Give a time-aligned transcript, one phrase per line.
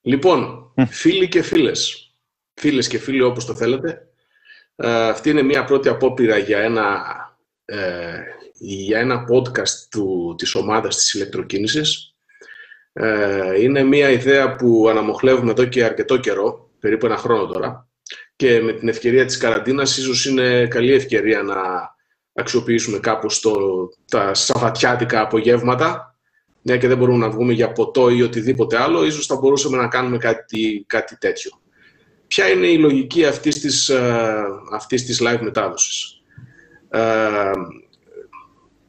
[0.00, 2.12] Λοιπόν, φίλοι και φίλες,
[2.54, 4.08] φίλες και φίλοι όπως το θέλετε,
[4.76, 7.04] ε, αυτή είναι μια πρώτη απόπειρα για ένα,
[7.64, 8.20] ε,
[8.58, 12.14] για ένα podcast του, της ομάδας της ηλεκτροκίνησης.
[12.92, 17.88] Ε, είναι μια ιδέα που αναμοχλεύουμε εδώ και αρκετό καιρό, περίπου ένα χρόνο τώρα,
[18.36, 21.56] και με την ευκαιρία της καραντίνας ίσως είναι καλή ευκαιρία να
[22.32, 23.54] αξιοποιήσουμε κάπως το,
[24.10, 26.17] τα σαβατιάτικα απογεύματα,
[26.62, 29.88] μια και δεν μπορούμε να βγούμε για ποτό ή οτιδήποτε άλλο, ίσως θα μπορούσαμε να
[29.88, 31.50] κάνουμε κάτι, κάτι τέτοιο.
[32.26, 36.22] Ποια είναι η λογική αυτής της, ε, αυτής της live μετάδοσης;
[36.90, 37.00] Ε,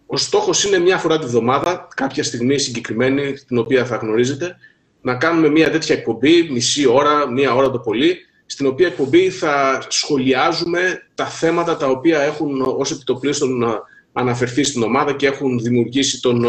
[0.06, 4.56] ο στόχος είναι μια φορά τη βδομάδα, κάποια στιγμή συγκεκριμένη, την οποία θα γνωρίζετε,
[5.02, 9.84] να κάνουμε μια τέτοια εκπομπή, μισή ώρα, μία ώρα το πολύ, στην οποία εκπομπή θα
[9.88, 13.68] σχολιάζουμε τα θέματα τα οποία έχουν ως επιτοπλίστων ε,
[14.14, 16.48] αναφερθεί στην ομάδα και έχουν δημιουργήσει τον, ε,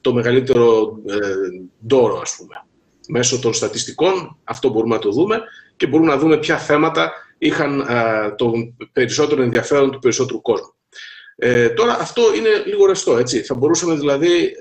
[0.00, 1.16] το μεγαλύτερο ε,
[1.86, 2.64] δώρο, ας πούμε.
[3.08, 5.40] Μέσω των στατιστικών, αυτό μπορούμε να το δούμε
[5.76, 8.52] και μπορούμε να δούμε ποια θέματα είχαν ε, το
[8.92, 10.74] περισσότερο ενδιαφέρον του περισσότερου κόσμου.
[11.36, 13.42] Ε, τώρα αυτό είναι λίγο ρευστό, έτσι.
[13.42, 14.52] Θα μπορούσαμε δηλαδή,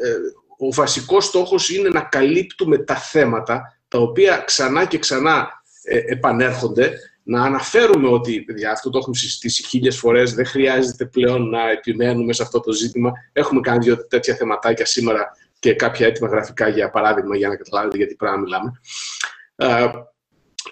[0.58, 5.50] ο βασικός στόχος είναι να καλύπτουμε τα θέματα τα οποία ξανά και ξανά
[5.84, 6.92] ε, επανέρχονται,
[7.30, 12.34] να αναφέρουμε ότι, παιδιά, αυτό το έχουμε συζητήσει χίλιες φορές, δεν χρειάζεται πλέον να επιμένουμε
[12.34, 13.12] σε αυτό το ζήτημα.
[13.34, 17.98] Έχουμε κάνει δύο τέτοια θεματάκια σήμερα και κάποια έτοιμα γραφικά για παράδειγμα, για να καταλάβετε
[17.98, 18.72] γιατί πράγμα μιλάμε.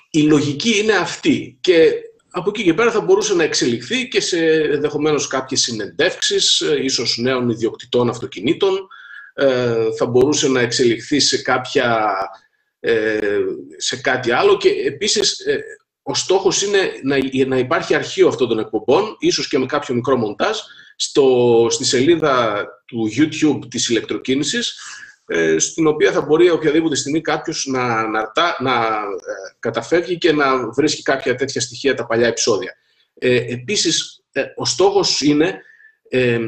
[0.09, 1.91] η λογική είναι αυτή και
[2.29, 7.17] από εκεί και πέρα θα μπορούσε να εξελιχθεί και σε ενδεχομένως κάποιες συνεντεύξεις, ε, ίσως
[7.17, 8.87] νέων ιδιοκτητών αυτοκινήτων,
[9.33, 12.15] ε, θα μπορούσε να εξελιχθεί σε κάποια
[12.79, 13.39] ε,
[13.77, 15.63] σε κάτι άλλο και επίσης ε,
[16.07, 20.17] ο στόχος είναι να, να υπάρχει αρχείο αυτών των εκπομπών, ίσως και με κάποιο μικρό
[20.17, 20.57] μοντάζ,
[20.95, 24.79] στο, στη σελίδα του YouTube της ηλεκτροκίνησης,
[25.25, 28.73] ε, στην οποία θα μπορεί οποιαδήποτε στιγμή κάποιος να, να, να
[29.59, 32.75] καταφεύγει και να βρίσκει κάποια τέτοια στοιχεία τα παλιά επεισόδια.
[33.13, 34.23] Ε, επίσης,
[34.55, 35.61] ο στόχος είναι
[36.09, 36.39] ε,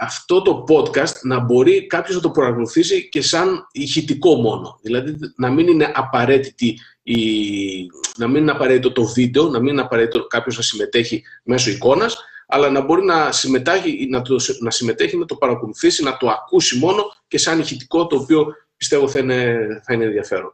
[0.00, 4.78] αυτό το podcast να μπορεί κάποιος να το παρακολουθήσει και σαν ηχητικό μόνο.
[4.82, 9.80] Δηλαδή να μην είναι, απαραίτητη η, να μην είναι απαραίτητο το βίντεο, να μην είναι
[9.80, 15.16] απαραίτητο κάποιος να συμμετέχει μέσω εικόνας, αλλά να μπορεί να συμμετέχει, να, το, να συμμετέχει,
[15.16, 19.56] να το παρακολουθήσει, να το ακούσει μόνο και σαν ηχητικό, το οποίο πιστεύω θα είναι,
[19.84, 20.52] θα είναι ενδιαφέρον.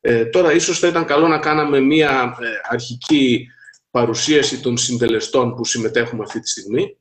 [0.00, 3.46] Ε, τώρα, ίσως θα ήταν καλό να κάναμε μία ε, αρχική
[3.90, 6.96] παρουσίαση των συντελεστών που συμμετέχουμε αυτή τη στιγμή.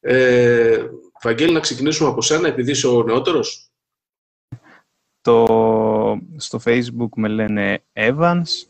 [0.00, 0.84] Ε,
[1.22, 3.70] Βαγγέλη, να ξεκινήσουμε από σένα, επειδή είσαι ο νεότερος.
[5.20, 5.46] Το,
[6.36, 8.66] στο Facebook με λένε Evans.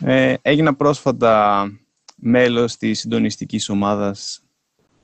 [0.00, 1.66] Ε, έγινα πρόσφατα
[2.16, 4.42] μέλος της συντονιστικής ομάδας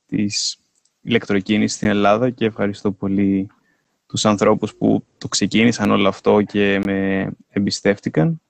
[0.07, 0.59] της
[1.01, 3.49] ηλεκτροκίνησης στην Ελλάδα και ευχαριστώ πολύ
[4.07, 8.41] τους ανθρώπους που το ξεκίνησαν όλο αυτό και με εμπιστεύτηκαν.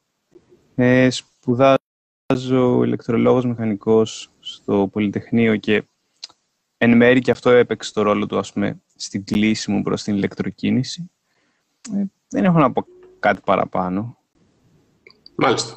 [0.74, 5.82] Ε, σπουδάζω ηλεκτρολόγος μηχανικός στο Πολυτεχνείο και
[6.78, 10.14] εν μέρει και αυτό έπαιξε το ρόλο του, ας πούμε, στην κλίση μου προς την
[10.14, 11.10] ηλεκτροκίνηση.
[11.94, 12.86] Ε, δεν έχω να πω
[13.18, 14.16] κάτι παραπάνω.
[15.34, 15.76] Μάλιστα.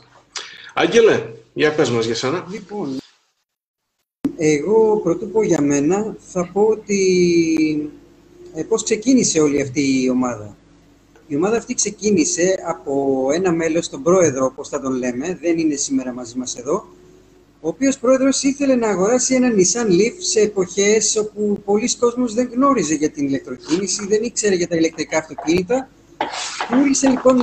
[0.74, 2.46] Άγγελε, για πες μας για σένα.
[2.50, 2.98] Λοιπόν,
[4.38, 7.92] εγώ πρωτού πω για μένα, θα πω ότι
[8.54, 10.56] ε, πώς ξεκίνησε όλη αυτή η ομάδα.
[11.28, 15.76] Η ομάδα αυτή ξεκίνησε από ένα μέλος, τον πρόεδρο, όπως θα τον λέμε, δεν είναι
[15.76, 16.88] σήμερα μαζί μας εδώ,
[17.62, 22.50] ο οποίος πρόεδρος ήθελε να αγοράσει ένα Nissan Leaf σε εποχές όπου πολλοί κόσμος δεν
[22.54, 25.90] γνώριζε για την ηλεκτροκίνηση, δεν ήξερε για τα ηλεκτρικά αυτοκίνητα.
[26.70, 27.42] Πούλησε λοιπόν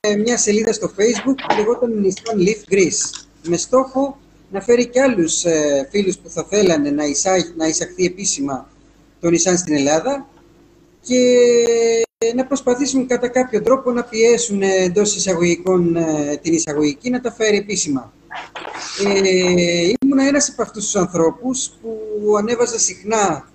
[0.00, 4.18] ε, μια σελίδα στο facebook που λεγόταν Nissan Leaf Greece, με στόχο
[4.50, 7.04] να φέρει και άλλους ε, φίλους που θα θέλανε να,
[7.56, 8.68] να εισαχθεί επίσημα
[9.20, 10.28] το Nissan στην Ελλάδα
[11.00, 11.22] και
[12.34, 17.56] να προσπαθήσουν κατά κάποιο τρόπο να πιέσουν εντός εισαγωγικών ε, την εισαγωγική να τα φέρει
[17.56, 18.12] επίσημα.
[19.04, 23.48] Ε, ήμουν ένας από αυτούς τους ανθρώπους που ανέβαζα συχνά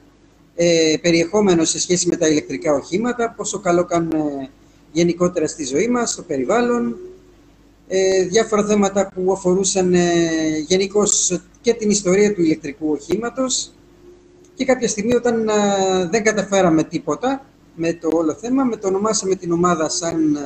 [0.55, 4.49] ε, περιεχόμενο σε σχέση με τα ηλεκτρικά οχήματα, πόσο καλό κάνουν ε,
[4.95, 6.97] γενικότερα στη ζωή μας, στο περιβάλλον,
[7.87, 9.99] ε, διάφορα θέματα που αφορούσαν ε,
[10.67, 13.71] γενικώς και την ιστορία του ηλεκτρικού οχήματος
[14.53, 15.53] και κάποια στιγμή όταν ε,
[16.11, 20.37] δεν καταφέραμε τίποτα με το όλο θέμα, με το ονομάσαμε την ομάδα σαν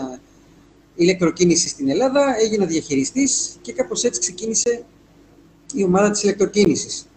[0.95, 4.83] ηλεκτροκίνηση στην Ελλάδα, έγινα διαχειριστής και κάπως έτσι ξεκίνησε
[5.73, 7.07] η ομάδα της ηλεκτροκίνησης.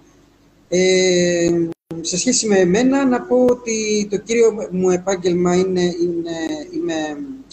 [0.69, 1.69] Ε,
[2.01, 6.37] σε σχέση με εμένα, να πω ότι το κύριο μου επάγγελμα είναι, είναι
[6.75, 6.95] είμαι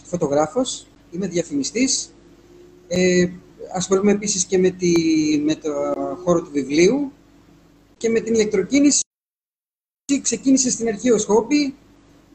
[0.03, 2.13] φωτογράφος, είμαι διαφημιστής.
[2.87, 3.29] Ε,
[3.73, 4.93] ασχολούμαι επίσης και με, τη,
[5.43, 5.71] με το
[6.23, 7.11] χώρο του βιβλίου
[7.97, 9.01] και με την ηλεκτροκίνηση
[10.21, 11.73] ξεκίνησε στην αρχή ως χόμπι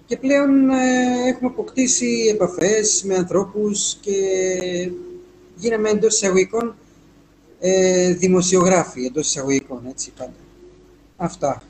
[0.07, 4.19] και πλέον ε, έχουμε αποκτήσει επαφές με ανθρώπους και
[5.57, 6.75] γίναμε εντός εισαγωγικών
[7.61, 10.35] ε, δημοσιογράφοι, εντός εισαγωγικών, έτσι πάντα.
[11.17, 11.63] Αυτά.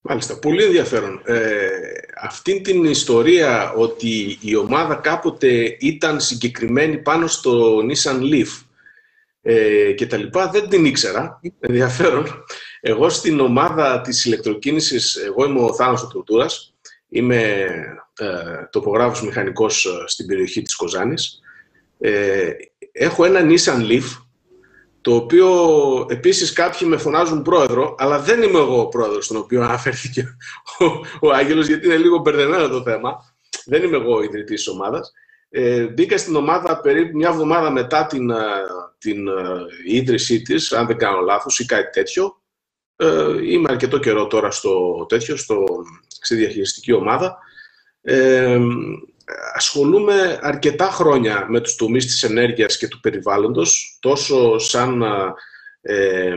[0.00, 1.22] Μάλιστα, πολύ ενδιαφέρον.
[1.24, 1.68] Ε,
[2.20, 8.64] αυτήν την ιστορία ότι η ομάδα κάποτε ήταν συγκεκριμένη πάνω στο Nissan Leaf
[9.42, 11.40] ε, και τα λοιπά, δεν την ήξερα.
[11.60, 12.44] Ενδιαφέρον.
[12.80, 16.74] Εγώ στην ομάδα της ηλεκτροκίνησης, εγώ είμαι ο Θάνος Τροτούρας,
[17.08, 17.66] είμαι
[18.18, 21.40] ε, τοπογράφος μηχανικός ε, στην περιοχή της Κοζάνης.
[21.98, 22.50] Ε,
[22.92, 24.04] έχω ένα Nissan Leaf,
[25.02, 25.48] το οποίο
[26.10, 30.36] επίσης κάποιοι με φωνάζουν πρόεδρο, αλλά δεν είμαι εγώ ο πρόεδρος στον οποίο αναφέρθηκε
[30.78, 30.84] ο,
[31.20, 33.34] ο Άγγελος, γιατί είναι λίγο μπερδεμένο το θέμα.
[33.64, 35.12] Δεν είμαι εγώ ο ιδρυτής της ομάδας.
[35.50, 38.36] Ε, μπήκα στην ομάδα περίπου μια εβδομάδα μετά την, ε,
[38.98, 39.32] την ε,
[39.84, 42.42] ίδρυσή της, αν δεν κάνω λάθος ή κάτι τέτοιο.
[42.96, 45.64] Ε, είμαι αρκετό καιρό τώρα στο τέτοιο, στο,
[46.08, 47.38] στη διαχειριστική ομάδα.
[48.02, 48.58] Ε,
[49.54, 55.02] ασχολούμαι αρκετά χρόνια με τους τομείς της ενέργειας και του περιβάλλοντος, τόσο σαν
[55.80, 56.34] ε,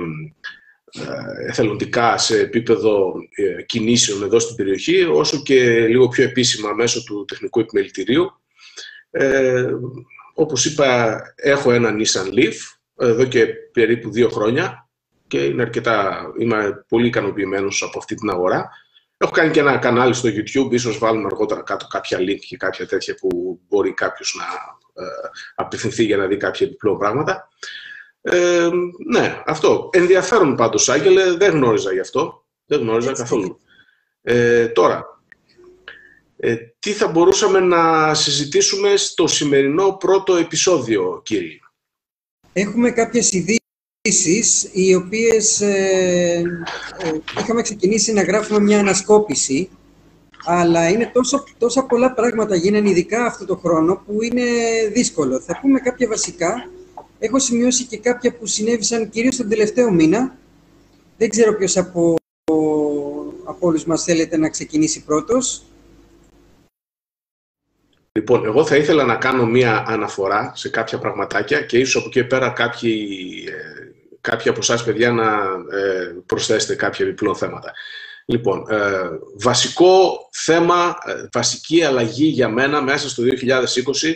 [1.48, 3.14] εθελοντικά σε επίπεδο
[3.66, 8.32] κινήσεων εδώ στην περιοχή, όσο και λίγο πιο επίσημα μέσω του τεχνικού επιμελητηρίου.
[9.12, 9.66] Ε,
[10.34, 12.54] όπως είπα, έχω ένα Nissan Leaf
[12.98, 14.90] εδώ και περίπου δύο χρόνια
[15.28, 18.70] και είναι αρκετά, είμαι πολύ ικανοποιημένος από αυτή την αγορά.
[19.18, 22.88] Έχω κάνει και ένα κανάλι στο YouTube, ίσως βάλουμε αργότερα κάτω κάποια link και κάποια
[22.88, 24.46] τέτοια που μπορεί κάποιος να
[25.04, 25.08] ε,
[25.56, 27.50] απευθυνθεί για να δει κάποια επιπλέον πράγματα.
[28.22, 28.70] Ε,
[29.08, 29.90] ναι, αυτό.
[29.92, 32.46] Ενδιαφέρον πάντως, Άγγελε, δεν γνώριζα γι' αυτό.
[32.66, 33.60] Δεν γνώριζα καθόλου.
[34.22, 35.20] Ε, τώρα,
[36.38, 41.60] ε, τι θα μπορούσαμε να συζητήσουμε στο σημερινό πρώτο επεισόδιο, κύριε;
[42.54, 43.65] Έχουμε κάποιες ειδήσει
[44.72, 46.42] οι οποίες ε,
[46.98, 49.70] ε, είχαμε ξεκινήσει να γράφουμε μια ανασκόπηση
[50.46, 54.44] αλλά είναι τόσο, τόσα πολλά πράγματα γίνανε ειδικά αυτό το χρόνο που είναι
[54.94, 55.40] δύσκολο.
[55.40, 56.70] Θα πούμε κάποια βασικά.
[57.20, 60.36] Έχω σημειώσει και κάποια που συνέβησαν κυρίως τον τελευταίο μήνα.
[61.18, 62.16] Δεν ξέρω ποιος από,
[63.46, 65.64] από όλους μας θέλετε να ξεκινήσει πρώτος.
[68.12, 72.24] Λοιπόν, εγώ θα ήθελα να κάνω μία αναφορά σε κάποια πραγματάκια και ίσως από εκεί
[72.24, 72.98] πέρα κάποιοι,
[73.48, 73.92] ε,
[74.26, 75.26] κάποιοι από εσάς, παιδιά, να
[75.78, 77.74] ε, προσθέσετε κάποια επιπλέον θέματα.
[78.26, 80.98] Λοιπόν, ε, βασικό θέμα,
[81.32, 84.14] βασική αλλαγή για μένα μέσα στο 2020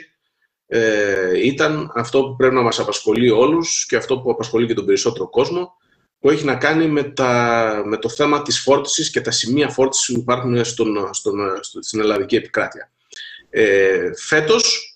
[1.43, 5.29] ήταν αυτό που πρέπει να μας απασχολεί όλους και αυτό που απασχολεί και τον περισσότερο
[5.29, 5.77] κόσμο,
[6.19, 10.13] που έχει να κάνει με, τα, με το θέμα της φόρτισης και τα σημεία φόρτισης
[10.13, 11.39] που υπάρχουν στον, στον,
[11.79, 12.91] στην ελλαδική επικράτεια.
[13.49, 14.88] Ε, φέτος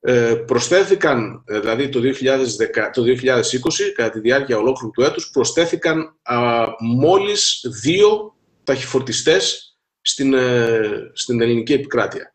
[0.00, 6.16] ε, προσθέθηκαν, ε, δηλαδή το, 2010, το 2020, κατά τη διάρκεια ολόκληρου του έτους, προσθέθηκαν
[6.22, 12.34] α, μόλις δύο ταχυφορτιστές στην, ε, στην ελληνική επικράτεια.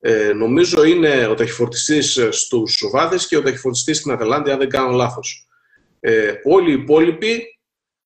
[0.00, 4.90] Ε, νομίζω είναι ο ταχυφορτιστής στους Σοβάδες και ο ταχυφορτιστής στην Αταλάντη, αν δεν κάνω
[4.90, 5.46] λάθος.
[6.00, 7.58] Ε, όλοι οι υπόλοιποι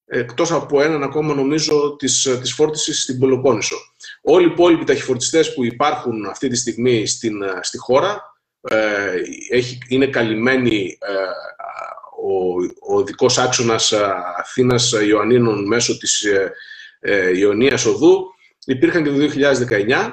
[0.07, 3.77] εκτός από έναν ακόμα νομίζω της, της φόρτισης στην Πελοπόννησο.
[4.23, 8.34] Όλοι οι υπόλοιποι ταχυφορτιστές που υπάρχουν αυτή τη στιγμή στην, στη χώρα
[8.69, 9.13] ε,
[9.51, 11.13] έχει, είναι καλυμμένοι ε,
[12.27, 16.53] ο, ο δικός άξονας ε, Αθήνας Ιωαννίνων μέσω της ε,
[17.01, 18.35] ε, Ιωνίας Οδού.
[18.67, 19.17] Υπήρχαν και το
[19.69, 20.13] 2019.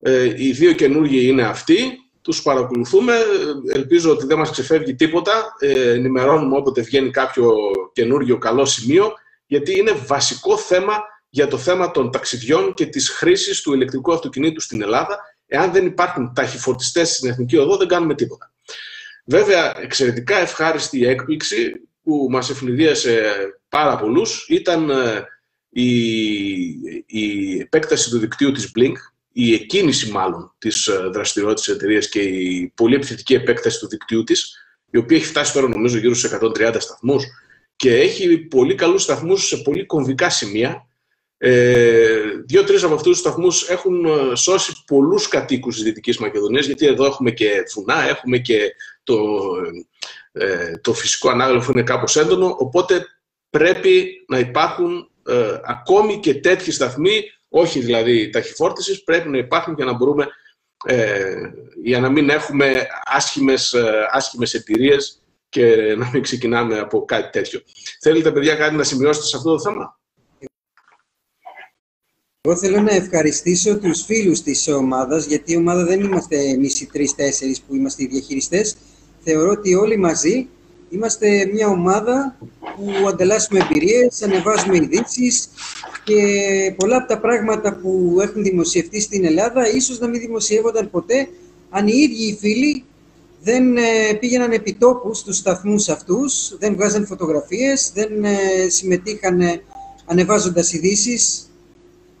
[0.00, 3.14] Ε, οι δύο καινούργοι είναι αυτοί τους παρακολουθούμε.
[3.74, 5.54] Ελπίζω ότι δεν μας ξεφεύγει τίποτα.
[5.58, 7.54] Ε, ενημερώνουμε όποτε βγαίνει κάποιο
[7.92, 9.12] καινούργιο καλό σημείο,
[9.46, 14.60] γιατί είναι βασικό θέμα για το θέμα των ταξιδιών και της χρήσης του ηλεκτρικού αυτοκινήτου
[14.60, 15.18] στην Ελλάδα.
[15.48, 18.52] Εάν δεν υπάρχουν ταχυφορτιστές στην Εθνική Οδό, δεν κάνουμε τίποτα.
[19.24, 23.32] Βέβαια, εξαιρετικά ευχάριστη έκπληξη που μας ευνηδίασε
[23.68, 25.24] πάρα πολλούς ήταν ε,
[25.68, 25.90] η,
[27.06, 28.94] η επέκταση του δικτύου της Blink,
[29.32, 34.24] η εκκίνηση μάλλον της ε, δραστηριότητας της εταιρείας και η πολύ επιθετική επέκταση του δικτύου
[34.24, 34.56] της,
[34.90, 37.24] η οποία έχει φτάσει τώρα νομίζω γύρω στους 130 σταθμούς
[37.76, 40.86] και έχει πολύ καλούς σταθμούς σε πολύ κομβικά σημεία.
[41.38, 46.86] Ε, Δύο-τρεις από αυτούς τους σταθμούς έχουν ε, σώσει πολλούς κατοίκους της Δυτικής Μακεδονίας, γιατί
[46.86, 49.18] εδώ έχουμε και βουνά, έχουμε και το,
[50.32, 53.06] ε, το φυσικό ανάγλυφο είναι κάπως έντονο, οπότε
[53.50, 59.84] πρέπει να υπάρχουν ε, ακόμη και τέτοιοι σταθμοί όχι δηλαδή ταχυφόρτισης, πρέπει να υπάρχουν για
[59.84, 60.28] να μπορούμε
[60.84, 61.50] ε,
[61.82, 67.62] για να μην έχουμε άσχημες, ε, άσχημες εταιρείες και να μην ξεκινάμε από κάτι τέτοιο.
[68.00, 69.97] Θέλετε, παιδιά, κάτι να σημειώσετε σε αυτό το θέμα;
[72.40, 76.86] Εγώ θέλω να ευχαριστήσω τους φίλους της ομάδας, γιατί η ομάδα δεν είμαστε εμείς οι
[76.86, 78.76] τρεις-τέσσερις που είμαστε οι διαχειριστές.
[79.20, 80.48] Θεωρώ ότι όλοι μαζί
[80.90, 82.38] Είμαστε μια ομάδα
[82.76, 85.48] που ανταλλάσσουμε εμπειρίες, ανεβάζουμε ειδήσεις
[86.04, 86.22] και
[86.76, 91.28] πολλά από τα πράγματα που έχουν δημοσιευτεί στην Ελλάδα ίσως να μην δημοσιεύονταν ποτέ
[91.70, 92.84] αν οι ίδιοι οι φίλοι
[93.42, 93.82] δεν ε,
[94.20, 98.36] πήγαιναν επί τόπου στους σταθμούς αυτούς, δεν βγάζαν φωτογραφίες, δεν ε,
[98.68, 99.40] συμμετείχαν
[100.06, 101.47] ανεβάζοντας ειδήσεις.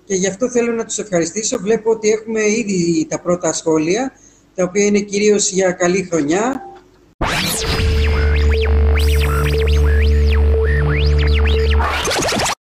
[0.08, 1.58] Και γι' αυτό θέλω να τους ευχαριστήσω.
[1.58, 4.12] Βλέπω ότι έχουμε ήδη τα πρώτα σχόλια,
[4.54, 6.62] τα οποία είναι κυρίως για καλή χρονιά.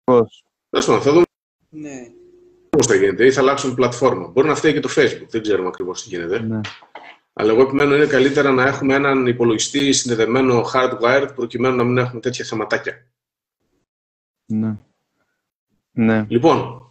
[0.04, 0.44] Πώς.
[0.86, 1.24] θα δούμε
[1.70, 2.12] ναι.
[2.70, 4.28] πώς θα γίνεται ή θα αλλάξουν πλατφόρμα.
[4.28, 6.40] Μπορεί να φταίει και το Facebook, δεν ξέρουμε ακριβώς τι γίνεται.
[6.40, 6.60] Ναι.
[7.34, 12.20] Αλλά εγώ επιμένω είναι καλύτερα να έχουμε έναν υπολογιστή συνδεδεμένο hardwired προκειμένου να μην έχουμε
[12.22, 13.08] τέτοια θεματάκια.
[14.46, 14.78] Ναι.
[15.92, 16.26] ναι.
[16.30, 16.83] Λοιπόν,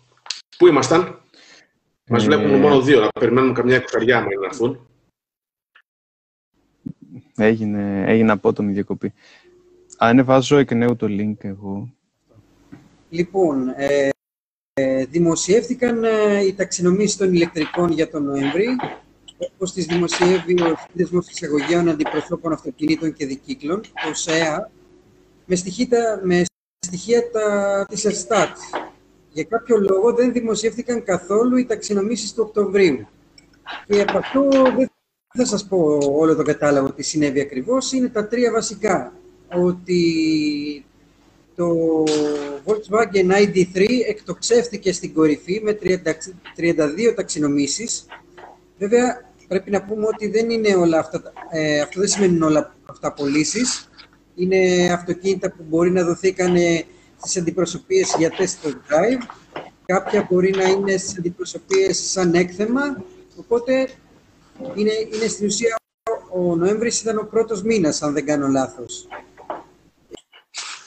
[0.58, 1.20] πού ήμασταν;
[2.08, 2.26] Μας ε...
[2.26, 4.86] βλέπουν μόνο δύο, να περιμένουμε καμιά εξαριά να έρθουν.
[7.36, 9.12] Έγινε, έγινε απότομη διακοπή.
[9.98, 11.94] Ανεβάζω εκ νέου το link εγώ.
[13.10, 14.08] Λοιπόν, ε,
[14.72, 18.76] ε δημοσιεύτηκαν ε, οι ταξινομήσεις των ηλεκτρικών για τον Νοέμβρη
[19.54, 23.80] όπως τις δημοσιεύει ο Σύνδεσμος Εισαγωγέων Αντιπροσώπων Αυτοκινήτων και Δικύκλων,
[24.10, 24.70] ο ΣΕΑ,
[25.46, 26.44] με στοιχεία, με
[26.86, 28.56] στοιχεία τα, της Ερστάτ.
[29.32, 33.06] Για κάποιο λόγο δεν δημοσιεύτηκαν καθόλου οι ταξινομήσεις του Οκτωβρίου.
[33.86, 34.90] Και από αυτό δεν
[35.34, 37.92] θα σας πω όλο το κατάλογο τι συνέβη ακριβώς.
[37.92, 39.12] Είναι τα τρία βασικά.
[39.54, 40.04] Ότι
[41.54, 41.74] το
[42.64, 45.78] Volkswagen ID3 εκτοξεύτηκε στην κορυφή με
[46.56, 48.06] 32 ταξινομήσεις.
[48.78, 53.12] Βέβαια, πρέπει να πούμε ότι δεν είναι όλα αυτά, ε, αυτό δεν σημαίνει όλα αυτά
[53.12, 53.90] πωλήσεις.
[54.34, 56.56] Είναι αυτοκίνητα που μπορεί να δοθήκαν
[57.24, 59.22] στις αντιπροσωπείες για test drive.
[59.86, 63.04] Κάποια μπορεί να είναι στις αντιπροσωπείες σαν έκθεμα.
[63.36, 63.88] Οπότε
[64.74, 65.76] είναι, είναι στην ουσία
[66.34, 69.08] ο Νοέμβρης ήταν ο πρώτος μήνας, αν δεν κάνω λάθος.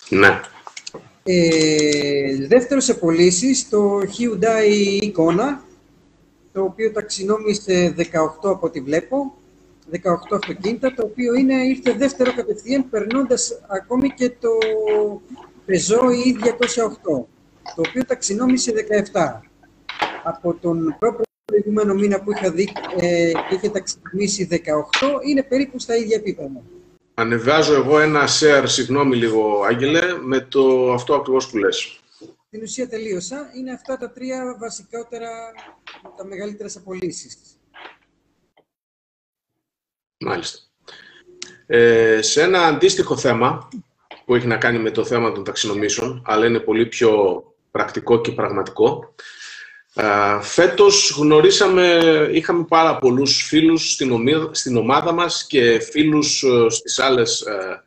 [0.09, 0.39] Ναι.
[1.23, 5.63] Ε, δεύτερο σε πωλήσεις, το Hyundai εικόνα,
[6.53, 8.03] το οποίο ταξινόμησε 18
[8.41, 9.37] από ό,τι βλέπω,
[9.91, 9.99] 18
[10.31, 14.49] αυτοκίνητα, το οποίο είναι, ήρθε δεύτερο κατευθείαν, περνώντας ακόμη και το
[15.67, 17.25] Peugeot E208,
[17.75, 18.73] το οποίο ταξινόμησε
[19.13, 19.39] 17.
[20.23, 20.97] Από τον
[21.45, 22.69] προηγούμενο μήνα που είχα δει
[22.99, 24.57] ε, είχε ταξινομήσει 18,
[25.27, 26.61] είναι περίπου στα ίδια επίπεδα.
[27.13, 31.99] Ανεβάζω εγώ ένα share, συγγνώμη λίγο Άγγελε, με το αυτό ακριβώς που λες
[32.55, 33.51] στην ουσία τελείωσα.
[33.55, 35.29] Είναι αυτά τα τρία βασικότερα,
[36.17, 37.37] τα μεγαλύτερες απολύσεις.
[40.17, 40.59] Μάλιστα.
[41.65, 43.69] Ε, σε ένα αντίστοιχο θέμα
[44.25, 48.31] που έχει να κάνει με το θέμα των ταξινομήσεων, αλλά είναι πολύ πιο πρακτικό και
[48.31, 49.15] πραγματικό.
[49.93, 51.99] Ε, φέτος γνωρίσαμε,
[52.31, 57.83] είχαμε πάρα πολλούς φίλους στην, ομάδα, στην ομάδα μας και φίλους ε, στις άλλες ε,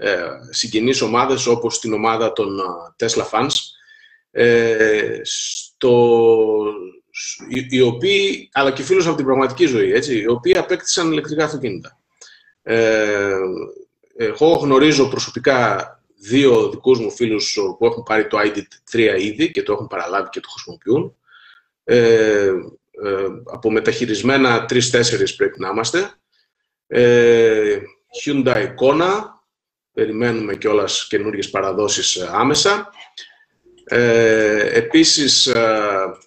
[0.00, 0.18] ε,
[0.50, 2.62] συγγενείς ομάδες όπως την ομάδα των ε,
[3.06, 3.54] Tesla Fans
[4.30, 6.14] ε, στο,
[7.70, 11.98] οι, οποίοι, αλλά και φίλους από την πραγματική ζωή, έτσι, οι οποίοι απέκτησαν ηλεκτρικά αυτοκίνητα.
[12.62, 13.36] Ε,
[14.20, 19.72] εγώ γνωρίζω προσωπικά δύο δικούς μου φίλους που έχουν πάρει το ID3 ήδη και το
[19.72, 21.16] έχουν παραλάβει και το χρησιμοποιούν.
[21.84, 22.52] Ε,
[23.02, 26.10] ε, από μεταχειρισμένα τρεις-τέσσερις πρέπει να είμαστε.
[26.86, 27.78] Ε,
[28.24, 29.22] Hyundai Kona,
[29.92, 32.90] περιμένουμε κιόλας καινούργιες παραδόσεις άμεσα.
[33.84, 36.18] Ε, επίσης, ε,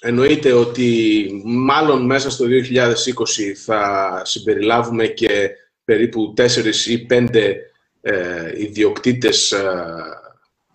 [0.00, 5.50] εννοείται ότι μάλλον μέσα στο 2020 θα συμπεριλάβουμε και
[5.84, 7.54] περίπου 4 ή 5
[8.00, 9.84] ε, ιδιοκτήτες ε,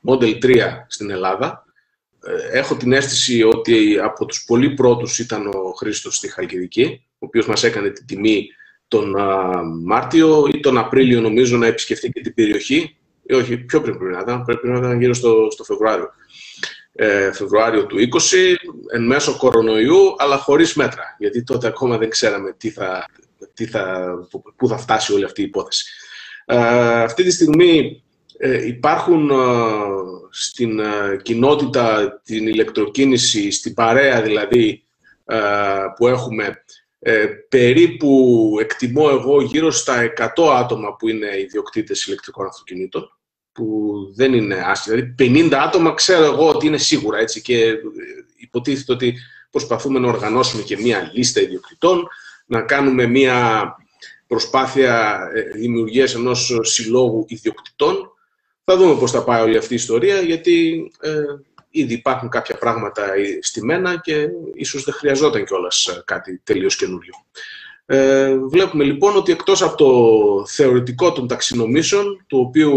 [0.07, 1.65] Model 3 στην Ελλάδα.
[2.23, 7.25] Ε, έχω την αίσθηση ότι από τους πολύ πρώτους ήταν ο Χρήστος στη Χαλκιδική, ο
[7.25, 8.47] οποίος μας έκανε την τιμή
[8.87, 9.15] τον
[9.83, 12.97] Μάρτιο ή τον Απρίλιο νομίζω να επισκεφθεί και την περιοχή
[13.27, 16.09] ή ε, όχι, πιο πριν πρέπει να ήταν, πρέπει να ήταν γύρω στο, στο Φεβρουάριο.
[16.93, 17.99] Ε, Φεβρουάριο του 20,
[18.93, 23.05] εν μέσω κορονοϊού, αλλά χωρίς μέτρα, γιατί τότε ακόμα δεν ξέραμε τι θα,
[23.53, 24.13] τι θα,
[24.55, 25.85] πού θα φτάσει όλη αυτή η υπόθεση.
[26.45, 26.57] Ε,
[27.01, 28.03] αυτή τη στιγμή
[28.37, 29.35] ε, υπάρχουν ε,
[30.29, 30.79] στην
[31.21, 34.81] κοινότητα την ηλεκτροκίνηση, στην παρέα δηλαδή
[35.97, 36.63] που έχουμε,
[37.49, 43.17] περίπου εκτιμώ εγώ γύρω στα 100 άτομα που είναι ιδιοκτήτες ηλεκτρικών αυτοκινήτων
[43.57, 44.95] που δεν είναι άσχημα.
[44.95, 45.15] Δηλαδή
[45.49, 47.79] 50 άτομα ξέρω εγώ ότι είναι σίγουρα έτσι και ε,
[48.35, 49.13] υποτίθεται ότι
[49.51, 52.07] προσπαθούμε να οργανώσουμε και μία λίστα ιδιοκτητών,
[52.47, 53.75] να κάνουμε μία
[54.27, 58.11] προσπάθεια ε, δημιουργίας ενός συλλόγου ιδιοκτητών.
[58.63, 61.21] Θα δούμε πώς θα πάει όλη αυτή η ιστορία, γιατί ε,
[61.69, 63.03] ήδη υπάρχουν κάποια πράγματα
[63.41, 67.13] στημένα και ίσως δεν χρειαζόταν κιόλας κάτι τελείως καινούριο.
[67.89, 72.71] Ε, βλέπουμε λοιπόν ότι εκτός από το θεωρητικό των ταξινομήσεων, το οποίο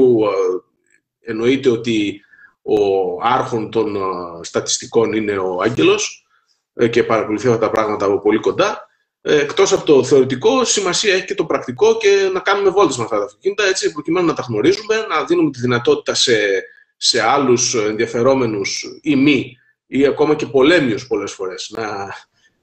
[1.23, 2.21] ε, εννοείται ότι
[2.63, 2.77] ο
[3.23, 4.01] άρχον των ε,
[4.41, 6.27] στατιστικών είναι ο Άγγελος
[6.75, 8.89] ε, και παρακολουθεί αυτά τα πράγματα από πολύ κοντά,
[9.23, 13.05] ε, εκτός από το θεωρητικό, σημασία έχει και το πρακτικό και να κάνουμε βόλτες με
[13.05, 16.63] αυτά τα αυτοκίνητα, έτσι, προκειμένου να τα γνωρίζουμε, να δίνουμε τη δυνατότητα σε,
[16.97, 22.15] σε άλλους ενδιαφερόμενους ή μη, ή ακόμα και πολέμιους πολλές φορές, να,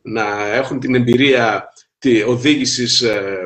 [0.02, 3.38] να έχουν την εμπειρία τη οδήγησης ε,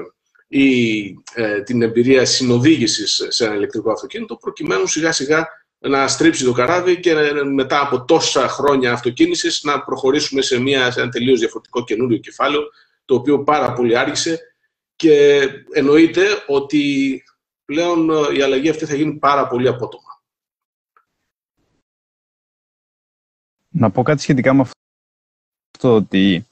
[0.47, 0.99] ή
[1.33, 5.47] ε, την εμπειρία συνοδήγησης σε ένα ηλεκτρικό αυτοκίνητο, προκειμένου σιγά σιγά
[5.79, 7.15] να στρίψει το καράβι και
[7.53, 12.61] μετά από τόσα χρόνια αυτοκίνησης να προχωρήσουμε σε, μια, σε ένα τελείως διαφορετικό καινούριο κεφάλαιο,
[13.11, 14.39] το οποίο πάρα πολύ άργησε
[14.95, 15.41] και
[15.73, 17.23] εννοείται ότι
[17.65, 20.21] πλέον ε, η αλλαγή αυτή θα γίνει πάρα πολύ απότομα.
[23.69, 26.45] Να πω κάτι σχετικά με αυτό, ότι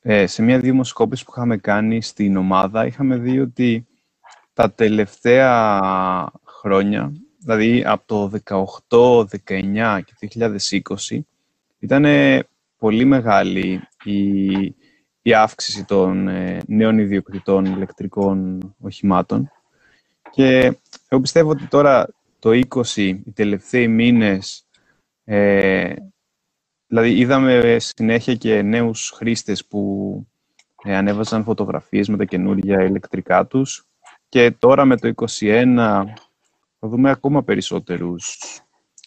[0.00, 3.86] ε, σε μια δημοσκόπηση που είχαμε κάνει στην ομάδα, είχαμε δει ότι
[4.52, 8.40] τα τελευταία χρόνια, δηλαδή από το
[8.88, 10.28] 18, 19 και
[11.08, 11.20] 2020,
[11.78, 12.04] ήταν
[12.76, 14.74] πολύ μεγάλη η,
[15.26, 19.50] η αύξηση των ε, νέων ιδιοκτητών ηλεκτρικών οχημάτων.
[20.30, 20.78] Και
[21.08, 24.66] εγώ πιστεύω ότι τώρα το 20, οι τελευταίοι μήνες,
[25.24, 25.94] ε,
[26.86, 30.26] Δηλαδή είδαμε συνέχεια και νέους χρήστες που
[30.84, 33.86] ε, ανέβαζαν φωτογραφίες με τα καινούργια ηλεκτρικά τους
[34.28, 36.04] και τώρα με το 21
[36.78, 38.38] θα δούμε ακόμα περισσότερους,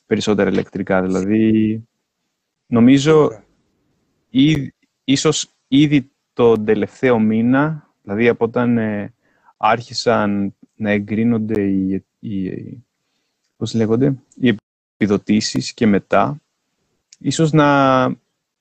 [0.06, 1.02] περισσότερα ηλεκτρικά.
[1.02, 1.84] Δηλαδή
[2.66, 3.44] νομίζω
[4.30, 4.74] ή,
[5.04, 9.14] ίσως ήδη τον τελευταίο μήνα, δηλαδή από όταν ε,
[9.58, 12.84] άρχισαν να εγκρίνονται οι, οι,
[13.58, 14.58] πώς λέγονται, οι
[14.98, 16.42] επιδοτήσεις και μετά,
[17.20, 18.08] ίσως να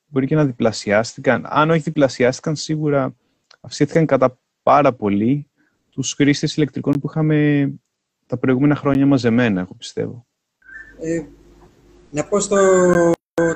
[0.06, 1.44] μπορεί και να διπλασιάστηκαν.
[1.48, 3.14] Αν όχι διπλασιάστηκαν, σίγουρα
[3.60, 5.46] αυξήθηκαν κατά πάρα πολύ
[5.90, 7.70] τους χρήστες ηλεκτρικών που είχαμε
[8.26, 10.26] τα προηγούμενα χρόνια μαζεμένα, εγώ πιστεύω.
[11.00, 11.24] Ε,
[12.10, 12.56] να πω στο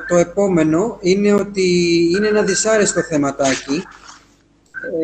[0.08, 1.66] το επόμενο είναι ότι
[2.16, 3.82] είναι ένα δυσάρεστο θεματάκι.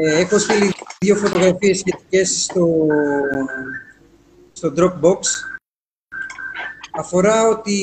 [0.02, 2.86] Ε, έχω στείλει δύο φωτογραφίες σχετικές στο,
[4.52, 5.18] στο Dropbox
[6.98, 7.76] αφορά ότι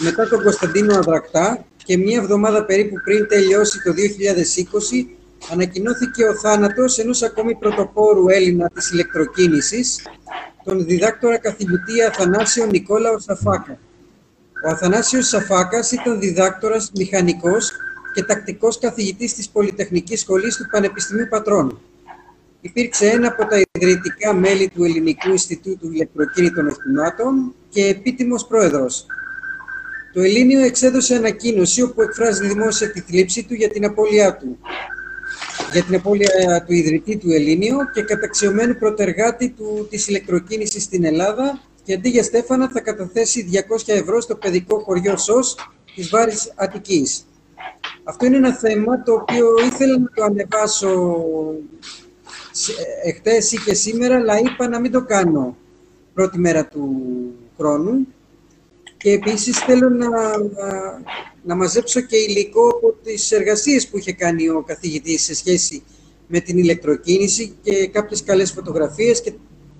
[0.00, 5.06] μετά τον Κωνσταντίνο Αδρακτά και μία εβδομάδα περίπου πριν τελειώσει το 2020,
[5.52, 10.06] ανακοινώθηκε ο θάνατος ενός ακόμη πρωτοπόρου Έλληνα της ηλεκτροκίνησης,
[10.64, 13.78] τον διδάκτορα καθηγητή Αθανάσιο Νικόλαο Σαφάκα.
[14.64, 17.72] Ο Αθανάσιος Σαφάκας ήταν διδάκτορας, μηχανικός
[18.14, 21.80] και τακτικός καθηγητής της Πολυτεχνικής Σχολής του Πανεπιστημίου Πατρών.
[22.60, 29.06] Υπήρξε ένα από τα ιδρυτικά μέλη του Ελληνικού Ινστιτούτου Ηλεκτροκίνητων Οχημάτων και επίτιμος πρόεδρος.
[30.12, 34.58] Το Ελλήνιο εξέδωσε ανακοίνωση όπου εκφράζει δημόσια τη θλίψη του για την απώλειά του.
[35.72, 41.60] Για την απώλεια του ιδρυτή του Ελλήνιο και καταξιωμένου προτεργάτη του, της ηλεκτροκίνησης στην Ελλάδα
[41.84, 45.56] και αντί για Στέφανα θα καταθέσει 200 ευρώ στο παιδικό χωριό ΣΟΣ
[45.94, 47.26] της Βάρης Αττικής.
[48.04, 51.24] Αυτό είναι ένα θέμα το οποίο ήθελα να το ανεβάσω
[53.04, 55.56] εχθές ή και σήμερα, αλλά είπα να μην το κάνω
[56.14, 57.04] πρώτη μέρα του
[57.56, 58.06] χρόνου.
[58.96, 60.08] Και επίσης θέλω να,
[61.42, 65.82] να, μαζέψω και υλικό από τις εργασίες που είχε κάνει ο καθηγητής σε σχέση
[66.26, 69.32] με την ηλεκτροκίνηση και κάποιες καλές φωτογραφίες και,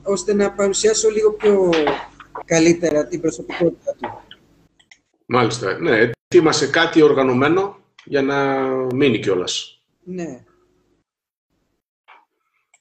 [0.05, 1.71] ώστε να παρουσιάσω λίγο πιο
[2.45, 4.21] καλύτερα την προσωπικότητα του.
[5.27, 5.79] Μάλιστα.
[5.79, 9.83] Ναι, ετοίμασε κάτι οργανωμένο για να μείνει κιόλας.
[10.03, 10.45] Ναι.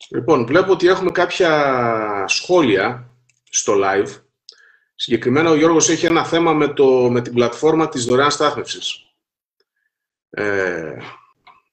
[0.10, 3.10] Λοιπόν, βλέπω ότι έχουμε κάποια σχόλια
[3.44, 4.10] στο live.
[4.96, 9.16] Συγκεκριμένα ο Γιώργος έχει ένα θέμα με, το, με την πλατφόρμα της δωρεάν στάθμευσης.
[10.30, 10.98] Ε,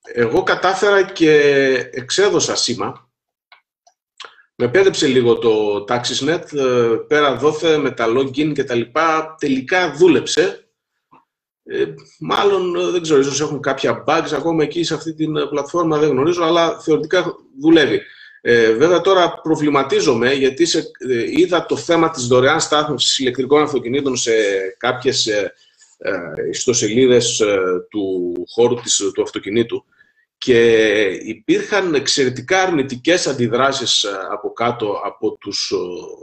[0.02, 1.32] εγώ κατάφερα και
[1.92, 3.09] εξέδωσα σήμα.
[4.62, 9.36] Με πέδεψε λίγο το TaxisNet, ε, πέρα δόθε με τα login και τα λοιπά.
[9.38, 10.68] Τελικά δούλεψε.
[11.64, 11.84] Ε,
[12.20, 16.08] μάλλον, ε, δεν ξέρω, ίσως έχουν κάποια bugs ακόμα εκεί σε αυτή την πλατφόρμα, δεν
[16.08, 18.00] γνωρίζω, αλλά θεωρητικά δουλεύει.
[18.40, 24.16] Ε, βέβαια τώρα προβληματίζομαι γιατί σε, ε, είδα το θέμα της δωρεάν στάθμευσης ηλεκτρικών αυτοκινήτων
[24.16, 24.32] σε
[24.78, 25.52] κάποιες ε,
[25.98, 27.58] ε ιστοσελίδες ε,
[27.90, 29.84] του χώρου της, του αυτοκινήτου
[30.40, 35.72] και υπήρχαν εξαιρετικά αρνητικές αντιδράσεις από κάτω από τους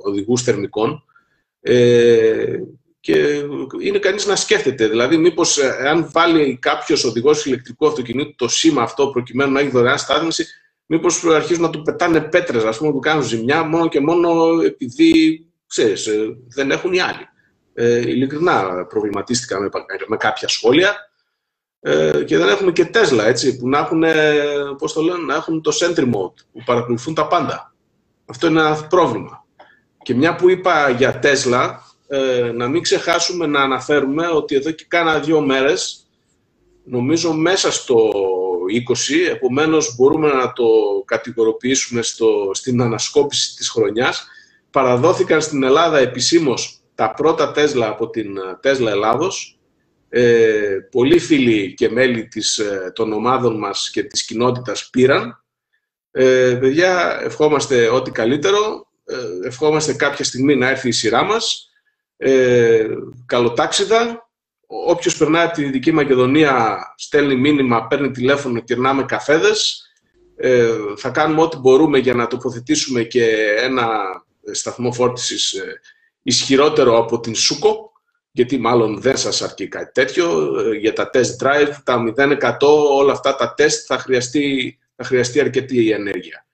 [0.04, 1.04] οδηγούς θερμικών
[3.00, 3.44] και
[3.82, 4.88] είναι κανείς να σκέφτεται.
[4.88, 9.98] Δηλαδή, μήπως αν βάλει κάποιος οδηγός ηλεκτρικού αυτοκινήτου το σήμα αυτό προκειμένου να έχει δωρεάν
[9.98, 10.46] στάθμιση,
[10.86, 14.62] μήπως αρχίζουν να του πετάνε πέτρες, ας πούμε, να του κάνουν ζημιά, μόνο και μόνο
[14.62, 17.28] επειδή, ξέρεις, ε, δεν έχουν οι άλλοι.
[17.74, 19.70] Ε, ειλικρινά προβληματίστηκα με,
[20.08, 21.07] με κάποια σχόλια.
[21.80, 24.04] Ε, και δεν έχουμε και Τέσλα, έτσι, που να έχουν,
[24.78, 27.74] πώς το λένε, να έχουν το Sentry Mode, που παρακολουθούν τα πάντα.
[28.26, 29.46] Αυτό είναι ένα πρόβλημα.
[30.04, 34.86] Και μια που είπα για Τέσλα, ε, να μην ξεχάσουμε να αναφέρουμε ότι εδώ και
[34.88, 36.08] κάνα δύο μέρες,
[36.84, 38.12] νομίζω μέσα στο
[38.68, 40.66] 20, επομένως μπορούμε να το
[41.06, 44.28] κατηγοροποιήσουμε στο, στην ανασκόπηση της χρονιάς,
[44.72, 48.28] παραδόθηκαν στην Ελλάδα επισήμως τα πρώτα Τέσλα από την
[48.60, 49.57] Τέσλα Ελλάδος.
[50.10, 55.44] Ε, πολλοί φίλοι και μέλη της, ε, των ομάδων μας και της κοινότητας πήραν.
[56.12, 58.88] Ε, παιδιά, ευχόμαστε ό,τι καλύτερο.
[59.06, 61.72] Ε, ευχόμαστε κάποια στιγμή να έρθει η σειρά μας.
[62.18, 62.88] Ε,
[63.26, 64.30] καλοτάξιδα.
[64.68, 69.82] Όποιος περνάει από τη Δυτική Μακεδονία στέλνει μήνυμα, παίρνει τηλέφωνο, κερνάμε καφέδες.
[70.36, 73.26] Ε, θα κάνουμε ό,τι μπορούμε για να τοποθετήσουμε και
[73.60, 73.88] ένα
[74.52, 75.80] σταθμό φόρτισης ε,
[76.22, 77.92] ισχυρότερο από την Σούκο,
[78.38, 80.56] γιατί μάλλον δεν σας αρκεί κάτι τέτοιο.
[80.60, 82.58] Ε, για τα test drive, τα 0%
[82.98, 86.46] όλα αυτά τα test θα χρειαστεί, θα χρειαστεί αρκετή ενέργεια.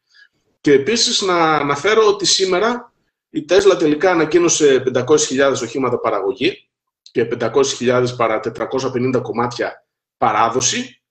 [0.61, 2.93] Και επίσης να αναφέρω ότι σήμερα
[3.29, 6.69] η Tesla τελικά ανακοίνωσε 500.000 οχήματα παραγωγή
[7.01, 9.85] και 500.000 παρά 450 κομμάτια
[10.17, 11.01] παράδοση,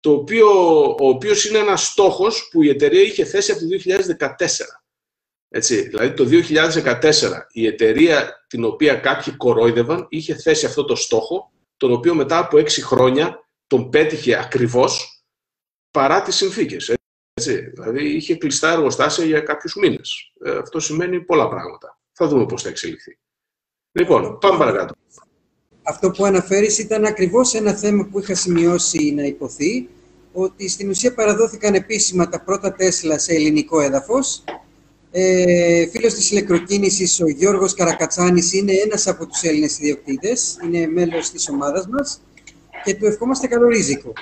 [0.00, 0.48] το οποίο,
[1.00, 4.81] ο οποίος είναι ένας στόχος που η εταιρεία είχε θέσει από το 2014.
[5.54, 6.28] Έτσι, δηλαδή το
[6.84, 7.02] 2014
[7.52, 12.58] η εταιρεία την οποία κάποιοι κορόιδευαν είχε θέσει αυτό το στόχο, τον οποίο μετά από
[12.58, 15.24] έξι χρόνια τον πέτυχε ακριβώς
[15.90, 16.96] παρά τις συνθήκες.
[17.34, 20.32] Έτσι, δηλαδή είχε κλειστά εργοστάσια για κάποιους μήνες.
[20.44, 21.98] Ε, αυτό σημαίνει πολλά πράγματα.
[22.12, 23.18] Θα δούμε πώς θα εξελιχθεί.
[23.92, 24.94] Λοιπόν, πάμε παρακάτω.
[25.82, 29.88] Αυτό που αναφέρεις ήταν ακριβώς ένα θέμα που είχα σημειώσει να υποθεί,
[30.32, 34.44] ότι στην ουσία παραδόθηκαν επίσημα τα πρώτα Τέσλα σε ελληνικό έδαφος
[35.14, 41.30] ε, φίλος της ηλεκτροκίνησης, ο Γιώργος Καρακατσάνης, είναι ένας από τους Έλληνες ιδιοκτήτες, είναι μέλος
[41.30, 42.20] της ομάδας μας
[42.84, 44.12] και του ευχόμαστε καλό ρίζικο.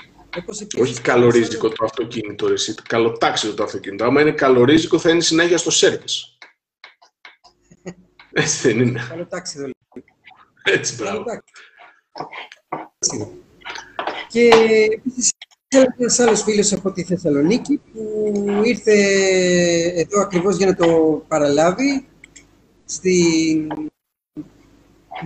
[0.81, 4.05] Όχι καλορίζικο το αυτοκίνητο, εσύ, καλοτάξιδο το αυτοκίνητο.
[4.05, 6.38] Άμα είναι καλορίζικο θα είναι συνέχεια στο σέρβις.
[8.33, 9.07] Έτσι δεν είναι.
[9.09, 9.70] Καλοτάξιδο.
[10.62, 11.24] Έτσι, μπράβο.
[14.29, 14.50] Και
[14.92, 15.33] επίσης
[15.76, 18.33] ένας άλλος φίλος από τη Θεσσαλονίκη που
[18.64, 18.92] ήρθε
[19.94, 22.06] εδώ ακριβώς για να το παραλάβει.
[22.85, 23.72] Στην...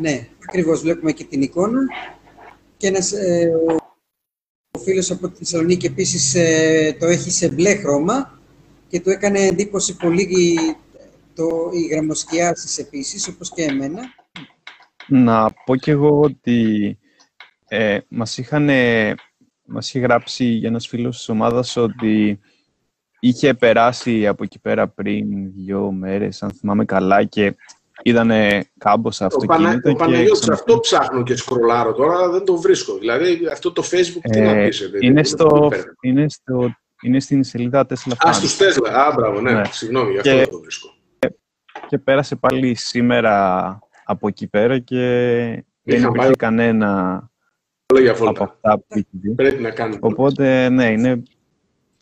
[0.01, 1.81] Ναι, ακριβώς βλέπουμε και την εικόνα.
[2.77, 3.53] Και ένας ε,
[4.71, 8.39] ο φίλος από τη Θεσσαλονίκη επίσης ε, το έχει σε μπλε χρώμα
[8.89, 10.29] και του έκανε εντύπωση πολύ
[11.35, 14.03] το, οι γραμμοσκιάσεις επίσης, όπως και εμένα.
[15.07, 16.99] Να πω κι εγώ ότι
[17.69, 18.69] ε, μας είχαν
[19.67, 22.41] μας είχε γράψει για ένας φίλος της ομάδας ότι
[23.21, 27.57] είχε περάσει από εκεί πέρα πριν δύο μέρες, αν θυμάμαι καλά, και
[28.03, 29.81] είδανε κάμποσα αυτοκίνητα.
[29.81, 32.99] Το Παναγιώτης, αυτό ψάχνω και σκρολάρω τώρα, δεν το βρίσκω.
[32.99, 37.87] Δηλαδή, αυτό το Facebook τι να ε, πεις, είναι, στο, είναι, στο, είναι στην σελίδα
[37.89, 38.89] Tesla Α, στους Tesla.
[38.93, 39.53] Α, μπράβο, ναι.
[39.53, 39.63] ναι.
[39.71, 40.89] Συγγνώμη, γι' αυτό δεν το βρίσκω.
[41.89, 44.99] Και πέρασε πάλι σήμερα από εκεί πέρα και
[45.83, 47.23] δεν υπήρχε κανένα
[48.01, 49.31] για από αυτά που έχει δει.
[49.31, 49.97] Πρέπει να κάνει.
[50.01, 51.23] Οπότε, ναι, είναι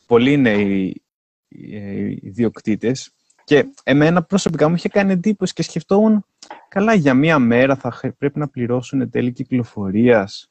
[0.07, 1.03] πολύ νέοι
[1.49, 3.12] οι ιδιοκτήτες.
[3.45, 6.25] Και εμένα προσωπικά μου είχε κάνει εντύπωση και σκεφτόμουν,
[6.68, 10.51] καλά, για μία μέρα θα πρέπει να πληρώσουν τέλη κυκλοφορίας.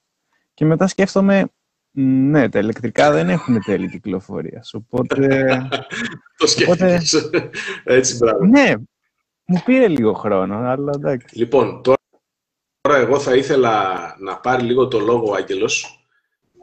[0.53, 1.45] Και μετά σκέφτομαι,
[1.91, 4.73] ναι, τα ηλεκτρικά δεν έχουν τέλη κυκλοφορίας.
[4.73, 5.47] Οπότε.
[6.37, 7.29] Το σκέφτεσαι.
[7.83, 8.45] Έτσι, μπράβο.
[8.45, 8.73] Ναι,
[9.45, 11.37] μου πήρε λίγο χρόνο, αλλά εντάξει.
[11.37, 12.00] Λοιπόν, τώρα
[12.81, 16.05] Τώρα εγώ θα ήθελα να πάρει λίγο το λόγο ο Άγγελος,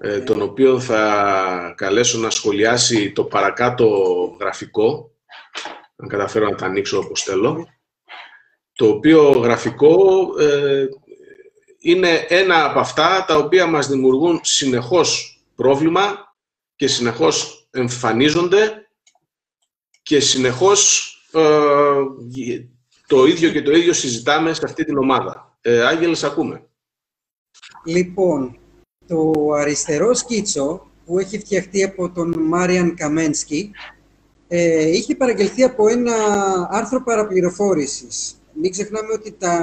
[0.01, 3.87] ε, τον οποίο θα καλέσω να σχολιάσει το παρακάτω
[4.41, 5.11] γραφικό,
[5.97, 7.69] αν καταφέρω να τα ανοίξω όπως θέλω,
[8.73, 10.87] το οποίο γραφικό ε,
[11.79, 16.35] είναι ένα από αυτά τα οποία μας δημιουργούν συνεχώς πρόβλημα
[16.77, 18.89] και συνεχώς εμφανίζονται
[20.03, 21.41] και συνεχώς ε,
[23.07, 25.48] το ίδιο και το ίδιο συζητάμε σε αυτή την ομάδα.
[25.71, 26.63] Ε, Άγγελ, ακούμε.
[27.85, 28.59] Λοιπόν,
[29.07, 33.71] το αριστερό σκίτσο που έχει φτιαχτεί από τον Μάριαν Καμένσκι
[34.49, 36.15] ε, είχε παραγγελθεί από ένα
[36.71, 38.41] άρθρο παραπληροφόρησης.
[38.53, 39.57] Μην ξεχνάμε ότι τα,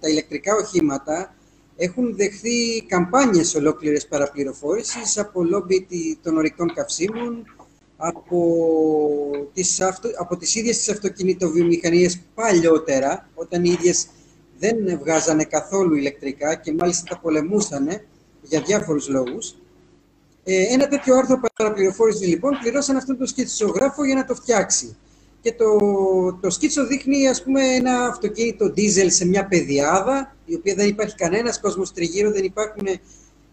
[0.00, 1.34] τα ηλεκτρικά οχήματα
[1.76, 5.86] έχουν δεχθεί καμπάνιες ολόκληρες παραπληροφόρησης από λόμπι
[6.22, 7.44] των ορεικτών καυσίμων,
[7.96, 8.40] από
[9.52, 14.06] τις, αυτο, από τις ίδιες τις αυτοκινητοβιομηχανίες παλιότερα, όταν οι ίδιες
[14.58, 18.04] δεν βγάζανε καθόλου ηλεκτρικά και μάλιστα τα πολεμούσανε
[18.42, 19.54] για διάφορους λόγους.
[20.44, 24.96] Ε, ένα τέτοιο άρθρο παραπληροφόρηση λοιπόν πληρώσαν αυτόν τον σκητσογράφο για να το φτιάξει.
[25.40, 25.78] Και το,
[26.40, 31.14] το σκίτσο δείχνει ας πούμε ένα αυτοκίνητο diesel σε μια πεδιάδα, η οποία δεν υπάρχει
[31.14, 32.86] κανένας κόσμος τριγύρω, δεν υπάρχουν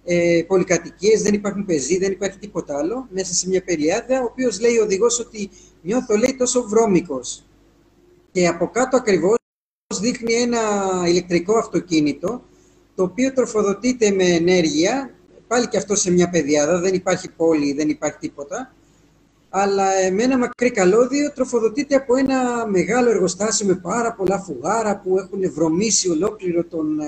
[0.05, 4.59] ε, πολυκατοικίες, δεν υπάρχουν πεζοί, δεν υπάρχει τίποτα άλλο μέσα σε μια περιάδα, ο οποίος
[4.59, 5.49] λέει ο οδηγός ότι
[5.81, 7.43] νιώθω λέει τόσο βρώμικος.
[8.31, 9.37] Και από κάτω ακριβώς
[9.99, 10.60] δείχνει ένα
[11.08, 12.43] ηλεκτρικό αυτοκίνητο,
[12.95, 15.13] το οποίο τροφοδοτείται με ενέργεια,
[15.47, 18.73] πάλι και αυτό σε μια πεδιάδα, δεν υπάρχει πόλη, δεν υπάρχει τίποτα,
[19.49, 25.17] αλλά με ένα μακρύ καλώδιο τροφοδοτείται από ένα μεγάλο εργοστάσιο με πάρα πολλά φουγάρα που
[25.17, 27.08] έχουν βρωμίσει ολόκληρο τον, ε,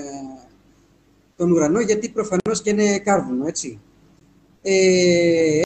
[1.36, 3.80] τον ουρανό, γιατί προφανώς και είναι κάρβουνο, έτσι.
[4.62, 5.60] Ε,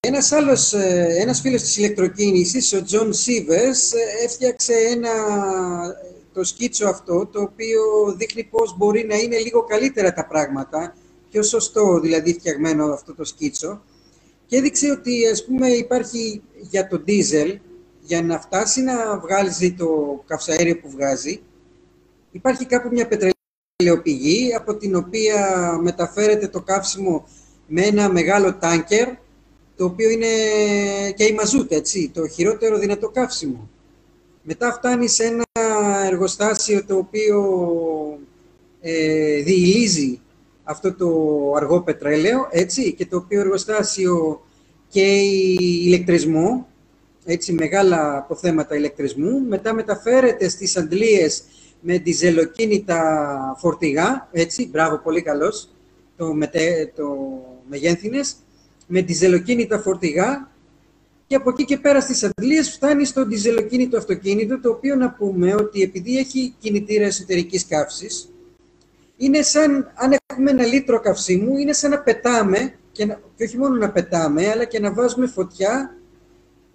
[0.00, 3.92] ένας άλλος, ε, ένας φίλος της ηλεκτροκίνησης, ο Τζον Σίβερς,
[4.24, 5.10] έφτιαξε ένα,
[6.32, 7.82] το σκίτσο αυτό, το οποίο
[8.16, 10.94] δείχνει πώς μπορεί να είναι λίγο καλύτερα τα πράγματα,
[11.30, 13.82] πιο σωστό δηλαδή φτιαγμένο αυτό το σκίτσο,
[14.46, 17.58] και έδειξε ότι ας πούμε υπάρχει για το ντίζελ,
[18.00, 21.40] για να φτάσει να βγάλει το καυσαέριο που βγάζει,
[22.32, 27.24] υπάρχει κάπου μια πετρελαιοπηγή από την οποία μεταφέρεται το καύσιμο
[27.66, 29.08] με ένα μεγάλο τάνκερ,
[29.76, 30.26] το οποίο είναι
[31.16, 33.70] και η μαζούτ, έτσι, το χειρότερο δυνατό καύσιμο.
[34.42, 35.44] Μετά φτάνει σε ένα
[36.06, 37.40] εργοστάσιο το οποίο
[38.80, 40.20] ε, διηλίζει
[40.64, 41.08] αυτό το
[41.56, 44.42] αργό πετρέλαιο, έτσι, και το οποίο εργοστάσιο
[44.88, 45.00] και
[45.60, 46.68] ηλεκτρισμό,
[47.24, 51.42] έτσι, μεγάλα αποθέματα ηλεκτρισμού, μετά μεταφέρεται στις αντλίες
[51.80, 55.68] με διζελοκίνητα φορτηγά, έτσι, μπράβο, πολύ καλός,
[56.16, 57.06] το, μετε, το
[57.68, 58.36] μεγένθινες,
[58.86, 60.50] με διζελοκίνητα φορτηγά
[61.32, 65.54] και από εκεί και πέρα στις αντλίες φτάνει στο διζελοκίνητο αυτοκίνητο, το οποίο να πούμε
[65.54, 68.32] ότι επειδή έχει κινητήρα εσωτερικής καύσης,
[69.16, 73.58] είναι σαν, αν έχουμε ένα λίτρο καυσίμου, είναι σαν να πετάμε, και, να, και όχι
[73.58, 75.96] μόνο να πετάμε, αλλά και να βάζουμε φωτιά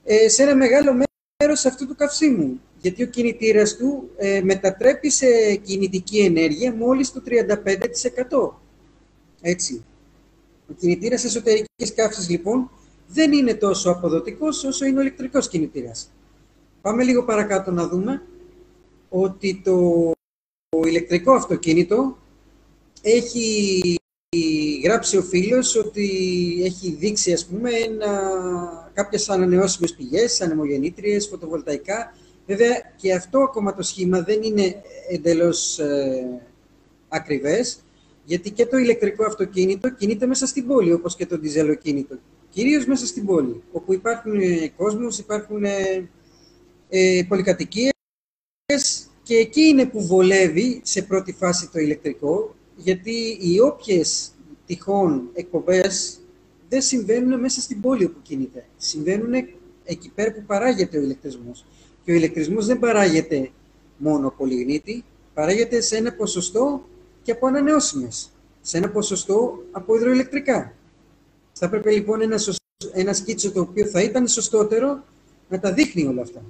[0.04, 1.06] ε, σε ένα μεγάλο
[1.40, 2.62] μέρος αυτού του καυσίμου.
[2.82, 8.50] Γιατί ο κινητήρας του ε, μετατρέπει σε κινητική ενέργεια μόλις το 35%.
[9.42, 9.86] Έτσι.
[10.70, 12.70] Ο κινητήρας εσωτερικής καύσης, λοιπόν,
[13.08, 16.12] δεν είναι τόσο αποδοτικός όσο είναι ο ηλεκτρικός κινητήρας.
[16.82, 18.22] Πάμε λίγο παρακάτω να δούμε
[19.10, 20.12] ότι το
[20.86, 22.18] ηλεκτρικό αυτοκίνητο
[23.02, 23.96] έχει
[24.84, 26.10] γράψει ο φίλος ότι
[26.64, 32.14] έχει δείξει, ας πούμε, ένα, κάποιες ανανεώσιμες πηγές, ανεμογεννήτριες, φωτοβολταϊκά.
[32.46, 36.42] Βέβαια, και αυτό ακόμα το σχήμα δεν είναι εντελώς ε,
[37.08, 37.80] ακριβές,
[38.24, 42.18] γιατί και το ηλεκτρικό αυτοκίνητο κινείται μέσα στην πόλη, όπως και το διζελοκίνητο.
[42.50, 46.10] Κυρίως μέσα στην πόλη, όπου υπάρχουν ε, κόσμος, υπάρχουν ε,
[46.90, 47.92] ε, πολυκατοικίες
[49.24, 54.32] και εκεί είναι που βολεύει σε πρώτη φάση το ηλεκτρικό, γιατί οι όποιες
[54.66, 56.20] τυχόν εκπομπές
[56.70, 58.66] δεν συμβαίνουν μέσα στην πόλη όπου κινείται.
[58.78, 59.34] Συμβαίνουν
[59.84, 61.66] εκεί πέρα που παράγεται ο ηλεκτρισμός.
[62.04, 63.50] Και ο ηλεκτρισμός δεν παράγεται
[63.98, 66.88] μόνο από λιγνίτη, παράγεται σε ένα ποσοστό
[67.22, 68.32] και από ανανεώσιμες,
[68.62, 70.77] σε ένα ποσοστό από υδροηλεκτρικά.
[71.60, 72.40] Θα έπρεπε λοιπόν ένα,
[72.94, 75.04] ένα σκίτσο το οποίο θα ήταν σωστότερο
[75.50, 76.42] να τα δείχνει όλα αυτά.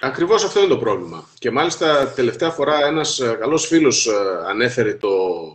[0.00, 1.28] Ακριβώς αυτό είναι το πρόβλημα.
[1.38, 4.12] Και μάλιστα τελευταία φορά ένας ε, καλός φίλος ε,
[4.48, 5.08] ανέφερε το,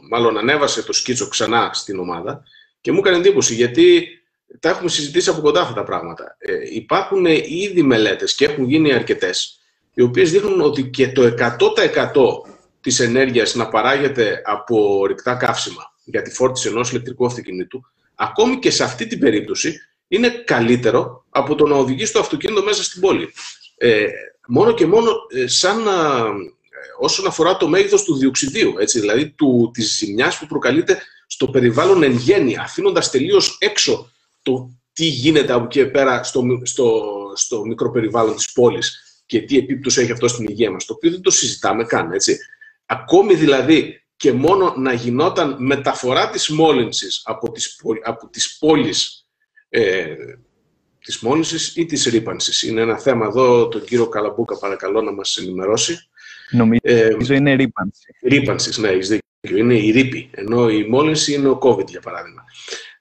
[0.09, 2.43] μάλλον ανέβασε το σκίτσο ξανά στην ομάδα
[2.81, 4.07] και μου έκανε εντύπωση γιατί
[4.59, 6.35] τα έχουμε συζητήσει από κοντά αυτά τα πράγματα.
[6.39, 9.59] Ε, υπάρχουν ήδη μελέτες και έχουν γίνει αρκετές
[9.93, 11.33] οι οποίες δείχνουν ότι και το 100%
[12.81, 17.85] της ενέργειας να παράγεται από ρηκτά καύσιμα για τη φόρτιση ενός ηλεκτρικού αυτοκινήτου,
[18.21, 22.83] ακόμη και σε αυτή την περίπτωση είναι καλύτερο από το να οδηγήσει το αυτοκίνητο μέσα
[22.83, 23.33] στην πόλη.
[23.77, 24.05] Ε,
[24.47, 26.23] μόνο και μόνο ε, σαν να,
[26.99, 32.03] όσον αφορά το μέγεθος του διοξιδίου, έτσι, δηλαδή του, της ζημιάς που προκαλείται στο περιβάλλον
[32.03, 37.03] εν γέννη, αφήνοντας τελείως έξω το τι γίνεται από εκεί πέρα στο, στο,
[37.35, 41.11] στο μικρό περιβάλλον της πόλης και τι επίπτωση έχει αυτό στην υγεία μας, το οποίο
[41.11, 42.37] δεν το συζητάμε καν, έτσι.
[42.85, 49.27] Ακόμη δηλαδή και μόνο να γινόταν μεταφορά της μόλυνσης από τις, από τις πόλεις
[49.69, 50.15] ε,
[50.99, 52.63] της μόλυνσης ή της ρήπανσης.
[52.63, 55.97] Είναι ένα θέμα εδώ, τον κύριο Καλαμπούκα παρακαλώ να μας ενημερώσει.
[56.51, 58.15] Νομίζω ε, είναι ρήπανση.
[58.21, 59.57] Ρήπανσης, ναι, έχεις δίκιο.
[59.57, 62.43] Είναι η ρήπη, ενώ η μόλυνση είναι ο COVID, για παράδειγμα.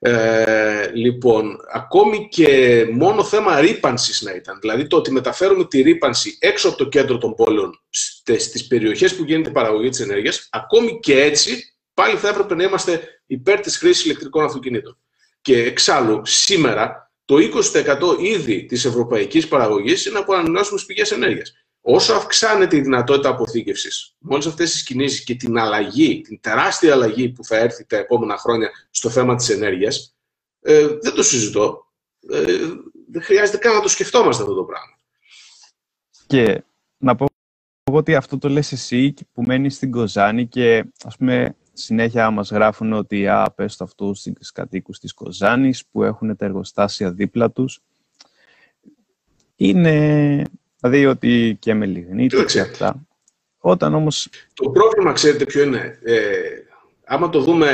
[0.02, 6.36] Ε, λοιπόν, ακόμη και μόνο θέμα ρήπανσης να ήταν, δηλαδή το ότι μεταφέρουμε τη ρήπανση
[6.40, 10.98] έξω από το κέντρο των πόλεων στις περιοχές που γίνεται η παραγωγή της ενέργειας, ακόμη
[11.00, 14.98] και έτσι πάλι θα έπρεπε να είμαστε υπέρ της χρήσης ηλεκτρικών αυτοκινήτων.
[15.40, 21.52] Και εξάλλου, σήμερα, το 20% ήδη της ευρωπαϊκής παραγωγής είναι από ανανεώσιμες πηγές ενέργειας.
[21.80, 26.92] Όσο αυξάνεται η δυνατότητα αποθήκευσης, με όλες αυτές τις κινήσεις και την αλλαγή, την τεράστια
[26.92, 30.16] αλλαγή που θα έρθει τα επόμενα χρόνια στο θέμα της ενέργειας,
[30.60, 31.86] ε, δεν το συζητώ.
[32.30, 32.42] Ε,
[33.10, 34.96] δεν χρειάζεται καν να το σκεφτόμαστε αυτό το πράγμα.
[36.26, 36.64] Και
[36.96, 37.26] να πω
[37.92, 42.92] ότι αυτό το λες εσύ που μένεις στην Κοζάνη και ας πούμε συνέχεια μας γράφουν
[42.92, 47.80] ότι «Α, πες το αυτού στους κατοίκους της Κοζάνης που έχουν τα εργοστάσια δίπλα τους».
[49.56, 50.44] Είναι,
[50.80, 53.06] δηλαδή ότι και με λιγνίτη και αυτά.
[53.58, 54.28] Όταν όμως...
[54.54, 55.98] Το πρόβλημα, ξέρετε ποιο είναι.
[56.02, 56.40] Ε,
[57.04, 57.68] άμα το δούμε,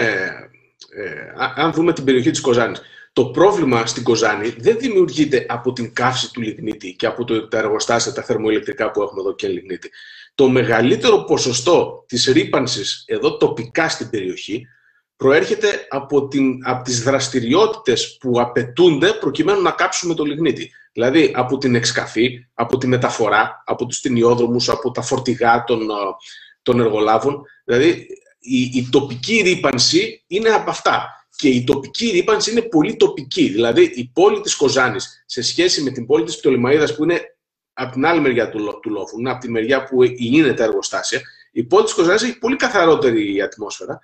[0.97, 2.81] ε, αν δούμε την περιοχή της Κοζάνης,
[3.13, 7.59] το πρόβλημα στην Κοζάνη δεν δημιουργείται από την καύση του λιγνίτη και από το, τα
[7.59, 9.91] εργοστάσια, τα θερμοηλεκτρικά που έχουμε εδώ και λιγνίτη.
[10.35, 14.67] Το μεγαλύτερο ποσοστό της ρήπανσης εδώ τοπικά στην περιοχή
[15.17, 20.71] προέρχεται από, την, από τις δραστηριότητες που απαιτούνται προκειμένου να κάψουμε το λιγνίτη.
[20.93, 25.95] Δηλαδή από την εξκαφή, από τη μεταφορά, από τους ταινιόδρομους, από τα φορτηγά των, ε,
[26.63, 27.43] των εργολάβων.
[27.65, 28.07] Δηλαδή
[28.47, 31.27] η, η τοπική ρήπανση είναι από αυτά.
[31.37, 33.49] Και η τοπική ρήπανση είναι πολύ τοπική.
[33.49, 37.21] Δηλαδή η πόλη της Κοζάνης σε σχέση με την πόλη της Πτωλημαΐδας που είναι
[37.73, 41.21] από την άλλη μεριά του, του λόφου, από τη μεριά που είναι τα εργοστάσια,
[41.53, 44.01] η πόλη της Κοζάνης έχει πολύ καθαρότερη ατμόσφαιρα,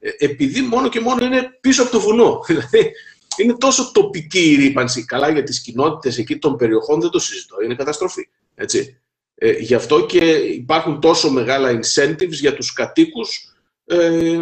[0.00, 2.40] ε, επειδή μόνο και μόνο είναι πίσω από το βουνό.
[2.46, 2.92] Δηλαδή,
[3.36, 5.04] είναι τόσο τοπική η ρήπανση.
[5.04, 8.28] Καλά για τις κοινότητες εκεί των περιοχών δεν το συζητώ, είναι καταστροφή.
[8.54, 8.98] Έτσι.
[9.34, 13.53] Ε, γι' αυτό και υπάρχουν τόσο μεγάλα incentives για τους κατοίκους ε,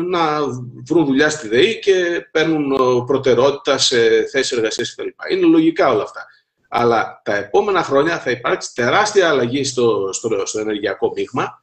[0.09, 0.40] να
[0.87, 2.76] βρουν δουλειά στη ΔΕΗ και παίρνουν ε,
[3.07, 5.09] προτεραιότητα σε θέσεις εργασίας κτλ.
[5.31, 6.26] Είναι λογικά όλα αυτά.
[6.68, 11.62] Αλλά τα επόμενα χρόνια θα υπάρξει τεράστια αλλαγή στο, στο, στο ενεργειακό μείγμα.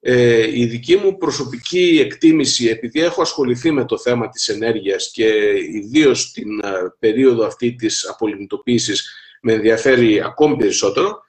[0.00, 5.52] Ε, η δική μου προσωπική εκτίμηση, επειδή έχω ασχοληθεί με το θέμα της ενέργειας και
[5.72, 9.10] ιδίως την ε, περίοδο αυτή της απολυμνητοποίησης
[9.42, 11.22] με ενδιαφέρει ακόμη περισσότερο,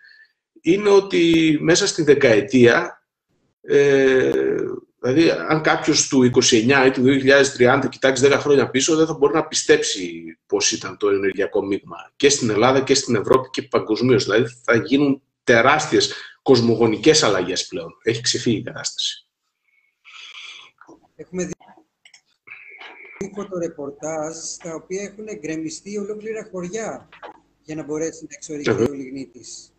[0.61, 3.03] είναι ότι μέσα στη δεκαετία
[3.61, 4.31] ε,
[4.99, 7.03] Δηλαδή, αν κάποιος του 29 ή του
[7.57, 12.11] 2030 κοιτάξει 10 χρόνια πίσω, δεν θα μπορεί να πιστέψει πώς ήταν το ενεργειακό μείγμα
[12.15, 14.23] και στην Ελλάδα και στην Ευρώπη και παγκοσμίως.
[14.23, 17.97] Δηλαδή, θα γίνουν τεράστιες κοσμογονικές αλλαγές πλέον.
[18.03, 19.27] Έχει ξεφύγει η κατάσταση.
[21.15, 21.53] Έχουμε δει
[23.35, 27.09] φωτορεπορτάζ στα οποία έχουν γκρεμιστεί ολόκληρα χωριά
[27.63, 29.71] για να μπορέσει να εξοριστεί ο λιγνίτης.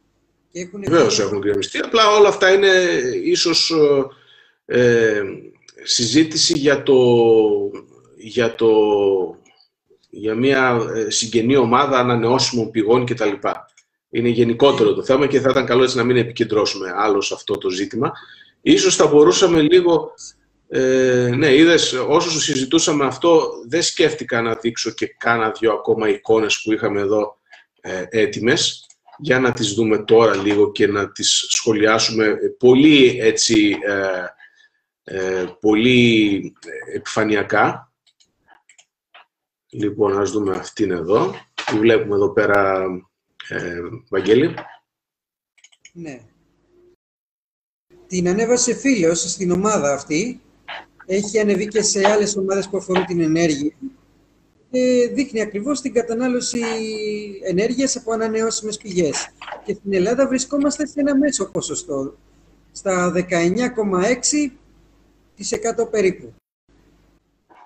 [0.73, 1.79] Βεβαίως έχουν γκρεμιστεί.
[1.79, 2.69] Απλά όλα αυτά είναι
[3.25, 3.73] ίσως
[4.71, 5.23] ε,
[5.79, 6.97] ε, συζήτηση για, το,
[8.17, 8.69] για, το,
[10.11, 13.33] για μια ε, συγγενή ομάδα ανανεώσιμων πηγών κτλ.
[14.11, 17.59] Είναι γενικότερο το θέμα και θα ήταν καλό έτσι να μην επικεντρώσουμε άλλο σε αυτό
[17.59, 18.13] το ζήτημα.
[18.61, 20.13] Ίσως θα μπορούσαμε λίγο...
[20.71, 26.63] Ε, ναι, είδες, όσο συζητούσαμε αυτό, δεν σκέφτηκα να δείξω και κάνα δυο ακόμα εικόνες
[26.63, 27.39] που είχαμε εδώ
[27.81, 28.87] ε, έτοιμες
[29.19, 34.37] για να τις δούμε τώρα λίγο και να τις σχολιάσουμε πολύ έτσι ε,
[35.11, 36.53] ε, πολύ
[36.95, 37.93] επιφανειακά.
[39.71, 41.35] Λοιπόν, ας δούμε αυτήν εδώ.
[41.67, 42.85] Τη βλέπουμε εδώ πέρα,
[43.49, 44.55] ε, Βαγγέλη.
[45.93, 46.21] Ναι.
[48.07, 50.41] Την ανέβασε φίλος στην ομάδα αυτή.
[51.07, 53.73] Έχει ανεβεί και σε άλλες ομάδες που αφορούν την ενέργεια.
[54.71, 56.61] Και δείχνει ακριβώς την κατανάλωση
[57.45, 59.29] ενέργειας από ανανεώσιμες πηγές.
[59.65, 62.17] Και στην Ελλάδα βρισκόμαστε σε ένα μέσο ποσοστό.
[62.73, 64.59] Στα 19,6
[65.91, 66.35] περίπου.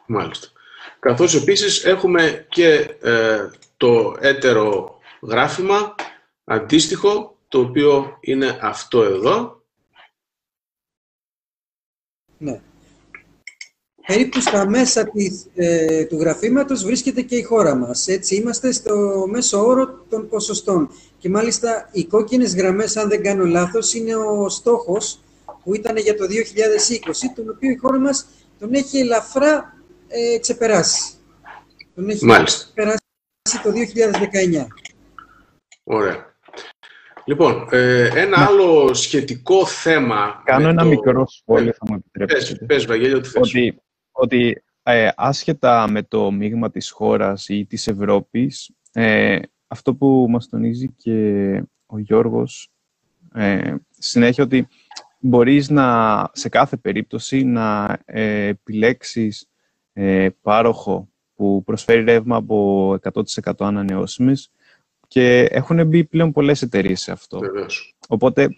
[0.07, 0.49] Μάλιστα.
[1.01, 5.95] Καθώς επίσης έχουμε και ε, το έτερο γράφημα
[6.45, 9.63] αντίστοιχο, το οποίο είναι αυτό εδώ.
[12.39, 12.61] Ναι.
[14.07, 18.09] Περίπου στα μέσα της, ε, του γραφήματος βρίσκεται και η χώρα μας.
[18.09, 20.91] Έτσι, είμαστε στο μέσο όρο των ποσοστών.
[21.19, 25.21] Και μάλιστα οι κόκκινες γραμμές, αν δεν κάνω λάθος, είναι ο στόχος
[25.65, 26.29] που ήταν για το 2020,
[27.35, 28.27] τον οποίο η χώρα μας
[28.59, 29.77] τον έχει ελαφρά
[30.09, 31.13] ε, ξεπεράσει.
[31.95, 32.65] Τον έχει Μάλιστα.
[32.65, 33.01] ξεπεράσει
[33.63, 33.73] το
[34.63, 34.67] 2019.
[35.83, 36.31] Ωραία.
[37.25, 38.45] Λοιπόν, ε, ένα ναι.
[38.45, 40.43] άλλο σχετικό θέμα...
[40.45, 42.65] Κάνω ένα μικρό σχόλιο, θα μου επιτρέψετε.
[42.65, 43.43] Πες, πες Βαγγέλη, ό,τι θες.
[43.43, 50.27] Ότι, ότι ε, άσχετα με το μείγμα της χώρας ή της Ευρώπης, ε, αυτό που
[50.29, 52.71] μας τονίζει και ο Γιώργος
[53.35, 54.69] ε, συνέχεια ότι
[55.23, 59.49] μπορείς να, σε κάθε περίπτωση να ε, επιλέξεις
[59.93, 64.51] ε, πάροχο που προσφέρει ρεύμα από 100% ανανεώσιμες
[65.09, 67.41] και έχουν μπει πλέον πολλές εταιρείες σε αυτό.
[68.09, 68.57] Οπότε,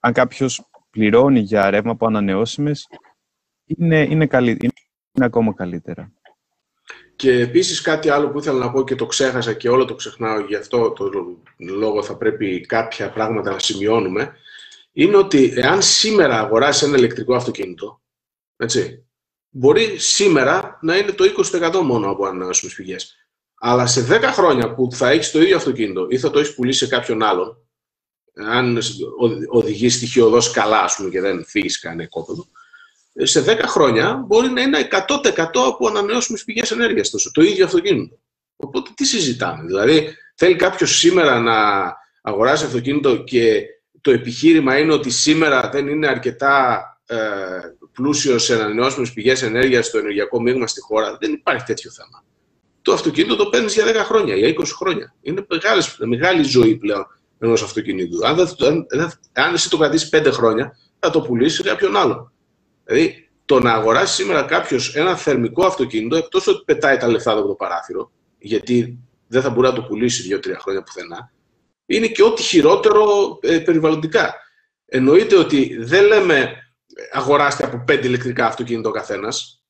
[0.00, 2.88] αν κάποιος πληρώνει για ρεύμα από ανανεώσιμες,
[3.64, 6.12] είναι, είναι, καλύ, είναι ακόμα καλύτερα.
[7.16, 10.40] Και επίσης κάτι άλλο που ήθελα να πω και το ξέχασα και όλο το ξεχνάω,
[10.40, 11.10] γι' αυτό το
[11.56, 14.32] λόγο θα πρέπει κάποια πράγματα να σημειώνουμε,
[14.98, 18.02] είναι ότι εάν σήμερα αγοράσεις ένα ηλεκτρικό αυτοκίνητο,
[18.56, 19.06] έτσι,
[19.48, 23.16] μπορεί σήμερα να είναι το 20% μόνο από ανανεώσιμες πηγές.
[23.54, 26.78] Αλλά σε 10 χρόνια που θα έχεις το ίδιο αυτοκίνητο ή θα το έχεις πουλήσει
[26.78, 27.56] σε κάποιον άλλον,
[28.34, 28.78] αν
[29.48, 32.46] οδηγείς στοιχειοδός καλά, ας πούμε, και δεν φύγεις κανένα κόπεδο,
[33.12, 38.18] σε 10 χρόνια μπορεί να είναι 100% από ανανεώσιμες πηγές ενέργειας το, το ίδιο αυτοκίνητο.
[38.56, 39.64] Οπότε τι συζητάμε.
[39.64, 41.54] Δηλαδή θέλει κάποιος σήμερα να
[42.22, 43.66] αγοράσει αυτοκίνητο και
[44.06, 47.16] το επιχείρημα είναι ότι σήμερα δεν είναι αρκετά ε,
[47.92, 51.16] πλούσιος σε ανανεώσιμες πηγές ενέργειας στο ενεργειακό μείγμα στη χώρα.
[51.20, 52.24] Δεν υπάρχει τέτοιο θέμα.
[52.82, 55.14] Το αυτοκίνητο το παίρνεις για 10 χρόνια, για 20 χρόνια.
[55.20, 57.06] Είναι μεγάλες, μεγάλη ζωή πλέον
[57.38, 58.26] ενός αυτοκινήτου.
[58.26, 58.86] Αν, αν,
[59.32, 62.32] αν εσύ το κρατήσεις 5 χρόνια, θα το πουλήσεις σε κάποιον άλλο.
[62.84, 67.46] Δηλαδή, το να αγοράσει σήμερα κάποιος ένα θερμικό αυτοκίνητο, εκτός ότι πετάει τα λεφτά από
[67.46, 71.32] το παράθυρο, γιατί δεν θα μπορεί να το πουλήσει 2-3 χρόνια πουθενά,
[71.86, 74.34] είναι και ό,τι χειρότερο ε, περιβαλλοντικά.
[74.86, 76.52] Εννοείται ότι δεν λέμε
[77.12, 79.60] αγοράστε από πέντε ηλεκτρικά αυτοκίνητα ο καθένας.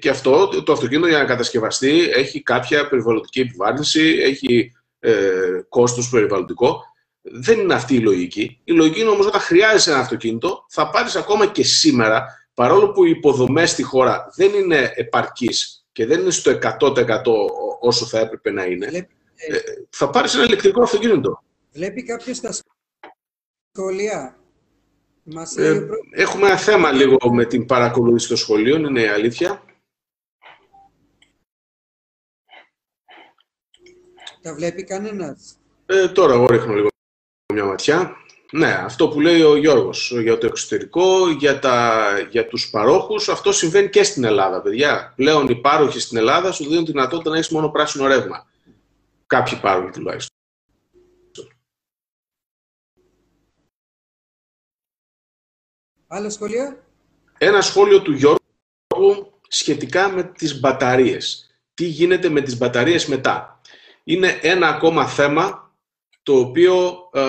[0.00, 6.80] Και αυτό το αυτοκίνητο για να κατασκευαστεί έχει κάποια περιβαλλοντική επιβάρυνση, έχει ε, κόστος περιβαλλοντικό.
[7.22, 8.60] Δεν είναι αυτή η λογική.
[8.64, 13.04] Η λογική είναι όμως όταν χρειάζεσαι ένα αυτοκίνητο, θα πάρεις ακόμα και σήμερα, παρόλο που
[13.04, 16.96] οι υποδομές στη χώρα δεν είναι επαρκείς και δεν είναι στο 100%
[17.80, 18.86] όσο θα έπρεπε να είναι,
[19.34, 19.58] ε,
[19.90, 21.42] θα πάρεις ένα ηλεκτρικό αυτοκίνητο.
[21.72, 22.54] Βλέπει κάποιος τα
[23.72, 24.36] σχολεία;
[25.56, 29.62] Ε, έχουμε ένα θέμα λίγο με την παρακολούθηση των σχολείων, είναι η αλήθεια.
[34.42, 36.88] Τα βλέπει κανένας; Ε, τώρα εγώ ρίχνω λίγο
[37.54, 38.16] μια ματιά.
[38.52, 43.52] Ναι, αυτό που λέει ο Γιώργος για το εξωτερικό, για, τα, για τους παρόχους, αυτό
[43.52, 45.12] συμβαίνει και στην Ελλάδα, παιδιά.
[45.16, 48.46] Πλέον οι πάροχοι στην Ελλάδα σου δίνουν τη δυνατότητα να έχεις μόνο πράσινο ρεύμα.
[49.26, 50.31] Κάποιοι πάροχοι τουλάχιστον.
[56.14, 56.78] Άλλο σχόλιο.
[57.38, 61.50] Ένα σχόλιο του Γιώργου σχετικά με τις μπαταρίες.
[61.74, 63.60] Τι γίνεται με τις μπαταρίες μετά.
[64.04, 65.72] Είναι ένα ακόμα θέμα
[66.22, 67.20] το οποίο ε,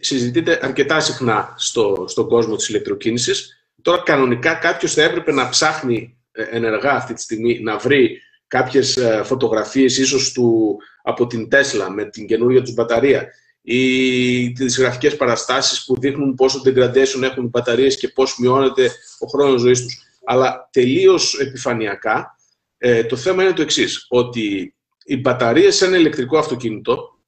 [0.00, 3.64] συζητείται αρκετά συχνά στο, στον κόσμο της ηλεκτροκίνησης.
[3.82, 8.96] Τώρα κανονικά κάποιος θα έπρεπε να ψάχνει ε, ενεργά αυτή τη στιγμή να βρει κάποιες
[8.96, 13.28] ε, φωτογραφίες ίσως του, από την Τέσλα με την καινούργια τους μπαταρία
[13.62, 19.26] ή τις γραφικές παραστάσεις που δείχνουν πόσο degradation έχουν οι μπαταρίες και πώς μειώνεται ο
[19.26, 20.02] χρόνος ζωής τους.
[20.24, 22.36] Αλλά τελείως επιφανειακά,
[22.78, 27.18] ε, το θέμα είναι το εξής, ότι οι μπαταρίες σε ένα ηλεκτρικό αυτοκίνητο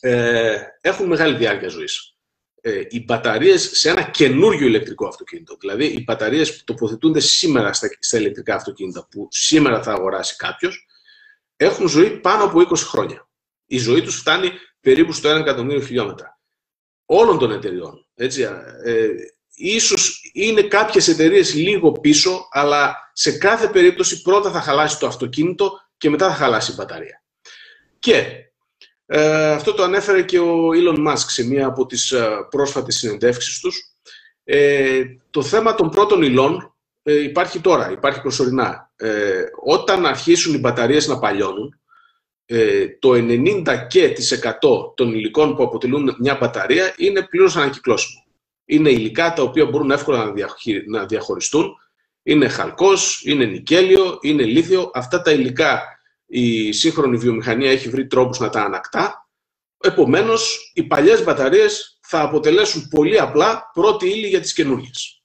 [0.00, 2.14] ε, έχουν μεγάλη διάρκεια ζωής.
[2.60, 7.88] Ε, οι μπαταρίες σε ένα καινούριο ηλεκτρικό αυτοκίνητο, δηλαδή οι μπαταρίες που τοποθετούνται σήμερα στα,
[7.98, 10.86] στα ηλεκτρικά αυτοκίνητα, που σήμερα θα αγοράσει κάποιος,
[11.56, 13.28] έχουν ζωή πάνω από 20 χρόνια.
[13.66, 14.50] Η ζωή τους φτάνει
[14.80, 16.38] περίπου στο 1 εκατομμύριο χιλιόμετρα.
[17.04, 18.06] Όλων των εταιριών.
[18.14, 18.42] Έτσι,
[18.84, 19.08] ε,
[19.54, 25.72] ίσως είναι κάποιες εταιρείες λίγο πίσω, αλλά σε κάθε περίπτωση πρώτα θα χαλάσει το αυτοκίνητο
[25.96, 27.22] και μετά θα χαλάσει η μπαταρία.
[27.98, 28.24] Και
[29.06, 33.60] ε, αυτό το ανέφερε και ο Elon Musk σε μία από τις ε, πρόσφατες συνεντεύξεις
[33.60, 33.90] τους.
[34.44, 38.92] Ε, το θέμα των πρώτων υλών ε, υπάρχει τώρα, υπάρχει προσωρινά.
[38.96, 41.80] Ε, όταν αρχίσουν οι μπαταρίες να παλιώνουν,
[42.52, 44.14] ε, το 90% και
[44.94, 48.24] των υλικών που αποτελούν μια μπαταρία είναι πλήρως ανακυκλώσιμο.
[48.64, 50.32] Είναι υλικά τα οποία μπορούν εύκολα
[50.86, 51.76] να διαχωριστούν.
[52.22, 54.90] Είναι χαλκός, είναι νικέλιο, είναι λίθιο.
[54.94, 55.82] Αυτά τα υλικά
[56.26, 59.28] η σύγχρονη βιομηχανία έχει βρει τρόπους να τα ανακτά.
[59.80, 65.19] Επομένως, οι παλιές μπαταρίες θα αποτελέσουν πολύ απλά πρώτη ύλη για τις καινούργιες.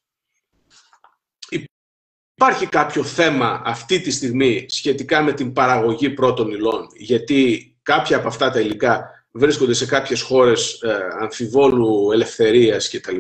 [2.47, 8.27] Υπάρχει κάποιο θέμα αυτή τη στιγμή σχετικά με την παραγωγή πρώτων υλών, γιατί κάποια από
[8.27, 13.17] αυτά τα υλικά βρίσκονται σε κάποιες χώρες ε, αμφιβόλου ελευθερίας κτλ.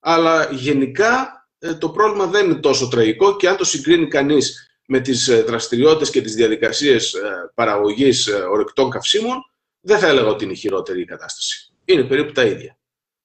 [0.00, 5.00] Αλλά γενικά ε, το πρόβλημα δεν είναι τόσο τραγικό και αν το συγκρίνει κανείς με
[5.00, 9.44] τις ε, δραστηριότητες και τις διαδικασίες ε, παραγωγής ε, ορεικτών καυσίμων,
[9.80, 11.72] δεν θα έλεγα ότι είναι η χειρότερη η κατάσταση.
[11.84, 12.78] Είναι περίπου τα ίδια.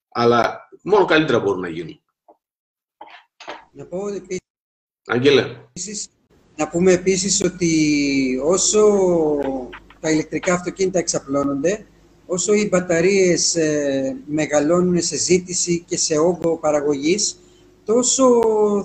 [0.09, 2.01] Αλλά μόνο καλύτερα μπορούν να γίνουν.
[3.71, 3.97] Να πω
[5.09, 5.45] Άγγελε.
[6.55, 7.71] Να πούμε επίσης ότι
[8.43, 8.81] όσο
[9.99, 11.85] τα ηλεκτρικά αυτοκίνητα εξαπλώνονται,
[12.25, 17.39] όσο οι μπαταρίες ε, μεγαλώνουν σε ζήτηση και σε όγκο παραγωγής,
[17.85, 18.29] τόσο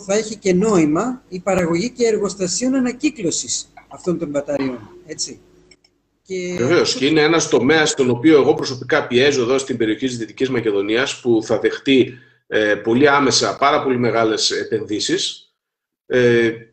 [0.06, 4.78] θα έχει και νόημα η παραγωγή και εργοστασίων ανακύκλωσης αυτών των μπαταριών.
[5.06, 5.40] Έτσι.
[6.22, 6.54] Και...
[6.58, 6.94] Βεβαίως.
[6.94, 11.20] Και είναι ένας τομέας στον οποίο εγώ προσωπικά πιέζω εδώ στην περιοχή της Δυτικής Μακεδονίας,
[11.20, 12.12] που θα δεχτεί
[12.46, 15.41] ε, πολύ άμεσα πάρα πολύ μεγάλες επενδύσεις ε,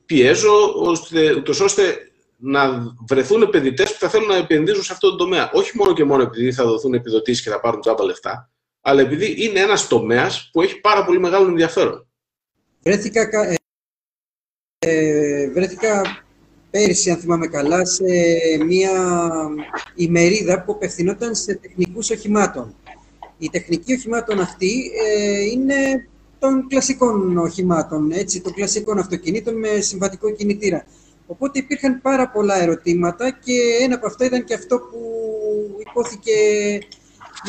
[0.05, 5.15] πιέζω ώστε, ούτως ώστε να βρεθούν επενδυτές που θα θέλουν να επενδύσουν σε αυτό το
[5.15, 5.49] τομέα.
[5.53, 9.35] Όχι μόνο και μόνο επειδή θα δοθούν επιδοτήσεις και θα πάρουν τζάμπα λεφτά, αλλά επειδή
[9.45, 12.07] είναι ένας τομέας που έχει πάρα πολύ μεγάλο ενδιαφέρον.
[12.83, 13.55] Βρέθηκα, ε,
[14.79, 16.23] ε, βρέθηκα
[16.71, 18.03] πέρυσι, αν θυμάμαι καλά, σε
[18.65, 18.91] μια
[19.95, 22.75] ημερίδα που απευθυνόταν σε τεχνικούς οχημάτων.
[23.37, 26.09] Η τεχνική οχημάτων αυτή ε, είναι
[26.39, 30.85] των κλασικών οχημάτων, έτσι, των κλασικών αυτοκινήτων με συμβατικό κινητήρα.
[31.27, 34.99] Οπότε υπήρχαν πάρα πολλά ερωτήματα και ένα από αυτά ήταν και αυτό που
[35.89, 36.33] υπόθηκε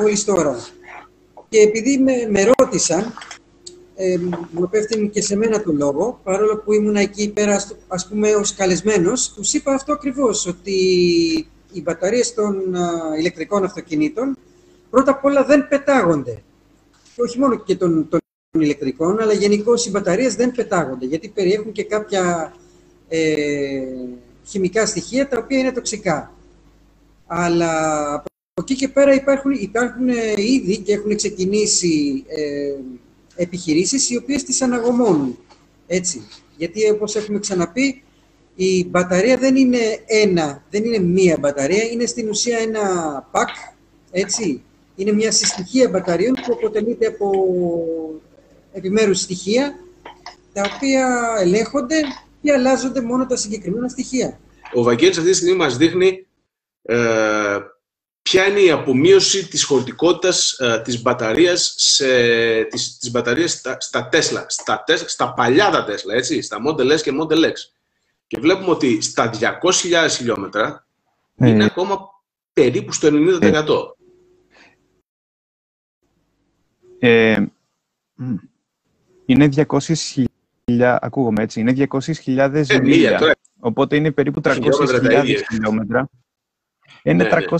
[0.01, 0.57] μόλις τώρα.
[1.49, 3.14] Και επειδή με, με ρώτησαν,
[3.95, 4.18] ε,
[4.51, 8.55] μου επέφτεινε και σε μένα το λόγο, παρόλο που ήμουν εκεί πέρα, ας πούμε, ως
[8.55, 10.72] καλεσμένος, τους είπα αυτό ακριβώς, ότι
[11.72, 12.74] οι μπαταρίες των
[13.18, 14.36] ηλεκτρικών αυτοκινήτων
[14.91, 16.43] πρώτα απ' όλα δεν πετάγονται.
[17.14, 18.09] Και όχι μόνο και των,
[18.51, 22.55] των ηλεκτρικών, αλλά γενικώ οι μπαταρίες δεν πετάγονται, γιατί περιέχουν και κάποια
[23.09, 23.82] ε,
[24.46, 26.34] χημικά στοιχεία τα οποία είναι τοξικά.
[27.26, 32.74] Αλλά από εκεί και πέρα υπάρχουν, υπάρχουν ε, ήδη και έχουν ξεκινήσει ε,
[33.42, 35.38] επιχειρήσεις οι οποίες τις αναγωμώνουν.
[35.86, 36.22] Έτσι.
[36.57, 38.03] Γιατί όπως έχουμε ξαναπεί,
[38.55, 42.80] η μπαταρία δεν είναι ένα, δεν είναι μία μπαταρία, είναι στην ουσία ένα
[43.32, 43.74] pack,
[44.11, 44.62] έτσι.
[44.96, 47.30] Είναι μια συστοιχεία μπαταρίων που αποτελείται από
[48.73, 49.75] επιμέρους στοιχεία,
[50.53, 52.01] τα οποία ελέγχονται
[52.43, 54.39] και αλλάζονται μόνο τα συγκεκριμένα στοιχεία.
[54.75, 56.27] Ο Βαγγέλης αυτή τη στιγμή μας δείχνει
[56.83, 57.59] ε,
[58.23, 62.07] ποια είναι η απομείωση της χωρητικότητας ε, της μπαταρίας, σε,
[62.64, 67.01] της, της μπαταρίας στα, στα Tesla, στα, στα παλιά τα Tesla, έτσι, στα Model S
[67.01, 67.53] και Model X.
[68.27, 70.87] Και βλέπουμε ότι στα 200.000 χιλιόμετρα
[71.37, 71.49] ε.
[71.49, 72.09] είναι ακόμα
[72.53, 73.99] περίπου στο 90%.
[76.99, 77.45] Ε,
[79.31, 83.37] είναι 200.000 ακούγομαι έτσι, είναι 200.000 ε, μίλια.
[83.61, 84.61] Οπότε είναι περίπου 300.000
[85.51, 86.09] χιλιόμετρα.
[87.03, 87.57] Είναι ναι, 320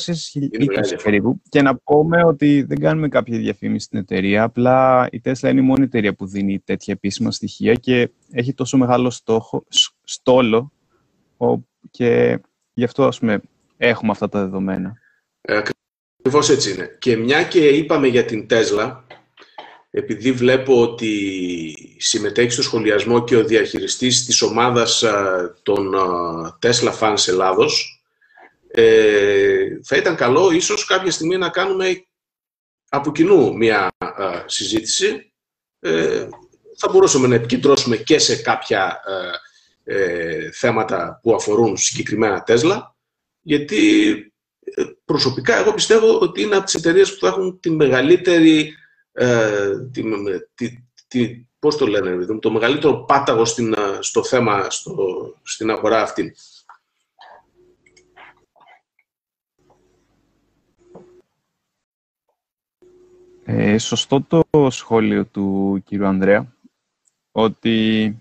[0.51, 0.97] ναι.
[1.03, 1.41] περίπου.
[1.49, 4.43] Και να πούμε ότι δεν κάνουμε κάποια διαφήμιση στην εταιρεία.
[4.43, 8.77] Απλά η Tesla είναι η μόνη εταιρεία που δίνει τέτοια επίσημα στοιχεία και έχει τόσο
[8.77, 9.65] μεγάλο στόχο,
[10.05, 10.73] στόλο
[11.91, 12.41] και
[12.73, 13.41] γι' αυτό ας πούμε,
[13.77, 14.95] έχουμε αυτά τα δεδομένα.
[15.41, 15.63] Ε,
[16.19, 16.97] Ακριβώς έτσι είναι.
[16.99, 19.01] Και μια και είπαμε για την Tesla,
[19.91, 21.17] επειδή βλέπω ότι
[21.99, 25.05] συμμετέχει στο σχολιασμό και ο διαχειριστής της ομάδας
[25.63, 25.95] των
[26.63, 28.03] Tesla Fans Ελλάδος,
[28.73, 32.05] ε, θα ήταν καλό ίσως κάποια στιγμή να κάνουμε
[32.89, 33.89] από κοινού μια
[34.47, 35.33] συζήτηση.
[35.81, 36.29] Ε,
[36.77, 39.01] θα μπορούσαμε να επικεντρώσουμε και σε κάποια
[39.85, 42.81] ε, θέματα που αφορούν συγκεκριμένα Tesla,
[43.41, 44.13] γιατί
[44.75, 48.75] ε, προσωπικά εγώ πιστεύω ότι είναι από τις εταιρείες που θα έχουν τη μεγαλύτερη
[49.13, 50.03] ε, τη,
[50.55, 54.95] τη, τη, πώς το λένε, το μεγαλύτερο πάταγο στην, στο θέμα, στο,
[55.43, 56.35] στην αγορά αυτή.
[63.45, 66.57] Ε, σωστό το σχόλιο του κύριου Ανδρέα,
[67.33, 68.17] ότι,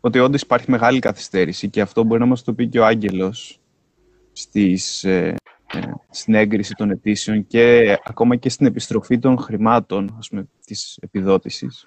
[0.00, 3.60] ότι όντως υπάρχει μεγάλη καθυστέρηση και αυτό μπορεί να μας το πει και ο Άγγελος
[4.32, 5.36] στις, ε,
[6.12, 11.86] στην έγκριση των αιτήσεων και ακόμα και στην επιστροφή των χρημάτων, ας πούμε, της επιδότησης.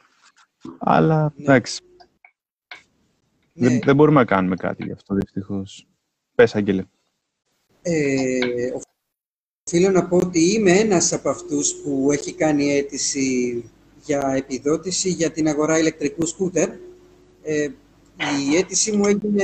[0.79, 1.43] Αλλά, ναι.
[1.43, 1.81] εντάξει,
[3.53, 3.79] ναι.
[3.83, 5.87] Δεν, μπορούμε να κάνουμε κάτι γι' αυτό, δυστυχώς.
[6.35, 6.83] Πες, Άγγελε.
[7.81, 8.71] Ε,
[9.63, 13.63] οφείλω να πω ότι είμαι ένας από αυτούς που έχει κάνει αίτηση
[14.03, 16.69] για επιδότηση για την αγορά ηλεκτρικού σκούτερ.
[17.43, 17.69] Ε,
[18.51, 19.43] η αίτηση μου έγινε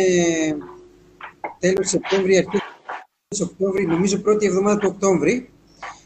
[1.59, 2.57] τέλος Σεπτέμβρη, αρχή
[3.39, 5.49] Οκτώβρη, νομίζω πρώτη εβδομάδα του Οκτώβρη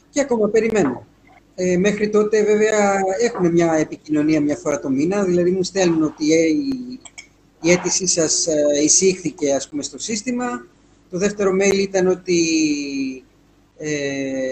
[0.09, 1.05] και ακόμα περιμένω.
[1.55, 6.34] Ε, μέχρι τότε βέβαια έχουμε μια επικοινωνία μια φορά το μήνα, δηλαδή μου στέλνουν ότι
[6.34, 6.99] ε, η,
[7.61, 10.67] η αίτησή σας ε, εισήχθηκε ας πούμε, στο σύστημα.
[11.09, 12.43] Το δεύτερο mail ήταν ότι
[13.78, 13.89] ε,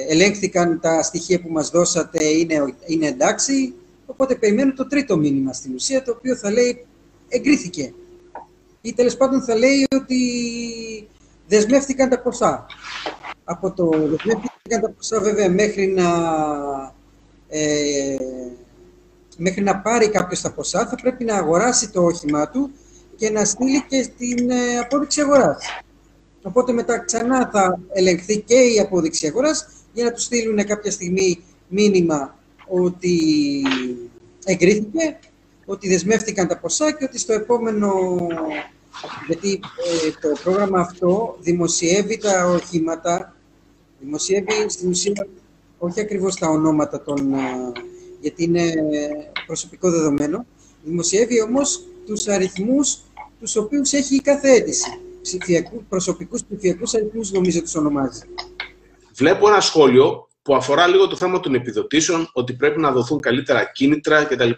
[0.07, 3.73] ελέγχθηκαν τα στοιχεία που μας δώσατε, είναι, είναι εντάξει.
[4.05, 6.85] Οπότε περιμένω το τρίτο μήνυμα στην ουσία, το οποίο θα λέει
[7.29, 7.93] εγκρίθηκε.
[8.81, 10.17] Ή τέλος πάντων θα λέει ότι
[11.47, 12.65] δεσμεύτηκαν τα ποσά.
[13.43, 16.09] Από το δεσμεύτηκαν τα ποσά βέβαια μέχρι να,
[17.49, 18.15] ε,
[19.37, 22.71] μέχρι να πάρει κάποιος τα ποσά θα πρέπει να αγοράσει το όχημά του
[23.15, 25.65] και να στείλει και την ε, απόδειξη αγοράς.
[26.41, 31.43] Οπότε μετά ξανά θα ελεγχθεί και η απόδειξη αγοράς για να τους στείλουν κάποια στιγμή
[31.67, 32.37] μήνυμα
[32.67, 33.19] ότι
[34.45, 35.19] εγκρίθηκε,
[35.65, 37.93] ότι δεσμεύτηκαν τα ποσά και ότι στο επόμενο
[39.27, 39.59] γιατί
[40.05, 43.35] ε, το πρόγραμμα αυτό δημοσιεύει τα οχήματα,
[43.99, 45.27] δημοσιεύει στην ουσία
[45.77, 47.71] όχι ακριβώς τα ονόματα των, ε,
[48.21, 48.73] γιατί είναι
[49.45, 50.45] προσωπικό δεδομένο,
[50.83, 52.97] δημοσιεύει όμως τους αριθμούς
[53.39, 54.99] τους οποίους έχει η κάθε αίτηση.
[55.21, 58.21] Ψηφιακού, προσωπικούς ψηφιακούς αριθμούς νομίζω τους ονομάζει.
[59.13, 63.65] Βλέπω ένα σχόλιο που αφορά λίγο το θέμα των επιδοτήσεων, ότι πρέπει να δοθούν καλύτερα
[63.65, 64.49] κίνητρα κτλ.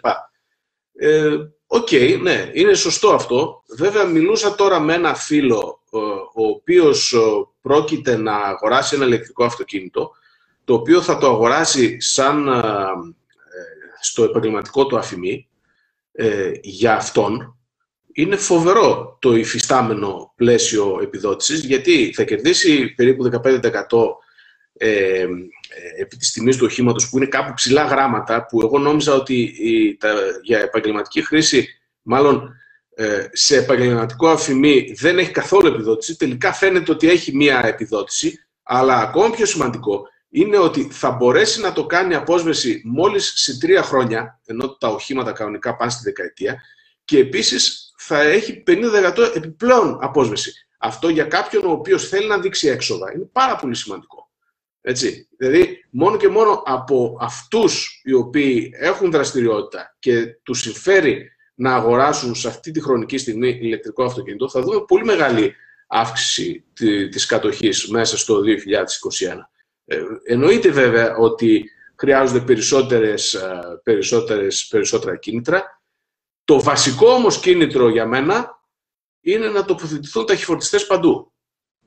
[0.92, 1.36] Ε,
[1.76, 3.62] OK, okay, ναι, είναι σωστό αυτό.
[3.76, 5.82] Βέβαια, μιλούσα τώρα με ένα φίλο,
[6.34, 7.14] ο οποίος
[7.60, 10.10] πρόκειται να αγοράσει ένα ηλεκτρικό αυτοκίνητο,
[10.64, 12.62] το οποίο θα το αγοράσει σαν, ε,
[14.00, 15.48] στο επαγγελματικό του αφημί
[16.12, 17.56] ε, για αυτόν
[18.12, 23.50] είναι φοβερό το υφιστάμενο πλαίσιο επιδότησης γιατί θα κερδίσει περίπου 15%
[24.72, 25.26] ε,
[25.98, 29.96] επί της τιμής του οχήματος που είναι κάπου ψηλά γράμματα που εγώ νόμιζα ότι η,
[29.96, 31.68] τα, για επαγγελματική χρήση
[32.02, 32.56] μάλλον
[32.94, 36.16] ε, σε επαγγελματικό αφημί δεν έχει καθόλου επιδότηση.
[36.16, 41.72] Τελικά φαίνεται ότι έχει μία επιδότηση, αλλά ακόμα πιο σημαντικό είναι ότι θα μπορέσει να
[41.72, 46.62] το κάνει απόσβεση μόλις σε τρία χρόνια, ενώ τα οχήματα κανονικά πάνε στη δεκαετία,
[47.04, 50.52] και επίσης θα έχει 50% επιπλέον απόσβεση.
[50.78, 54.25] Αυτό για κάποιον ο οποίος θέλει να δείξει έξοδα είναι πάρα πολύ σημαντικό.
[54.88, 55.28] Έτσι.
[55.36, 62.34] Δηλαδή, μόνο και μόνο από αυτούς οι οποίοι έχουν δραστηριότητα και τους συμφέρει να αγοράσουν
[62.34, 65.54] σε αυτή τη χρονική στιγμή ηλεκτρικό αυτοκίνητο, θα δούμε πολύ μεγάλη
[65.86, 66.64] αύξηση
[67.10, 69.50] της κατοχής μέσα στο 2021.
[69.84, 75.82] Ε, εννοείται βέβαια ότι χρειάζονται περισσότερες, ε, περισσότερες, περισσότερα κίνητρα.
[76.44, 78.60] Το βασικό όμως κίνητρο για μένα
[79.20, 81.32] είναι να τοποθετηθούν ταχυφορτιστές παντού.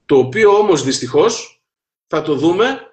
[0.05, 1.63] Το οποίο όμως δυστυχώς
[2.07, 2.88] θα το δούμε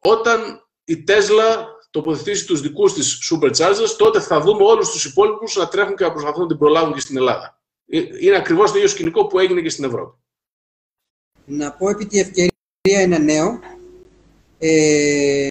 [0.00, 5.68] όταν η Τέσλα τοποθετήσει τους δικούς της superchargers, τότε θα δούμε όλους τους υπόλοιπους να
[5.68, 7.62] τρέχουν και να προσπαθούν να την προλάβουν και στην Ελλάδα.
[7.86, 10.18] Ε, είναι ακριβώς το ίδιο σκηνικό που έγινε και στην Ευρώπη.
[11.44, 12.50] Να πω επί τη ευκαιρία
[12.82, 13.58] ένα νέο.
[14.58, 15.46] Ε,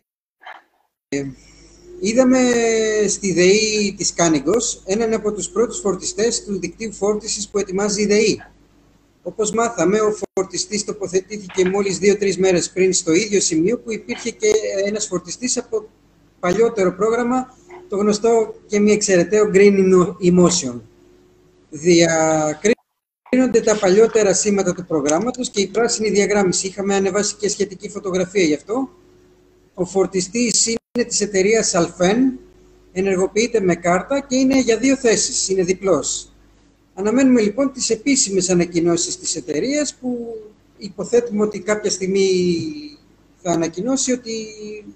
[1.99, 2.51] είδαμε
[3.07, 8.05] στη ΔΕΗ της Κάνιγκος έναν από τους πρώτους φορτιστές του δικτύου φόρτισης που ετοιμάζει η
[8.05, 8.43] ΔΕΗ.
[9.27, 14.47] Όπως μάθαμε, ο φορτιστής τοποθετήθηκε μόλις δύο-τρεις μέρες πριν στο ίδιο σημείο που υπήρχε και
[14.85, 15.89] ένας φορτιστής από
[16.39, 17.57] παλιότερο πρόγραμμα,
[17.89, 19.75] το γνωστό και μη εξαιρεταίο Green
[20.23, 20.79] Emotion.
[21.69, 26.67] Διακρίνονται τα παλιότερα σήματα του προγράμματος και η πράσινη διαγράμμιση.
[26.67, 28.89] Είχαμε ανεβάσει και σχετική φωτογραφία γι' αυτό.
[29.73, 32.17] Ο φορτιστής είναι της εταιρείας Alphen,
[32.91, 36.31] ενεργοποιείται με κάρτα και είναι για δύο θέσεις, είναι διπλός.
[36.99, 40.35] Αναμένουμε λοιπόν τις επίσημες ανακοινώσεις της εταιρείας που
[40.77, 42.29] υποθέτουμε ότι κάποια στιγμή
[43.41, 44.31] θα ανακοινώσει ότι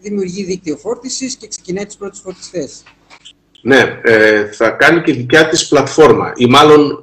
[0.01, 2.83] δημιουργεί δίκτυο φόρτισης και ξεκινάει τους πρώτους φορτιστές.
[3.61, 6.99] Ναι, ε, θα κάνει και δικιά της πλατφόρμα ή μάλλον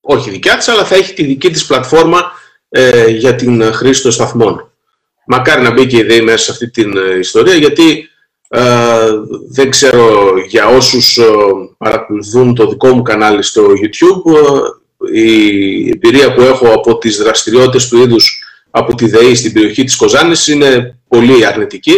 [0.00, 2.22] όχι δικιά της, αλλά θα έχει τη δική της πλατφόρμα
[2.68, 4.72] ε, για την χρήση των σταθμών.
[5.26, 8.08] Μακάρι να μπει και η ιδέα μέσα σε αυτή την ε, ιστορία, γιατί
[8.48, 9.08] ε,
[9.48, 11.24] δεν ξέρω για όσους ε,
[11.78, 14.32] παρακολουθούν το δικό μου κανάλι στο YouTube,
[15.12, 19.84] ε, η εμπειρία που έχω από τις δραστηριότητες του είδους από τη ΔΕΗ στην περιοχή
[19.84, 21.94] της Κοζάνης είναι πολύ αρνητική,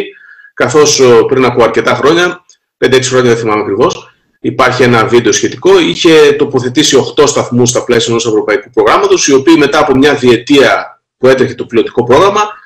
[0.55, 2.45] καθώς πριν από αρκετά χρόνια,
[2.79, 8.07] 5-6 χρόνια δεν θυμάμαι ακριβώς, υπάρχει ένα βίντεο σχετικό, είχε τοποθετήσει 8 σταθμούς στα πλαίσια
[8.09, 12.58] ενός ευρωπαϊκού προγράμματος, οι οποίοι μετά από μια διετία που έτρεχε το πιλωτικό πρόγραμμα, ε,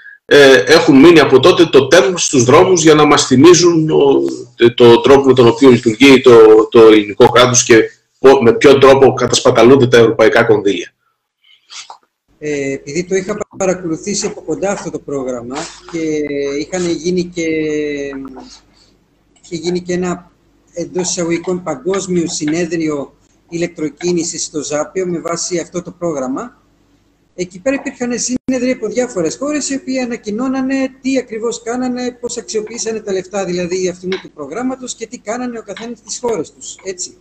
[0.67, 3.87] έχουν μείνει από τότε το τέμ στους δρόμους για να μας θυμίζουν
[4.75, 6.33] το, τρόπο με τον οποίο λειτουργεί το,
[6.71, 7.83] το ελληνικό κράτος και
[8.43, 10.93] με ποιον τρόπο κατασπαταλούνται τα ευρωπαϊκά κονδύλια.
[12.39, 15.57] Ε, επειδή το είχα παρακολουθήσει από κοντά αυτό το πρόγραμμα
[15.93, 15.99] και
[16.59, 17.47] είχαν γίνει και,
[19.43, 20.31] είχε γίνει και ένα
[20.73, 23.15] εντός εισαγωγικών παγκόσμιο συνέδριο
[23.49, 26.62] ηλεκτροκίνησης στο Ζάπιο με βάση αυτό το πρόγραμμα,
[27.35, 33.01] Εκεί πέρα υπήρχαν σύνεδροι από διάφορες χώρες οι οποίοι ανακοινώνανε τι ακριβώς κάνανε, πώς αξιοποιήσανε
[33.01, 36.77] τα λεφτά δηλαδή αυτού του προγράμματος και τι κάνανε ο καθένας στι χώρε τους.
[36.85, 37.17] Έτσι.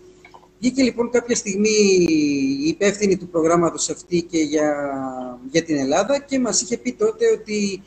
[0.60, 5.00] Βγήκε λοιπόν κάποια στιγμή η υπεύθυνη του προγράμματος αυτή και για,
[5.52, 7.82] για την Ελλάδα και μας είχε πει τότε ότι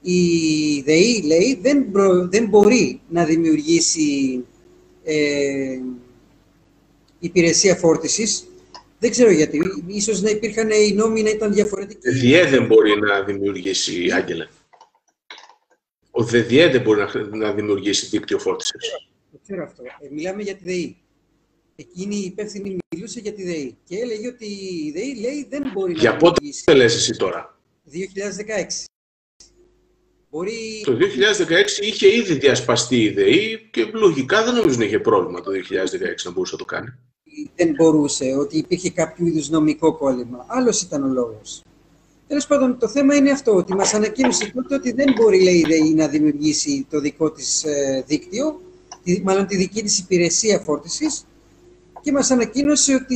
[0.00, 0.20] η
[0.84, 1.86] ΔΕΗ, λέει, δεν,
[2.30, 4.44] δεν μπορεί να δημιουργήσει
[5.04, 5.78] ε,
[7.18, 8.47] υπηρεσία φόρτισης
[8.98, 9.60] δεν ξέρω γιατί.
[9.86, 12.08] Ίσως να υπήρχαν οι νόμοι να ήταν διαφορετικοί.
[12.08, 14.46] Ο ΔΕΔΙΕ δεν μπορεί να δημιουργήσει, Άγγελε.
[16.10, 18.90] Ο ΔΕΔΙΕ δεν μπορεί να, να δημιουργήσει δίκτυο φόρτισης.
[19.30, 19.82] Δεν ξέρω αυτό.
[20.00, 20.96] Ε, μιλάμε για τη ΔΕΗ.
[21.76, 23.76] Εκείνη η υπεύθυνη μιλούσε για τη ΔΕΗ.
[23.84, 26.62] Και έλεγε ότι η ΔΕΗ λέει δεν μπορεί για να δημιουργήσει.
[26.64, 27.58] Για πότε λες εσύ τώρα;
[27.92, 28.84] 2016.
[30.30, 30.82] Μπορεί...
[30.84, 35.50] Το 2016 είχε ήδη διασπαστεί η ΔΕΗ και λογικά δεν νομίζω να είχε πρόβλημα το
[35.50, 35.54] 2016
[36.24, 36.94] να μπορούσε να το κάνει
[37.56, 40.44] δεν μπορούσε, ότι υπήρχε κάποιο είδους νομικό κόλλημα.
[40.48, 41.62] Άλλος ήταν ο λόγος.
[42.28, 45.94] Τέλος πάντων, το θέμα είναι αυτό, ότι μας ανακοίνωσε τότε ότι δεν μπορεί, λέει, η
[45.94, 48.60] να δημιουργήσει το δικό της ε, δίκτυο,
[49.22, 51.26] μάλλον τη δική της υπηρεσία φόρτισης,
[52.00, 53.14] και μας ανακοίνωσε ότι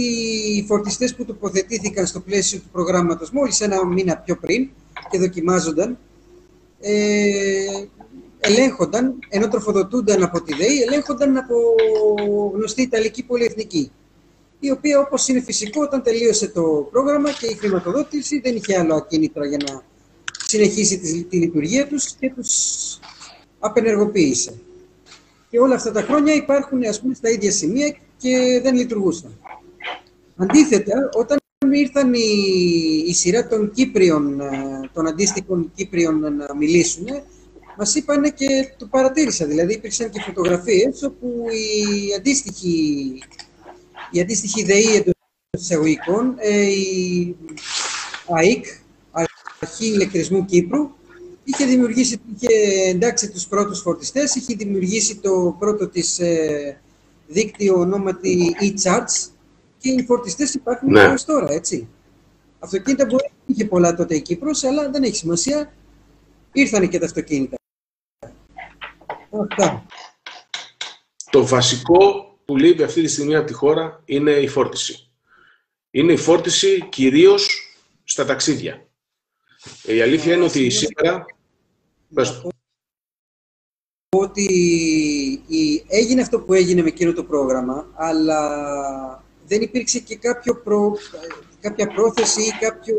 [0.56, 4.68] οι φορτιστές που τοποθετήθηκαν στο πλαίσιο του προγράμματος μόλις ένα μήνα πιο πριν
[5.10, 5.98] και δοκιμάζονταν,
[6.80, 7.84] ε,
[8.38, 11.54] ελέγχονταν, ενώ τροφοδοτούνταν από τη ΔΕΗ, ελέγχονταν από
[12.54, 13.90] γνωστή Ιταλική πολυεθνική
[14.64, 18.94] η οποία όπως είναι φυσικό όταν τελείωσε το πρόγραμμα και η χρηματοδότηση δεν είχε άλλο
[18.94, 19.82] ακίνητρα για να
[20.46, 22.50] συνεχίσει τη, τη λειτουργία τους και τους
[23.58, 24.54] απενεργοποίησε.
[25.50, 29.38] και όλα αυτά τα χρόνια υπάρχουν ας πούμε, στα ίδια σημεία και δεν λειτουργούσαν.
[30.36, 31.38] Αντίθετα, όταν
[31.72, 32.20] ήρθαν η,
[33.06, 37.06] η σειρά των Κύπριων, ε, των αντίστοιχων Κύπριων να μιλήσουν,
[37.78, 39.46] μας είπαν και το παρατήρησα.
[39.46, 43.12] Δηλαδή, υπήρξαν και φωτογραφίες όπου η αντίστοιχη,
[44.12, 45.10] η αντίστοιχη ΔΕΗ εντό
[45.50, 47.36] εισαγωγικών, ε, η
[48.28, 48.64] ΑΕΚ,
[49.60, 50.90] Αρχή Ηλεκτρισμού Κύπρου,
[51.44, 52.54] είχε δημιουργήσει, είχε
[52.88, 56.80] εντάξει τους πρώτους φορτιστές, είχε δημιουργήσει το πρώτο της ε,
[57.26, 59.30] δίκτυο ονόματι e-charts
[59.78, 61.14] και οι φορτιστές υπάρχουν ναι.
[61.26, 61.88] τώρα, έτσι.
[62.58, 65.72] Αυτοκίνητα μπορεί να είχε πολλά τότε η Κύπρος, αλλά δεν έχει σημασία.
[66.52, 67.56] Ήρθαν και τα αυτοκίνητα.
[69.30, 69.86] Αυτά.
[71.30, 75.10] Το βασικό που λείπει αυτή τη στιγμή από τη χώρα είναι η φόρτιση.
[75.90, 77.48] Είναι η φόρτιση κυρίως
[78.04, 78.86] στα ταξίδια.
[79.86, 81.24] Η αλήθεια είναι ότι σήμερα...
[82.14, 82.42] Πες
[84.16, 84.46] ότι
[85.88, 90.96] έγινε αυτό που έγινε με εκείνο το πρόγραμμα, αλλά δεν υπήρξε και κάποιο προ,
[91.60, 92.96] κάποια πρόθεση ή κάποιο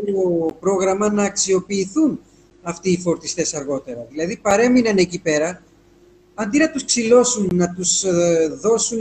[0.60, 2.20] πρόγραμμα να αξιοποιηθούν
[2.62, 4.06] αυτοί οι φορτιστές αργότερα.
[4.10, 5.62] Δηλαδή παρέμειναν εκεί πέρα,
[6.34, 8.98] αντί να τους ξυλώσουν, να τους ε, δώσουν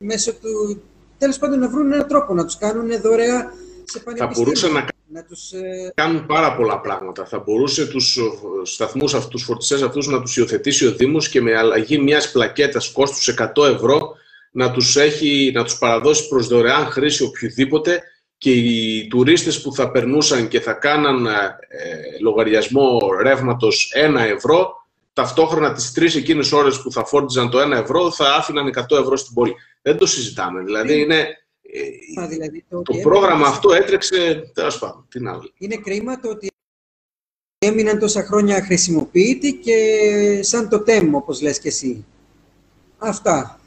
[0.00, 0.82] μέσω του...
[1.18, 3.52] Τέλος πάντων να βρουν έναν τρόπο, να τους κάνουν δωρεά
[3.84, 5.52] σε πανεπιστήμια να τους...
[5.52, 7.24] Ε, κάνουν πάρα πολλά πράγματα.
[7.24, 8.20] Θα μπορούσε τους ε,
[8.62, 12.90] σταθμούς αυτούς, τους φορτιστές αυτούς να τους υιοθετήσει ο Δήμος και με αλλαγή μιας πλακέτας
[12.90, 14.14] κόστους 100 ευρώ
[14.50, 18.02] να τους, έχει, να τους παραδώσει προς δωρεάν χρήση οποιοδήποτε
[18.38, 21.32] και οι τουρίστες που θα περνούσαν και θα κάναν ε,
[22.20, 24.83] λογαριασμό ρεύματος 1 ευρώ
[25.14, 29.16] ταυτόχρονα τις τρεις εκείνες ώρες που θα φόρτιζαν το 1 ευρώ θα άφηναν 100 ευρώ
[29.16, 29.54] στην πόλη.
[29.82, 30.62] Δεν το συζητάμε.
[30.62, 31.26] Δηλαδή είναι
[31.76, 35.52] ε, δηλαδή, το, το πρόγραμμα αυτό έτρεξε, τέλος πάντων, την άλλη.
[35.58, 36.50] Είναι κρίμα το ότι
[37.58, 42.04] έμειναν τόσα χρόνια χρησιμοποιητοί και σαν το τέμ, όπως λες και εσύ.
[42.98, 43.60] Αυτά.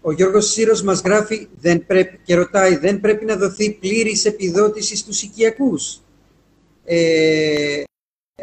[0.00, 4.96] Ο Γιώργος Σύρος μας γράφει δεν πρέπει, και ρωτάει, δεν πρέπει να δοθεί πλήρης επιδότηση
[4.96, 6.00] στους οικιακούς.
[6.84, 7.82] Ε,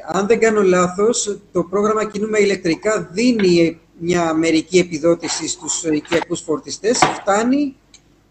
[0.06, 6.98] αν δεν κάνω λάθος, το πρόγραμμα Κινούμε Ηλεκτρικά δίνει μια μερική επιδότηση στους οικιακούς φορτιστές.
[6.98, 7.76] Φτάνει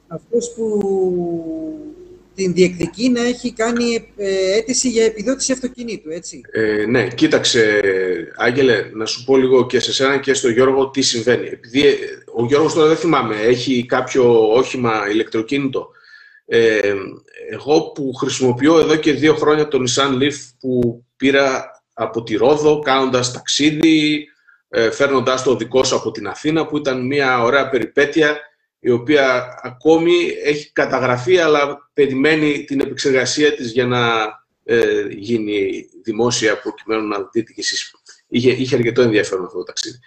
[0.09, 0.81] αυτός που
[2.35, 6.41] την διεκδικεί να έχει κάνει ε, αίτηση για επιδότηση αυτοκινήτου, έτσι.
[6.53, 7.81] Ε, ναι, κοίταξε,
[8.37, 11.47] Άγγελε, να σου πω λίγο και σε σένα και στο Γιώργο τι συμβαίνει.
[11.47, 11.95] Επειδή ε,
[12.35, 15.91] ο Γιώργος τώρα δεν θυμάμαι, έχει κάποιο όχημα ηλεκτροκίνητο.
[16.47, 16.95] Ε,
[17.51, 22.79] εγώ που χρησιμοποιώ εδώ και δύο χρόνια το Nissan Leaf που πήρα από τη Ρόδο
[22.79, 24.29] κάνοντας ταξίδι,
[24.69, 28.41] ε, φέρνοντας το δικό σου από την Αθήνα που ήταν μια ωραία περιπέτεια
[28.79, 30.15] η οποία ακόμη
[30.45, 34.27] έχει καταγραφεί αλλά περιμένει την επεξεργασία της για να
[34.65, 37.95] ε, γίνει δημόσια προκειμένου να δείτε κι εσείς.
[38.29, 39.99] Είχε, είχε αρκετό ενδιαφέρον αυτό το ταξίδι.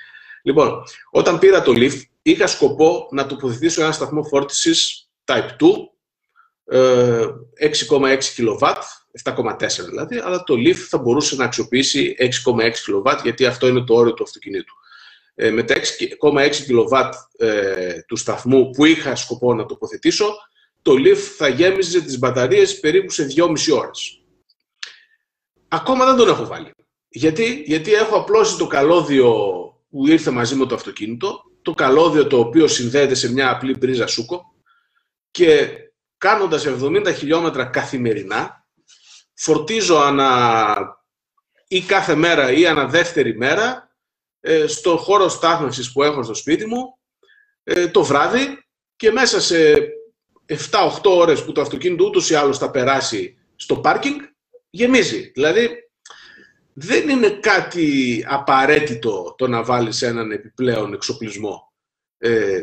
[0.44, 5.68] Λοιπόν, όταν πήρα το Leaf, είχα σκοπό να τοποθετήσω ένα σταθμό φόρτισης Type 2,
[6.72, 6.78] 6,6
[8.36, 8.74] kW,
[9.24, 13.94] 7,4 δηλαδή, αλλά το Leaf θα μπορούσε να αξιοποιήσει 6,6 kW, γιατί αυτό είναι το
[13.94, 14.74] όριο του αυτοκινήτου.
[15.36, 20.36] Ε, με τα 6,6 kW ε, του σταθμού που είχα σκοπό να τοποθετήσω,
[20.82, 24.22] το Leaf θα γέμιζε τις μπαταρίες περίπου σε 2,5 ώρες.
[25.68, 26.72] Ακόμα δεν τον έχω βάλει.
[27.10, 29.34] Γιατί, Γιατί έχω απλώσει το καλώδιο
[29.90, 34.08] που ήρθε μαζί με το αυτοκίνητο, το καλώδιο το οποίο συνδέεται σε μια απλή πρίζα
[34.08, 34.54] σούκο
[35.32, 35.70] και
[36.20, 38.68] κάνοντας 70 χιλιόμετρα καθημερινά,
[39.34, 41.04] φορτίζω ανα
[41.68, 43.96] ή κάθε μέρα ή ανα δεύτερη μέρα
[44.40, 47.00] ε, στο χώρο στάθμευσης που έχω στο σπίτι μου
[47.64, 48.66] ε, το βράδυ
[48.96, 49.74] και μέσα σε
[50.72, 54.20] 7-8 ώρες που το αυτοκίνητο ούτως ή άλλως θα περάσει στο πάρκινγκ,
[54.70, 55.32] γεμίζει.
[55.34, 55.70] Δηλαδή,
[56.74, 61.74] δεν είναι κάτι απαραίτητο το να βάλεις έναν επιπλέον εξοπλισμό.
[62.18, 62.62] Ε,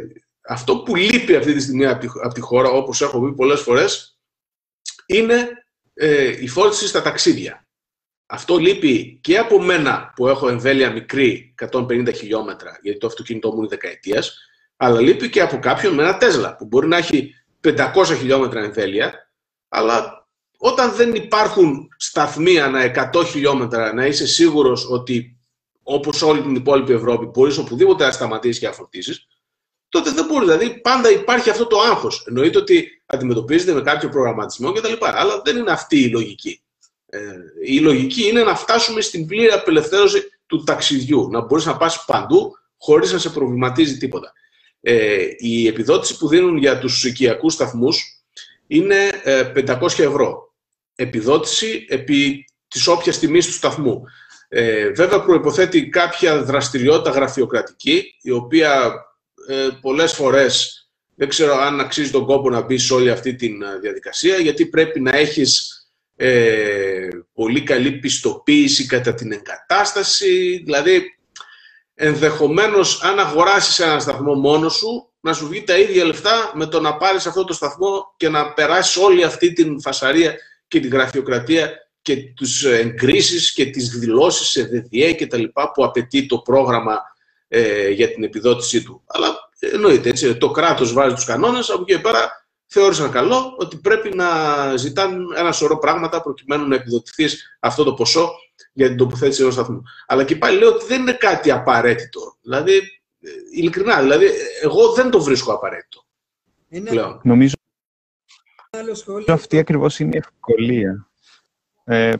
[0.48, 4.18] αυτό που λείπει αυτή τη στιγμή από τη, χώρα, όπως έχω πει πολλές φορές,
[5.06, 5.48] είναι
[5.94, 7.66] ε, η φόρτιση στα ταξίδια.
[8.26, 13.58] Αυτό λείπει και από μένα που έχω εμβέλεια μικρή, 150 χιλιόμετρα, γιατί το αυτοκίνητό μου
[13.58, 14.38] είναι δεκαετίας,
[14.76, 19.30] αλλά λείπει και από κάποιον με ένα Τέσλα, που μπορεί να έχει 500 χιλιόμετρα εμβέλεια,
[19.68, 20.26] αλλά
[20.58, 25.38] όταν δεν υπάρχουν σταθμοί ανά 100 χιλιόμετρα, να είσαι σίγουρος ότι
[25.82, 29.26] όπως όλη την υπόλοιπη Ευρώπη μπορείς οπουδήποτε να σταματήσεις και να φορτίσεις,
[29.88, 30.44] τότε δεν μπορεί.
[30.44, 32.24] Δηλαδή, πάντα υπάρχει αυτό το άγχος.
[32.26, 34.92] Εννοείται ότι αντιμετωπίζεται με κάποιο προγραμματισμό κτλ.
[35.00, 36.60] Αλλά δεν είναι αυτή η λογική.
[37.06, 37.20] Ε,
[37.64, 41.28] η λογική είναι να φτάσουμε στην πλήρη απελευθέρωση του ταξιδιού.
[41.30, 44.32] Να μπορείς να πας παντού χωρίς να σε προβληματίζει τίποτα.
[44.80, 48.02] Ε, η επιδότηση που δίνουν για τους οικιακούς σταθμούς
[48.66, 50.54] είναι 500 ε, ευρώ.
[50.94, 54.02] Επιδότηση επί της όποιας τιμής του σταθμού.
[54.48, 58.94] Ε, βέβαια προϋποθέτει κάποια δραστηριότητα γραφειοκρατική, η οποία
[59.48, 60.80] ε, πολλές φορές
[61.14, 64.66] δεν ξέρω αν αξίζει τον κόπο να μπεις σε όλη αυτή τη ε, διαδικασία, γιατί
[64.66, 65.70] πρέπει να έχεις
[66.16, 70.62] ε, πολύ καλή πιστοποίηση κατά την εγκατάσταση.
[70.64, 71.18] Δηλαδή,
[71.94, 76.80] ενδεχομένως, αν αγοράσεις ένα σταθμό μόνος σου, να σου βγει τα ίδια λεφτά με το
[76.80, 80.34] να πάρεις αυτό το σταθμό και να περάσεις όλη αυτή την φασαρία
[80.68, 81.72] και την γραφειοκρατία
[82.02, 87.00] και τους εγκρίσεις και τις δηλώσεις σε ΔΔΕ και τα λοιπά που απαιτεί το πρόγραμμα
[87.48, 89.02] ε, για την επιδότησή του.
[89.06, 93.76] Αλλά εννοείται, έτσι, το κράτος βάζει τους κανόνες, από εκεί και πέρα θεώρησαν καλό ότι
[93.76, 94.26] πρέπει να
[94.76, 98.30] ζητάνε ένα σωρό πράγματα προκειμένου να επιδοτηθείς αυτό το ποσό
[98.72, 99.82] για την τοποθέτηση ενός σταθμού.
[100.06, 102.36] Αλλά και πάλι λέω ότι δεν είναι κάτι απαραίτητο.
[102.40, 102.76] Δηλαδή,
[103.20, 104.26] ε, ειλικρινά, δηλαδή,
[104.62, 106.04] εγώ δεν το βρίσκω απαραίτητο.
[106.68, 107.18] Είναι...
[107.22, 107.54] Νομίζω
[109.06, 111.08] ότι αυτή ακριβώς είναι η ευκολία.
[111.84, 112.12] Ε,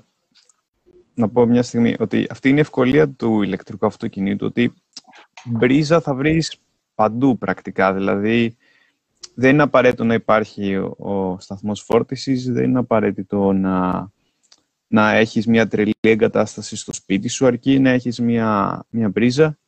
[1.14, 4.74] να πω μια στιγμή ότι αυτή είναι η ευκολία του ηλεκτρικού αυτοκινήτου, ότι
[5.44, 6.56] μπρίζα θα βρεις
[6.94, 7.94] παντού πρακτικά.
[7.94, 8.56] Δηλαδή,
[9.34, 14.08] δεν είναι απαραίτητο να υπάρχει ο σταθμός φόρτισης, δεν είναι απαραίτητο να,
[14.86, 19.58] να έχεις μια τρελή εγκατάσταση στο σπίτι σου, αρκεί να έχεις μια, μια μπρίζα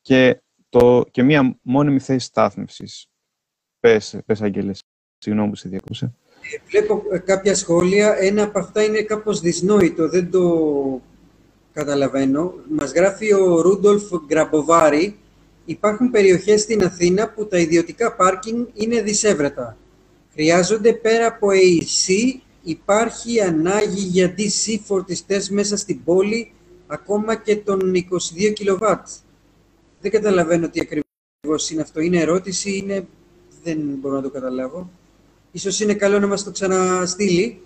[0.00, 3.06] και, το, και μια μόνιμη θέση στάθμευσης.
[3.80, 4.82] Πες, πες Αγγέλες,
[5.18, 6.14] συγγνώμη που σε διακούσα.
[6.68, 10.40] Βλέπω κάποια σχόλια, ένα από αυτά είναι κάπως δυσνόητο, δεν το
[11.74, 12.54] καταλαβαίνω.
[12.68, 15.18] Μας γράφει ο Ρούντολφ Γκραμποβάρη,
[15.64, 19.76] Υπάρχουν περιοχές στην Αθήνα που τα ιδιωτικά πάρκινγκ είναι δυσέβρετα.
[20.32, 22.12] Χρειάζονται πέρα από AC,
[22.62, 26.52] υπάρχει ανάγκη για DC φορτιστές μέσα στην πόλη,
[26.86, 28.96] ακόμα και των 22 kW.
[30.00, 32.00] Δεν καταλαβαίνω τι ακριβώς είναι αυτό.
[32.00, 33.06] Είναι ερώτηση, είναι...
[33.62, 34.90] δεν μπορώ να το καταλάβω.
[35.52, 37.60] Ίσως είναι καλό να μας το ξαναστείλει.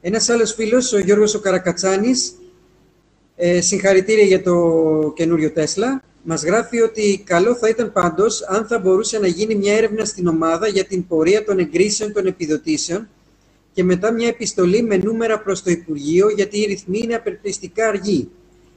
[0.00, 2.32] Ένας άλλος φίλος, ο Γιώργος ο Καρακατσάνης,
[3.36, 6.02] ε, συγχαρητήρια για το καινούριο Τέσλα.
[6.22, 10.26] Μας γράφει ότι καλό θα ήταν πάντως αν θα μπορούσε να γίνει μια έρευνα στην
[10.26, 13.08] ομάδα για την πορεία των εγκρίσεων των επιδοτήσεων
[13.72, 18.30] και μετά μια επιστολή με νούμερα προς το Υπουργείο γιατί οι ρυθμοί είναι απελπιστικά αργοί.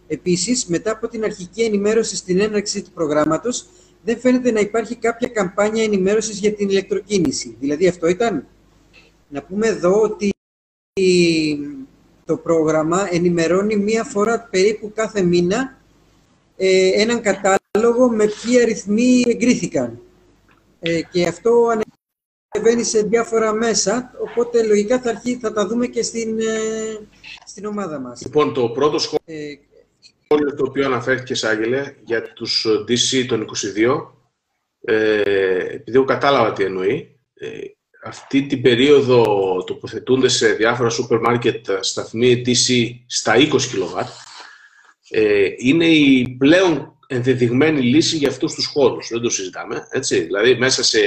[0.07, 3.67] Επίσης, μετά από την αρχική ενημέρωση στην έναρξη του προγράμματος,
[4.03, 7.55] δεν φαίνεται να υπάρχει κάποια καμπάνια ενημέρωσης για την ηλεκτροκίνηση.
[7.59, 8.47] Δηλαδή αυτό ήταν;
[9.27, 10.29] Να πούμε εδώ ότι
[12.29, 15.77] το πρόγραμμα ενημερώνει μία φορά περίπου κάθε μήνα
[16.57, 19.99] ε, έναν κατάλογο με ποιοι αριθμοί εγκρίθηκαν.
[20.79, 21.67] Ε, και αυτό
[22.53, 27.07] ανεβαίνει σε διάφορα μέσα, οπότε λογικά θα, αρχί, θα τα δούμε και στην, ε,
[27.45, 28.21] στην ομάδα μας.
[28.21, 29.23] Λοιπόν, το πρώτο σχόλιο,
[30.27, 34.13] ε, το οποίο αναφέρθηκε, Άγγελε, για τους DC των 22,
[34.81, 35.21] ε,
[35.73, 37.47] επειδή εγώ κατάλαβα τι εννοεί, ε,
[38.03, 39.23] αυτή την περίοδο
[39.63, 44.03] τοποθετούνται σε διάφορα σούπερ μάρκετ σταθμοί DC στα 20 kW,
[45.09, 49.07] ε, είναι η πλέον ενδεδειγμένη λύση για αυτούς τους χώρους.
[49.09, 50.19] Δεν το συζητάμε, έτσι.
[50.19, 50.99] Δηλαδή, μέσα σε,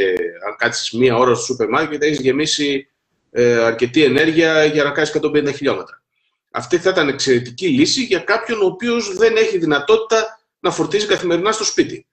[0.47, 2.89] αν κάτσεις μία ώρα στο σούπερ μάρκετ, έχεις γεμίσει
[3.31, 6.03] ε, αρκετή ενέργεια για να κάνεις 150 χιλιόμετρα.
[6.51, 11.53] Αυτή θα ήταν εξαιρετική λύση για κάποιον ο οποίος δεν έχει δυνατότητα να φορτίζει καθημερινά
[11.53, 12.07] στο σπίτι.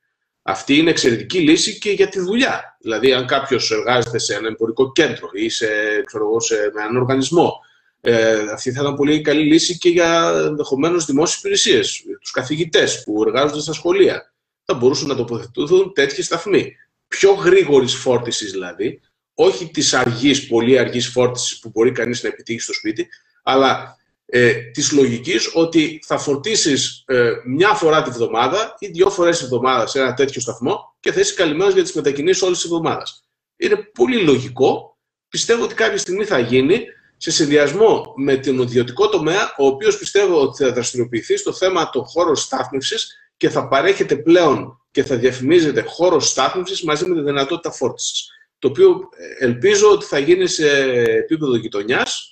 [0.50, 2.78] Αυτή είναι εξαιρετική λύση και για τη δουλειά.
[2.82, 5.68] Δηλαδή, αν κάποιος εργάζεται σε ένα εμπορικό κέντρο ή σε,
[6.06, 7.54] ξέρω, σε, με έναν οργανισμό
[8.02, 12.04] ε, αυτή θα ήταν πολύ καλή λύση και για ενδεχομένως δημόσιες υπηρεσίες.
[12.22, 14.34] Τους καθηγητές που εργάζονται στα σχολεία.
[14.66, 16.76] Θα μπορούσαν να τοποθετηθούν τέτοιοι σταθμοί.
[17.08, 19.02] Πιο γρήγορης φόρτισης δηλαδή,
[19.34, 23.08] όχι της αργής, πολύ αργής φόρτισης που μπορεί κανείς να επιτύχει στο σπίτι,
[23.43, 23.97] αλλά
[24.32, 29.46] ε, της λογικής ότι θα φορτίσεις ε, μια φορά τη βδομάδα ή δύο φορές τη
[29.46, 33.24] βδομάδα σε ένα τέτοιο σταθμό και θα είσαι καλυμμένος για τις μετακινήσεις όλης της εβδομάδας.
[33.58, 34.98] Είναι πολύ λογικό.
[35.30, 36.84] Πιστεύω ότι κάποια στιγμή θα γίνει
[37.18, 42.04] σε συνδυασμό με τον ιδιωτικό τομέα, ο οποίος πιστεύω ότι θα δραστηριοποιηθεί στο θέμα των
[42.06, 47.72] χώρων στάθμευσης και θα παρέχεται πλέον και θα διαφημίζεται χώρος στάθμευσης μαζί με τη δυνατότητα
[47.72, 48.28] φόρτισης.
[48.60, 49.10] Το οποίο
[49.40, 52.29] ε, ελπίζω ότι θα γίνει σε επίπεδο γειτονιάς,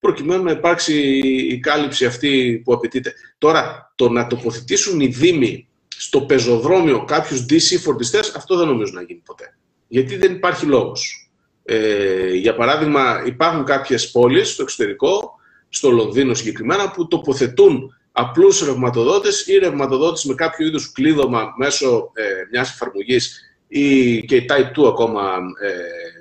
[0.00, 1.18] προκειμένου να υπάρξει
[1.50, 3.14] η κάλυψη αυτή που απαιτείται.
[3.38, 9.02] Τώρα, το να τοποθετήσουν οι Δήμοι στο πεζοδρόμιο κάποιους DC φορτιστές, αυτό δεν νομίζω να
[9.02, 9.56] γίνει ποτέ.
[9.88, 11.30] Γιατί δεν υπάρχει λόγος.
[11.64, 15.34] Ε, για παράδειγμα, υπάρχουν κάποιες πόλεις στο εξωτερικό,
[15.68, 22.22] στο Λονδίνο συγκεκριμένα, που τοποθετούν απλούς ρευματοδότες ή ρευματοδότες με κάποιο είδους κλείδωμα μέσω ε,
[22.50, 25.22] μιας εφαρμογής ή και Type 2 ακόμα
[25.62, 25.72] ε,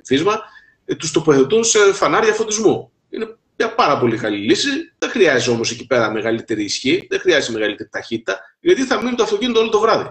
[0.03, 0.41] φύσμα,
[0.85, 2.91] ε, τους τοποθετούν σε φανάρια φωτισμού.
[3.09, 4.69] Είναι μια πάρα πολύ καλή λύση.
[4.97, 9.23] Δεν χρειάζεται όμως εκεί πέρα μεγαλύτερη ισχύ, δεν χρειάζεται μεγαλύτερη ταχύτητα, γιατί θα μείνει το
[9.23, 10.09] αυτοκίνητο όλο το βράδυ.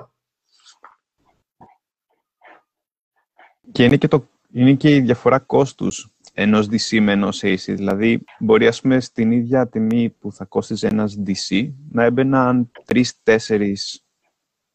[3.73, 6.09] Και είναι και το είναι και η διαφορά κόστους.
[6.37, 7.57] ενός DC με ενός AC.
[7.57, 13.75] Δηλαδή, μπορεί ας πούμε στην ίδια τιμή που θα κόστιζε ένας DC να έμπαιναν 3-4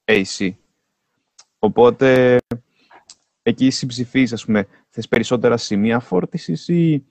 [0.06, 0.50] AC.
[1.60, 2.38] Οπότε,
[3.42, 7.06] εκεί συμψηφίζεις, ας πούμε, θες περισσότερα σημεία φόρτισης ή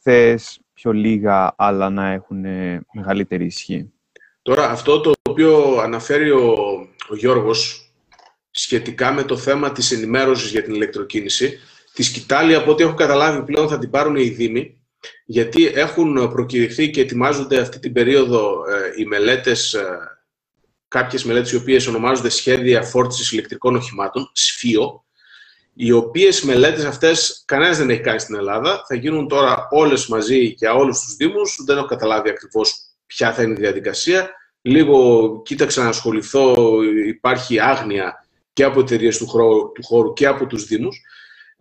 [0.00, 2.44] θες πιο λίγα αλλά να έχουν
[2.92, 3.92] μεγαλύτερη ισχύ.
[4.42, 6.54] Τώρα, αυτό το οποίο αναφέρει ο,
[7.08, 7.90] ο Γιώργος
[8.50, 11.58] σχετικά με το θέμα της ενημέρωσης για την ηλεκτροκίνηση,
[11.92, 14.80] τη σκητάλη, από ό,τι έχω καταλάβει πλέον, θα την πάρουν οι Δήμοι,
[15.24, 19.84] γιατί έχουν προκηρυχθεί και ετοιμάζονται αυτή την περίοδο ε, οι μελέτες, ε,
[20.88, 25.04] κάποιες μελέτες οι οποίες ονομάζονται σχέδια φόρτισης ηλεκτρικών οχημάτων, ΣΦΙΟ,
[25.74, 30.42] οι οποίες μελέτες αυτές κανένας δεν έχει κάνει στην Ελλάδα, θα γίνουν τώρα όλες μαζί
[30.44, 32.74] για όλους τους Δήμους, δεν έχω καταλάβει ακριβώς
[33.06, 34.30] ποια θα είναι η διαδικασία.
[34.62, 36.54] Λίγο κοίταξα να ασχοληθώ,
[37.06, 39.26] υπάρχει άγνοια και από εταιρείες του,
[39.74, 41.00] του χώρου και από τους Δήμους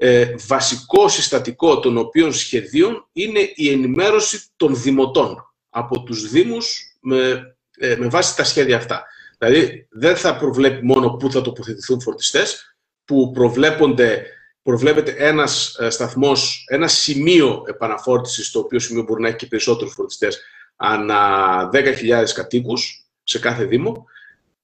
[0.02, 7.56] ε, βασικό συστατικό των οποίων σχεδίων είναι η ενημέρωση των δημοτών από τους Δήμους με,
[7.78, 9.06] ε, με βάση τα σχέδια αυτά.
[9.38, 12.69] Δηλαδή, δεν θα προβλέπει μόνο πού θα τοποθετηθούν φορτιστές,
[13.10, 14.26] που προβλέπονται,
[14.62, 19.94] προβλέπεται ένας ε, σταθμός, ένα σημείο επαναφόρτισης, το οποίο σημείο μπορεί να έχει και περισσότερους
[19.94, 20.40] φορτιστές,
[20.76, 24.06] ανά 10.000 κατοίκους σε κάθε Δήμο.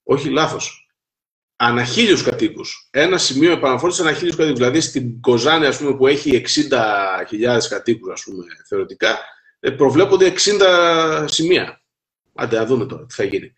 [0.03, 0.89] Όχι, λάθος
[1.55, 2.87] ανά χίλιους κατοίκους.
[2.91, 4.57] Ένα σημείο επαναφόρτησης ανά χίλιους κατοίκους.
[4.57, 9.17] Δηλαδή στην Κοζάνη, ας πούμε, που έχει 60.000 κατοίκους, ας πούμε, θεωρητικά,
[9.59, 11.81] ε, προβλέπονται 60 σημεία.
[12.35, 13.53] Άντε, να δούμε τώρα τι θα γίνει.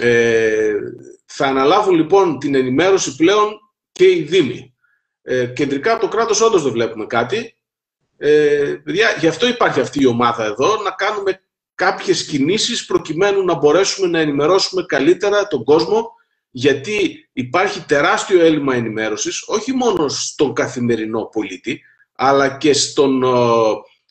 [0.00, 0.72] Ε,
[1.24, 3.60] θα αναλάβουν λοιπόν την ενημέρωση πλέον
[4.02, 4.74] και οι Δήμοι.
[5.22, 7.54] Ε, κεντρικά από το κράτος όντως δεν βλέπουμε κάτι.
[8.18, 11.42] Ε, παιδιά, γι' αυτό υπάρχει αυτή η ομάδα εδώ, να κάνουμε
[11.74, 16.10] κάποιες κινήσεις προκειμένου να μπορέσουμε να ενημερώσουμε καλύτερα τον κόσμο
[16.50, 21.82] γιατί υπάρχει τεράστιο έλλειμμα ενημέρωσης, όχι μόνο στον καθημερινό πολίτη,
[22.14, 23.22] αλλά και στον,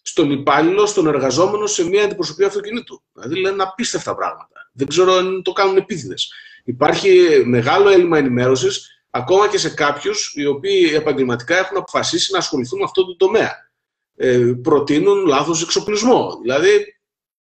[0.02, 3.04] στον υπάλληλο, στον εργαζόμενο σε μια αντιπροσωπεία αυτοκινήτου.
[3.14, 4.70] Δηλαδή λένε απίστευτα πράγματα.
[4.74, 6.34] Δεν ξέρω αν το κάνουν επίτηδες.
[6.64, 12.80] Υπάρχει μεγάλο έλλειμμα ενημέρωσης, ακόμα και σε κάποιους οι οποίοι επαγγελματικά έχουν αποφασίσει να ασχοληθούν
[12.80, 13.70] με αυτό το τομέα.
[14.16, 16.38] Ε, προτείνουν λάθος εξοπλισμό.
[16.42, 16.96] Δηλαδή,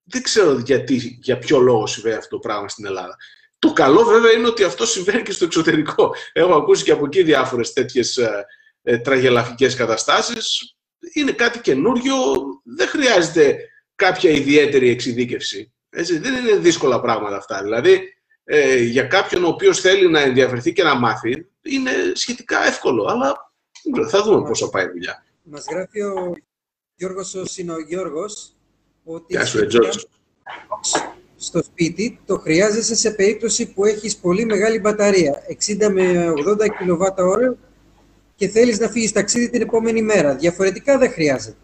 [0.04, 3.16] δεν ξέρω γιατί, για ποιο λόγο συμβαίνει αυτό το πράγμα στην Ελλάδα.
[3.60, 6.16] Το καλό βέβαια είναι ότι αυτό συμβαίνει και στο εξωτερικό.
[6.34, 8.46] Έχω ακούσει και από εκεί διάφορες τέτοιες ε,
[8.82, 10.76] ε, τραγελαφικές καταστάσεις.
[11.14, 12.16] Είναι κάτι καινούριο,
[12.64, 15.74] δεν χρειάζεται κάποια ιδιαίτερη εξειδίκευση.
[15.90, 17.64] Έτσι, δεν είναι δύσκολα πράγματα αυτά.
[17.64, 18.19] Δηλαδή,
[18.52, 23.52] ε, για κάποιον ο οποίος θέλει να ενδιαφερθεί και να μάθει, είναι σχετικά εύκολο, αλλά
[24.10, 25.24] θα δούμε πώς θα πάει η δουλειά.
[25.44, 26.34] Μας γράφει ο
[26.96, 28.56] Γιώργος ο Συνογιώργος
[29.04, 29.26] ότι...
[29.34, 29.68] Γεια σου,
[31.36, 37.56] στο σπίτι το χρειάζεσαι σε περίπτωση που έχεις πολύ μεγάλη μπαταρία, 60 με 80 kWh
[38.36, 40.36] και θέλεις να φύγεις ταξίδι την επόμενη μέρα.
[40.36, 41.58] Διαφορετικά δεν χρειάζεται.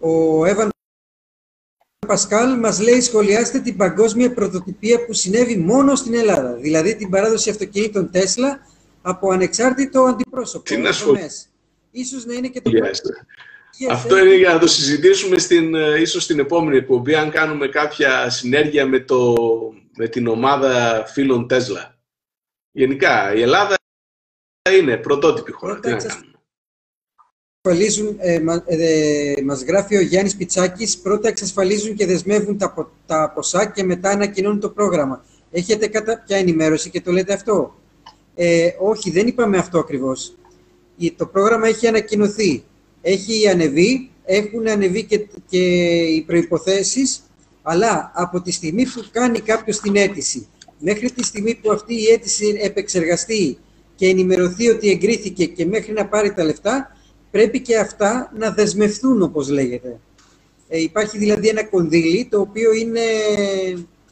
[0.00, 0.70] Ο Εύαν
[2.10, 7.50] Πασκάλ μας λέει σχολιάστε την παγκόσμια πρωτοτυπία που συνέβη μόνο στην Ελλάδα, δηλαδή την παράδοση
[7.50, 8.60] αυτοκινήτων Τέσλα
[9.02, 10.64] από ανεξάρτητο αντιπρόσωπο.
[10.64, 10.90] Τι να
[11.90, 12.70] Ίσως να είναι και το
[13.90, 18.30] αυτό είναι για να το συζητήσουμε στην, ε, ίσως στην επόμενη εκπομπή, αν κάνουμε κάποια
[18.30, 19.34] συνέργεια με, το,
[19.96, 21.98] με την ομάδα φίλων Τέσλα.
[22.70, 23.74] Γενικά, η Ελλάδα
[24.78, 25.80] είναι πρωτότυπη χώρα.
[25.80, 25.96] Τι να
[27.62, 33.66] Εξασφαλίζουν, ε, ε, μας γράφει ο Γιάννης Πιτσάκης, πρώτα εξασφαλίζουν και δεσμεύουν τα, τα ποσά
[33.66, 35.24] και μετά ανακοινώνουν το πρόγραμμα.
[35.50, 37.74] Έχετε κάποια ενημέρωση και το λέτε αυτό;
[38.34, 40.36] Ε, όχι, δεν είπαμε αυτό ακριβώς.
[41.16, 42.64] Το πρόγραμμα έχει ανακοινωθεί
[43.02, 45.58] έχει ανεβεί, έχουν ανεβεί και, και
[46.02, 47.22] οι προϋποθέσεις,
[47.62, 50.46] αλλά από τη στιγμή που κάνει κάποιος την αίτηση,
[50.78, 53.58] μέχρι τη στιγμή που αυτή η αίτηση επεξεργαστεί
[53.94, 56.96] και ενημερωθεί ότι εγκρίθηκε και μέχρι να πάρει τα λεφτά,
[57.30, 59.98] πρέπει και αυτά να δεσμευθούν, όπως λέγεται.
[60.68, 63.00] Ε, υπάρχει δηλαδή ένα κονδύλι, το οποίο είναι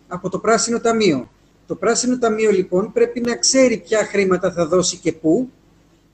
[0.08, 1.30] από το Πράσινο Ταμείο.
[1.66, 5.50] Το Πράσινο Ταμείο, λοιπόν, πρέπει να ξέρει ποια χρήματα θα δώσει και πού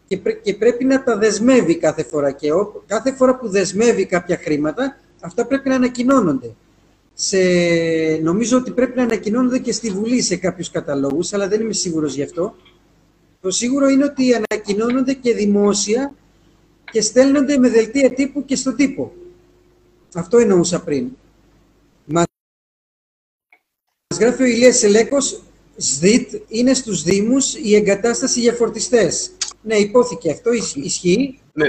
[0.06, 2.30] και, και πρέπει να τα δεσμεύει κάθε φορά.
[2.30, 2.48] Και
[2.86, 6.54] κάθε φορά που δεσμεύει κάποια χρήματα, αυτά πρέπει να ανακοινώνονται.
[7.14, 7.38] Σε,
[8.22, 12.14] νομίζω ότι πρέπει να ανακοινώνονται και στη Βουλή σε κάποιους καταλόγους, αλλά δεν είμαι σίγουρος
[12.14, 12.54] γι' αυτό.
[13.40, 16.14] Το σίγουρο είναι ότι ανακοινώνονται και δημόσια
[16.94, 19.12] και στέλνονται με δελτία τύπου και στο τύπο.
[20.14, 21.08] Αυτό εννοούσα πριν.
[22.04, 22.24] Μας
[24.20, 25.42] γράφει ο Ηλίας Ελέκος,
[25.76, 29.30] ΣΔΙΤ είναι στους Δήμους η εγκατάσταση για φορτιστές.
[29.62, 31.38] Ναι, υπόθηκε αυτό, ισχύει.
[31.52, 31.66] Ναι,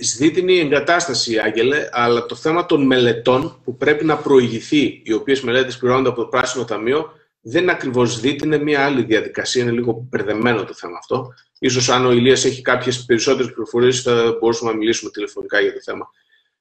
[0.00, 5.12] ΣΔΙΤ είναι, η εγκατάσταση, Άγγελε, αλλά το θέμα των μελετών που πρέπει να προηγηθεί, οι
[5.12, 7.12] οποίες μελέτες πληρώνονται από το Πράσινο Ταμείο,
[7.48, 11.34] δεν είναι ακριβώς δίτη, είναι μια άλλη διαδικασία, είναι λίγο μπερδεμένο το θέμα αυτό.
[11.58, 15.78] Ίσως αν ο Ηλίας έχει κάποιες περισσότερες πληροφορίες θα μπορούσαμε να μιλήσουμε τηλεφωνικά για το
[15.82, 16.10] θέμα.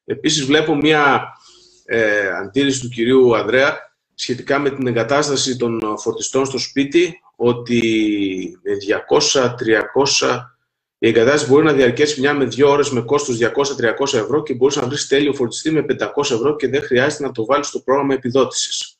[0.05, 1.27] Επίσης βλέπω μια
[1.85, 3.77] ε, αντίρρηση του κυρίου Ανδρέα
[4.13, 7.81] σχετικά με την εγκατάσταση των φορτιστών στο σπίτι, ότι
[8.63, 8.71] με
[10.19, 10.39] 200-300
[10.97, 14.75] η εγκατάσταση μπορεί να διαρκέσει μια με δύο ώρες με κόστος 200-300 ευρώ και μπορείς
[14.75, 18.13] να βρεις τέλειο φορτιστή με 500 ευρώ και δεν χρειάζεται να το βάλεις στο πρόγραμμα
[18.13, 18.97] επιδότησης.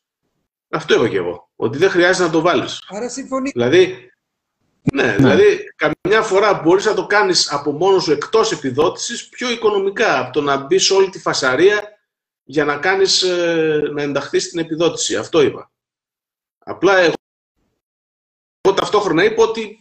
[0.69, 1.44] Αυτό είπα και εγώ.
[1.55, 2.83] Ότι δεν χρειάζεται να το βάλεις.
[2.87, 3.49] Άρα συμφωνεί.
[3.49, 4.11] Δηλαδή,
[4.93, 9.51] ναι, ναι, δηλαδή καμιά φορά μπορείς να το κάνεις από μόνος σου εκτός επιδότησης πιο
[9.51, 11.99] οικονομικά από το να μπει σε όλη τη φασαρία
[12.43, 15.15] για να κάνεις, ε, να ενταχθείς στην επιδότηση.
[15.15, 15.71] Αυτό είπα.
[16.59, 17.13] Απλά εγώ,
[18.61, 19.79] εγώ ταυτόχρονα είπα ότι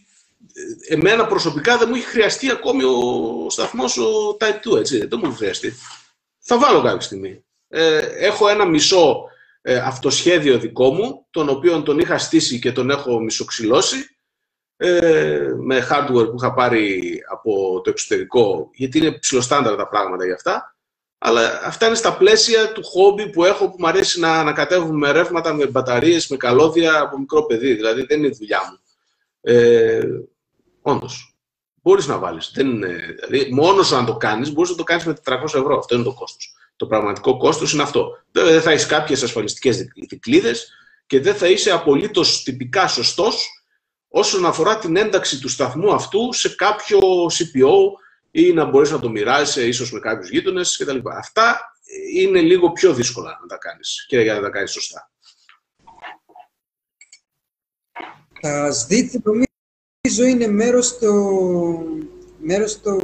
[0.87, 5.05] ε, εμένα προσωπικά δεν μου έχει χρειαστεί ακόμη ο σταθμός ο Type 2, έτσι.
[5.05, 5.73] Δεν μου έχει χρειαστεί.
[6.39, 7.45] Θα βάλω κάποια στιγμή.
[7.67, 9.29] Ε, έχω ένα μισό
[9.67, 13.97] ε, αυτοσχέδιο δικό μου, τον οποίο τον είχα στήσει και τον έχω μισοξυλώσει,
[14.77, 20.33] ε, με hardware που είχα πάρει από το εξωτερικό, γιατί είναι ψηλοστάνταρ τα πράγματα για
[20.33, 20.75] αυτά.
[21.17, 25.11] Αλλά αυτά είναι στα πλαίσια του χόμπι που έχω, που μου αρέσει να ανακατεύουμε με
[25.11, 27.73] ρεύματα, με μπαταρίες, με καλώδια από μικρό παιδί.
[27.73, 28.79] Δηλαδή δεν είναι η δουλειά μου.
[29.41, 30.01] Ε,
[30.81, 31.37] Όντως.
[31.81, 32.51] Μπορείς να βάλεις.
[32.55, 35.77] Δηλαδή, μόνος αν το κάνεις, μπορείς να το κάνεις με 400 ευρώ.
[35.77, 36.54] Αυτό είναι το κόστος.
[36.75, 38.23] Το πραγματικό κόστος είναι αυτό.
[38.31, 39.77] δεν θα έχεις κάποιες ασφαλιστικές
[40.09, 40.55] δικλείδε
[41.05, 43.49] και δεν θα είσαι απολύτως τυπικά σωστός
[44.07, 47.73] όσον αφορά την ένταξη του σταθμού αυτού σε κάποιο CPO
[48.31, 50.97] ή να μπορείς να το μοιράζεσαι ίσως με κάποιους γείτονες κτλ.
[51.17, 51.59] Αυτά
[52.13, 55.11] είναι λίγο πιο δύσκολα να τα κάνεις και για να τα κάνεις σωστά.
[58.41, 61.11] Τα ΣΔΙΤ νομίζω είναι μέρος, το,
[62.45, 62.97] μέρος το,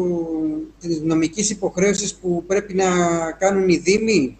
[0.79, 2.85] της νομικής υποχρέωσης που πρέπει να
[3.31, 4.37] κάνουν οι Δήμοι.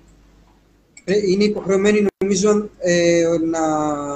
[1.06, 3.60] Είναι υποχρεωμένοι νομίζω ε, να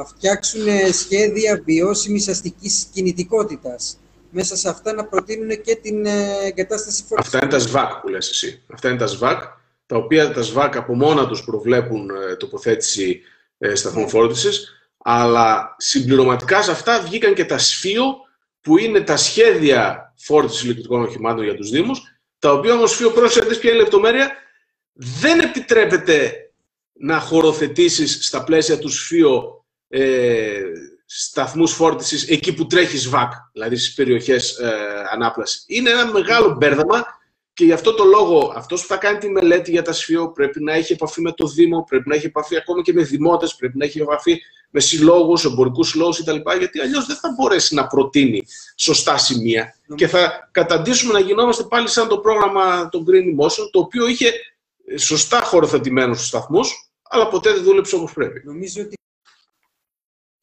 [0.06, 0.62] φτιάξουν
[0.92, 3.98] σχέδια βιώσιμης αστικής κινητικότητας
[4.36, 7.36] μέσα σε αυτά να προτείνουν και την ε, εγκατάσταση φορτιστή.
[7.36, 8.62] Αυτά είναι τα ΣΒΑΚ που λες εσύ.
[8.74, 9.44] Αυτά είναι τα ΣΒΑΚ,
[9.86, 13.22] τα οποία τα ΣΒΑΚ από μόνα τους προβλέπουν ε, τοποθέτηση
[13.58, 14.10] ε, σταθμών ναι.
[14.10, 18.25] φόρτισης, αλλά συμπληρωματικά σε αυτά βγήκαν και τα ΣΦΙΟ,
[18.66, 22.02] που είναι τα σχέδια φόρτισης ηλεκτρικών οχημάτων για τους Δήμους,
[22.40, 24.32] τα οποία όμως ΣΦΙΟ πρόσεχε ποια είναι λεπτομέρεια,
[24.94, 26.34] δεν επιτρέπεται
[26.94, 30.62] να χωροθετήσεις στα πλαίσια τους ΣΦΙΟ ε,
[31.06, 34.74] σταθμούς φόρτισης εκεί που τρέχει ΣΒΑΚ, δηλαδή στις περιοχές ε,
[35.12, 35.64] ανάπλασης.
[35.68, 37.06] Είναι ένα μεγάλο μπέρδεμα
[37.56, 40.64] και γι' αυτό το λόγο αυτός που θα κάνει τη μελέτη για τα ΣΦΙΟ πρέπει
[40.64, 43.78] να έχει επαφή με το Δήμο, πρέπει να έχει επαφή ακόμα και με δημότες, πρέπει
[43.78, 46.38] να έχει επαφή με συλλόγους, εμπορικούς συλλόγους κτλ.
[46.58, 48.44] Γιατί αλλιώς δεν θα μπορέσει να προτείνει
[48.76, 53.80] σωστά σημεία και θα καταντήσουμε να γινόμαστε πάλι σαν το πρόγραμμα των Green Motion, το
[53.80, 54.32] οποίο είχε
[54.98, 58.42] σωστά χωροθετημένους στους σταθμούς, αλλά ποτέ δεν δούλεψε όπως πρέπει.
[58.46, 58.96] Νομίζω ότι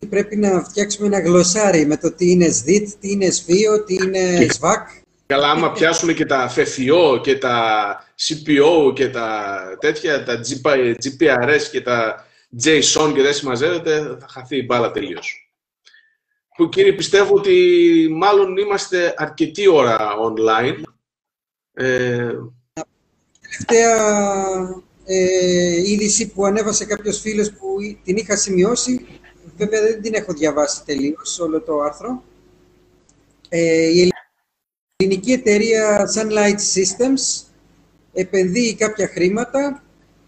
[0.08, 4.46] πρέπει να φτιάξουμε ένα γλωσσάρι με το τι είναι ΣΔΙΤ, τι είναι ΣΒΙΟ, τι είναι
[4.50, 4.88] ΣΒΑΚ.
[5.32, 11.80] Καλά, άμα πιάσουμε και τα FFIO και τα CPO και τα τέτοια, τα GPRS και
[11.80, 12.26] τα
[12.64, 15.52] JSON και δεν συμμαζεύεται, θα χαθεί η μπάλα τελείως.
[16.56, 20.82] Που κύριε, πιστεύω ότι μάλλον είμαστε αρκετή ώρα online.
[21.72, 22.30] Ε...
[23.40, 23.96] Τελευταία
[25.04, 29.06] ε, είδηση που ανέβασε κάποιος φίλος που την είχα σημειώσει
[29.56, 32.22] Βέβαια δεν την έχω διαβάσει τελείως όλο το άρθρο.
[33.48, 34.12] Ε, η
[35.02, 37.44] ελληνική εταιρεία Sunlight Systems
[38.12, 39.82] επενδύει κάποια χρήματα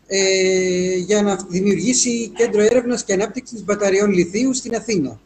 [0.06, 5.20] ε, για να δημιουργήσει κέντρο έρευνας και ανάπτυξης μπαταριών λιθίου στην Αθήνα.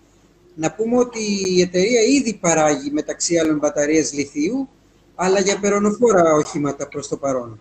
[0.55, 4.69] Να πούμε ότι η εταιρεία ήδη παράγει μεταξύ άλλων μπαταρίες λιθίου,
[5.15, 7.61] αλλά για περονοφόρα οχήματα προς το παρόν.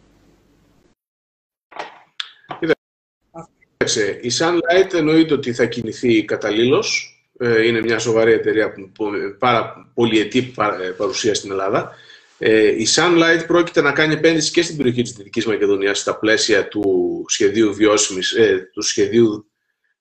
[4.22, 7.17] η Sunlight εννοείται ότι θα κινηθεί καταλήλως.
[7.40, 9.10] Ε, είναι μια σοβαρή εταιρεία που
[9.40, 11.96] πάρα πολυετή ε, παρουσία στην Ελλάδα.
[12.38, 16.68] Ε, η Sunlight πρόκειται να κάνει επένδυση και στην περιοχή της Δυτικής Μακεδονίας στα πλαίσια
[16.68, 18.36] του σχεδίου βιώσιμης,
[18.74, 19.52] του σχεδίου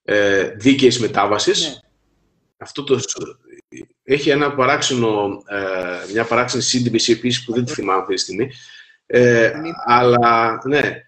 [0.02, 1.68] ε, δίκαιης μετάβασης.
[1.68, 1.74] Ναι.
[2.58, 3.00] Αυτό το,
[4.02, 5.42] έχει ένα παράξενο,
[6.12, 8.50] μια παράξενη σύντιμηση επίσης που δεν τη θυμάμαι αυτή τη στιγμή.
[9.06, 9.52] Ε,
[9.86, 11.05] αλλά ναι,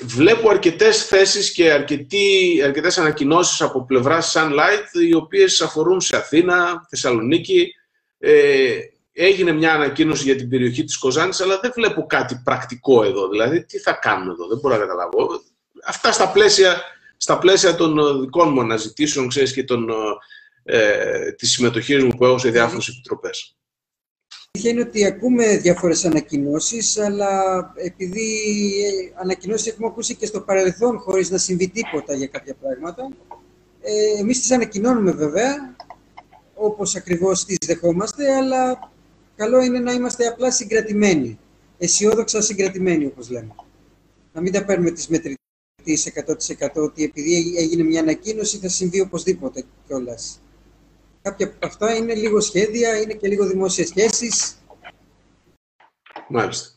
[0.00, 2.16] βλέπω αρκετές θέσεις και αρκετέ
[2.64, 7.74] αρκετές ανακοινώσεις από πλευράς Sunlight, οι οποίες αφορούν σε Αθήνα, Θεσσαλονίκη.
[8.18, 8.78] Ε,
[9.12, 13.28] έγινε μια ανακοίνωση για την περιοχή της Κοζάνης, αλλά δεν βλέπω κάτι πρακτικό εδώ.
[13.28, 15.42] Δηλαδή, τι θα κάνουν εδώ, δεν μπορώ να καταλάβω.
[15.86, 16.82] Αυτά στα πλαίσια,
[17.16, 19.88] στα πλαίσια των δικών μου αναζητήσεων, ξέρεις, και των,
[20.64, 23.56] ε, της συμμετοχής μου που έχω σε διάφορες επιτροπές
[24.56, 27.32] αλήθεια είναι ότι ακούμε διάφορες ανακοινώσεις, αλλά
[27.76, 28.28] επειδή
[29.14, 33.08] ανακοινώσεις έχουμε ακούσει και στο παρελθόν χωρίς να συμβεί τίποτα για κάποια πράγματα,
[33.88, 35.76] Ε, εμείς τις ανακοινώνουμε βέβαια,
[36.54, 38.90] όπως ακριβώς τις δεχόμαστε, αλλά
[39.36, 41.38] καλό είναι να είμαστε απλά συγκρατημένοι.
[41.78, 43.54] Αισιόδοξα συγκρατημένοι, όπως λέμε.
[44.32, 49.64] Να μην τα παίρνουμε τις μετρητής 100% ότι επειδή έγινε μια ανακοίνωση θα συμβεί οπωσδήποτε
[49.86, 50.40] κιόλας.
[51.26, 54.56] Κάποια από αυτά είναι λίγο σχέδια, είναι και λίγο δημόσιες σχέσεις.
[56.28, 56.68] Μάλιστα.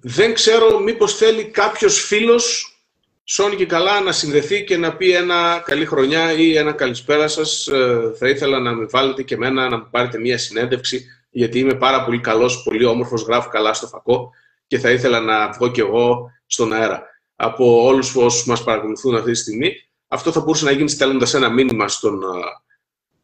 [0.00, 2.76] Δεν ξέρω μήπως θέλει κάποιος φίλος
[3.24, 7.66] Σώνη και καλά να συνδεθεί και να πει ένα καλή χρονιά ή ένα καλησπέρα σας.
[7.66, 11.74] Ε, θα ήθελα να με βάλετε και εμένα να μου πάρετε μία συνέντευξη γιατί είμαι
[11.74, 14.30] πάρα πολύ καλός, πολύ όμορφος, γράφω καλά στο φακό
[14.66, 17.02] και θα ήθελα να βγω κι εγώ στον αέρα.
[17.36, 19.72] Από όλους όσους μας παρακολουθούν αυτή τη στιγμή,
[20.08, 22.20] αυτό θα μπορούσε να γίνει στέλνοντας ένα μήνυμα στον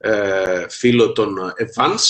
[0.03, 2.01] ε, φίλο των Evans.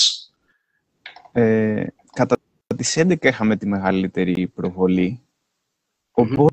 [1.33, 2.37] Ε, κατά
[2.77, 5.21] τις 11 είχαμε τη μεγαλύτερη προβολή.
[6.11, 6.49] Οπότε,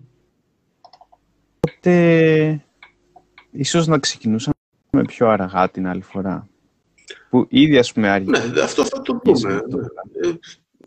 [3.52, 4.56] ίσως να ξεκινούσαμε
[5.08, 6.48] πιο αργά την άλλη φορά.
[7.30, 9.54] Που ήδη, ας πούμε, Ναι, αυτό θα το πούμε.
[9.54, 9.62] Ε,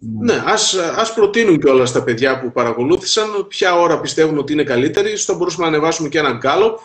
[0.01, 4.65] ναι, ας, ας προτείνουν και όλα στα παιδιά που παρακολούθησαν ποια ώρα πιστεύουν ότι είναι
[4.65, 5.17] καλύτερη.
[5.17, 6.79] Στο μπορούσαμε να ανεβάσουμε και ένα γκάλωπ.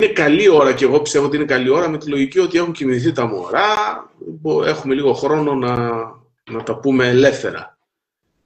[0.00, 2.72] Είναι καλή ώρα και εγώ πιστεύω ότι είναι καλή ώρα με τη λογική ότι έχουν
[2.72, 3.64] κοιμηθεί τα μωρά.
[4.66, 5.76] Έχουμε λίγο χρόνο να,
[6.50, 7.78] να τα πούμε ελεύθερα.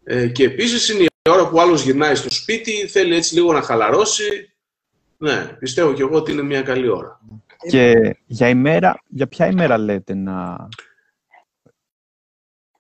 [0.05, 3.62] Ε, και επίσης είναι η ώρα που άλλος γυρνάει στο σπίτι, θέλει έτσι λίγο να
[3.62, 4.52] χαλαρώσει.
[5.18, 7.20] Ναι, πιστεύω και εγώ ότι είναι μια καλή ώρα.
[7.68, 10.68] Και για, ημέρα, για ποια ημέρα λέτε να...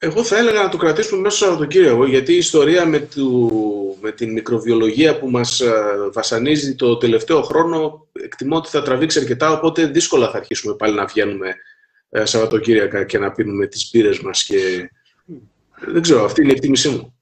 [0.04, 4.12] Εγώ θα έλεγα να το κρατήσουμε μέσα στο Σαββατοκύριακο, γιατί η ιστορία με, του, με
[4.12, 5.72] την μικροβιολογία που μας ε,
[6.12, 11.04] βασανίζει το τελευταίο χρόνο εκτιμώ ότι θα τραβήξει αρκετά, οπότε δύσκολα θα αρχίσουμε πάλι να
[11.04, 11.54] βγαίνουμε
[12.10, 14.90] ε, Σαββατοκύριακα και να πίνουμε τις πύρες μας και
[15.86, 17.14] δεν ξέρω, αυτή είναι η εκτίμησή μου.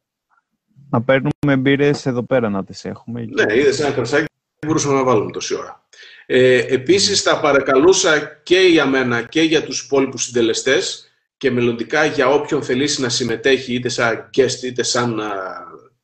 [0.91, 3.25] Να παίρνουμε μπύρες εδώ πέρα να τις έχουμε.
[3.29, 4.27] Ναι, είδες ένα κρασάκι
[4.67, 5.87] μπορούσαμε να βάλουμε τόση ώρα.
[6.27, 11.12] Ε, επίσης, θα παρακαλούσα και για μένα και για τους υπόλοιπους συντελεστές
[11.43, 15.33] και μελλοντικά για όποιον θελήσει να συμμετέχει είτε σαν guest είτε σαν α,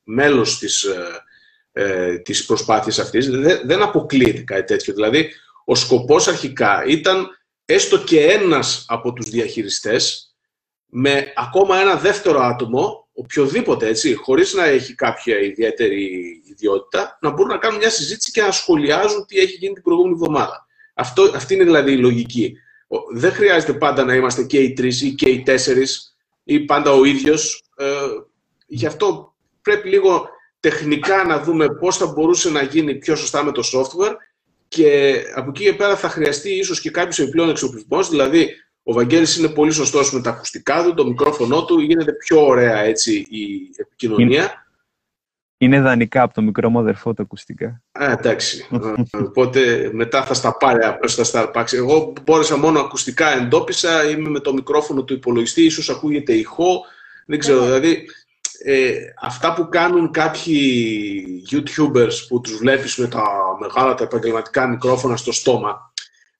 [0.03, 0.85] μέλος της,
[1.71, 3.29] ε, της προσπάθειας αυτής.
[3.29, 4.93] Δεν, δεν αποκλείεται κάτι τέτοιο.
[4.93, 5.29] Δηλαδή,
[5.65, 7.27] ο σκοπός αρχικά ήταν
[7.65, 10.35] έστω και ένας από τους διαχειριστές
[10.85, 16.09] με ακόμα ένα δεύτερο άτομο, οποιοδήποτε έτσι, χωρίς να έχει κάποια ιδιαίτερη
[16.49, 20.15] ιδιότητα, να μπορούν να κάνουν μια συζήτηση και να σχολιάζουν τι έχει γίνει την προηγούμενη
[20.15, 20.65] εβδομάδα.
[20.93, 22.53] Αυτό, αυτή είναι δηλαδή η λογική.
[23.13, 27.03] Δεν χρειάζεται πάντα να είμαστε και οι τρεις ή και οι τέσσερις ή πάντα ο
[27.03, 27.63] ίδιος.
[27.75, 27.85] Ε,
[28.67, 30.29] γι' αυτό πρέπει λίγο
[30.59, 34.15] τεχνικά να δούμε πώς θα μπορούσε να γίνει πιο σωστά με το software
[34.67, 38.49] και από εκεί και πέρα θα χρειαστεί ίσως και κάποιος επιπλέον εξοπλισμός, δηλαδή
[38.83, 42.79] ο Βαγγέλης είναι πολύ σωστός με τα ακουστικά του, το μικρόφωνο του, γίνεται πιο ωραία
[42.79, 44.68] έτσι η επικοινωνία.
[45.61, 47.81] Είναι, δανεικά από το μικρό μου αδερφό τα ακουστικά.
[47.91, 48.67] Α, εντάξει.
[49.27, 51.75] Οπότε μετά θα στα πάρει, απλώς θα στα αρπάξει.
[51.75, 56.85] Εγώ μπόρεσα μόνο ακουστικά εντόπισα, είμαι με το μικρόφωνο του υπολογιστή, ίσως ακούγεται ηχό,
[57.25, 58.05] δεν ξέρω, δηλαδή
[58.63, 63.23] ε, αυτά που κάνουν κάποιοι YouTubers που τους βλέπεις με τα
[63.59, 65.91] μεγάλα τα επαγγελματικά μικρόφωνα στο στόμα,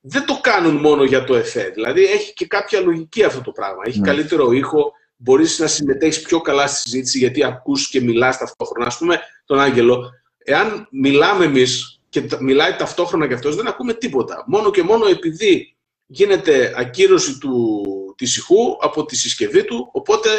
[0.01, 1.71] δεν το κάνουν μόνο για το εφέ.
[1.73, 3.81] Δηλαδή έχει και κάποια λογική αυτό το πράγμα.
[3.85, 4.07] Έχει ναι.
[4.07, 8.87] καλύτερο ήχο, μπορείς να συμμετέχεις πιο καλά στη συζήτηση γιατί ακούς και μιλάς ταυτόχρονα.
[8.87, 14.43] Ας πούμε τον Άγγελο, εάν μιλάμε εμείς και μιλάει ταυτόχρονα και αυτός, δεν ακούμε τίποτα.
[14.47, 15.75] Μόνο και μόνο επειδή
[16.05, 17.83] γίνεται ακύρωση του,
[18.17, 20.29] της ηχού από τη συσκευή του, οπότε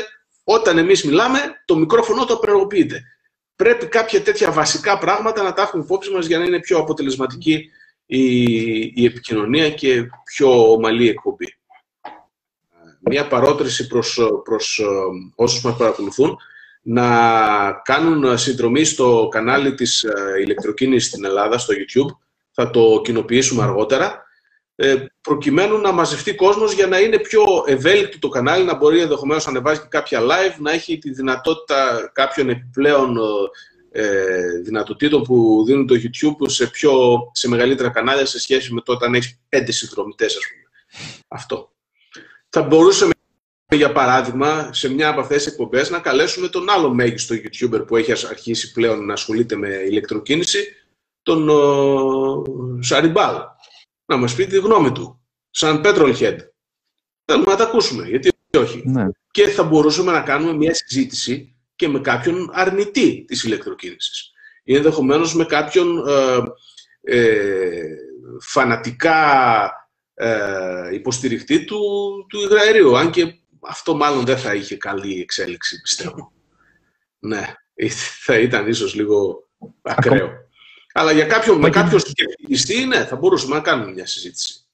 [0.44, 3.02] όταν εμείς μιλάμε, το μικρόφωνο το απενεργοποιείται.
[3.56, 7.70] Πρέπει κάποια τέτοια βασικά πράγματα να τα έχουμε υπόψη μας για να είναι πιο αποτελεσματική
[8.06, 8.42] η,
[8.80, 11.59] η επικοινωνία και πιο ομαλή εκπομπή.
[13.00, 14.84] Μία παρότριση προς, προς ε,
[15.34, 16.38] όσους μας παρακολουθούν
[16.82, 20.12] να κάνουν συνδρομή στο κανάλι της ε,
[20.42, 22.16] ηλεκτροκίνησης στην Ελλάδα, στο YouTube.
[22.50, 24.24] Θα το κοινοποιήσουμε αργότερα.
[24.74, 29.44] Ε, προκειμένου να μαζευτεί κόσμος για να είναι πιο ευέλικτο το κανάλι, να μπορεί ενδεχομένως
[29.44, 33.16] να ανεβάζει και κάποια live, να έχει τη δυνατότητα κάποιων επιπλέον
[33.90, 38.92] ε, δυνατοτήτων που δίνουν το YouTube σε, πιο, σε μεγαλύτερα κανάλια σε σχέση με το
[38.92, 40.64] όταν έχεις πέντε συνδρομητές, ας πούμε.
[41.28, 41.72] Αυτό.
[42.50, 43.12] Θα μπορούσαμε,
[43.70, 47.96] για παράδειγμα, σε μια από αυτές τις εκπομπές να καλέσουμε τον άλλο μέγιστο YouTuber που
[47.96, 50.74] έχει αρχίσει πλέον να ασχολείται με ηλεκτροκίνηση,
[51.22, 51.48] τον
[52.82, 53.36] Σαριμπάλ.
[54.04, 55.20] Να μας πει τη γνώμη του,
[55.50, 56.36] σαν petrolhead.
[57.24, 58.82] Θέλουμε να τα ακούσουμε, γιατί όχι.
[58.86, 59.06] Ναι.
[59.30, 64.30] Και θα μπορούσαμε να κάνουμε μια συζήτηση και με κάποιον αρνητή της ηλεκτροκίνησης.
[64.64, 66.38] Ή ενδεχομένως με κάποιον ε,
[67.02, 67.84] ε,
[68.40, 69.14] φανατικά
[70.22, 71.80] ε, υποστηριχτή του,
[72.28, 72.96] του υγραερίου.
[72.96, 76.32] Αν και αυτό μάλλον δεν θα είχε καλή εξέλιξη, πιστεύω.
[77.18, 77.54] ναι,
[78.24, 79.48] θα ήταν ίσως λίγο
[79.82, 80.30] ακραίο.
[80.92, 84.64] Αλλά για κάποιον, με κάποιον σκεπτικιστή, ναι, θα μπορούσαμε να κάνουμε μια συζήτηση.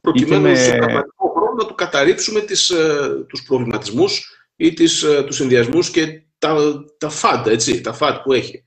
[0.00, 0.54] Προκειμένου με...
[0.54, 5.90] σε πραγματικό χρόνο να του καταρρύψουμε τις, ε, τους προβληματισμούς ή τις, ε, τους συνδυασμούς
[5.90, 8.62] και τα, τα φαντ, έτσι, τα φαντ που έχει.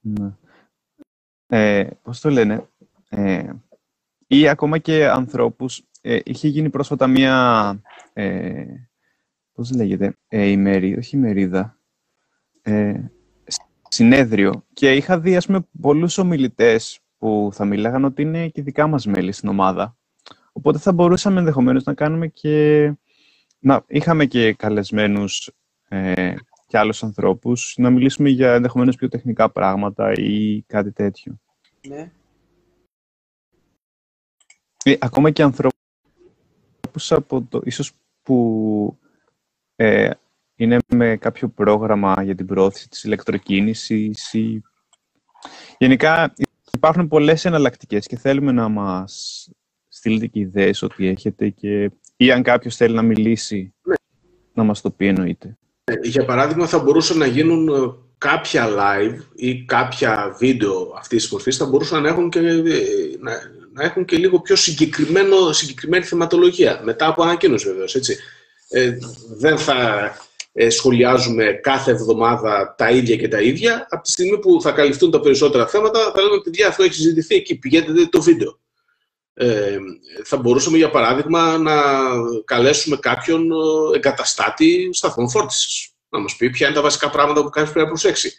[0.00, 0.32] Ναι.
[1.46, 2.68] Ε, πώς το λένε,
[3.08, 3.50] ε,
[4.32, 7.80] ή ακόμα και ανθρώπους, ε, είχε γίνει πρόσφατα μία,
[8.12, 8.64] ε,
[9.52, 11.78] πώς λέγεται, ε, ημερίδα, όχι ημερίδα,
[12.62, 12.94] ε,
[13.88, 18.86] συνέδριο και είχα δει, ας πούμε, πολλούς ομιλητές που θα μιλάγαν ότι είναι και δικά
[18.86, 19.96] μας μέλη στην ομάδα.
[20.52, 22.92] Οπότε θα μπορούσαμε ενδεχομένως να κάνουμε και...
[23.58, 25.50] Να, είχαμε και καλεσμένους
[25.88, 26.34] ε,
[26.66, 31.40] και άλλους ανθρώπους να μιλήσουμε για ενδεχομένως πιο τεχνικά πράγματα ή κάτι τέτοιο.
[31.88, 32.12] Ναι.
[34.84, 37.92] Ε, ακόμα και ανθρώπους από το, ίσως
[38.22, 38.98] που
[39.76, 40.10] ε,
[40.56, 44.62] είναι με κάποιο πρόγραμμα για την προώθηση της ηλεκτροκίνησης ή...
[45.78, 46.34] Γενικά
[46.72, 49.48] υπάρχουν πολλές εναλλακτικές και θέλουμε να μας
[49.88, 51.90] στείλετε και ιδέες ότι έχετε και...
[52.16, 53.94] ή αν κάποιος θέλει να μιλήσει ναι.
[54.52, 55.58] να μας το πει εννοείται.
[55.84, 61.32] Ε, για παράδειγμα θα μπορούσαν να γίνουν ε, κάποια live ή κάποια βίντεο αυτής της
[61.32, 62.62] μορφής θα μπορούσαν να έχουν και, ε,
[63.18, 63.32] να,
[63.72, 68.16] να έχουν και λίγο πιο συγκεκριμένο, συγκεκριμένη θεματολογία μετά από ανακοίνωση βεβαίως, έτσι.
[68.68, 68.96] Ε,
[69.38, 70.10] δεν θα
[70.52, 73.86] ε, σχολιάζουμε κάθε εβδομάδα τα ίδια και τα ίδια.
[73.90, 77.34] Από τη στιγμή που θα καλυφθούν τα περισσότερα θέματα, θα λέμε παιδιά, αυτό έχει συζητηθεί
[77.34, 77.58] εκεί.
[77.58, 78.58] Πηγαίνετε δείτε το βίντεο.
[79.34, 79.78] Ε,
[80.24, 81.82] θα μπορούσαμε, για παράδειγμα, να
[82.44, 85.88] καλέσουμε κάποιον ε, εγκαταστάτη σταθμών φόρτισης.
[86.08, 88.32] Να μας πει ποια είναι τα βασικά πράγματα που κάποιος πρέπει να προσέξει.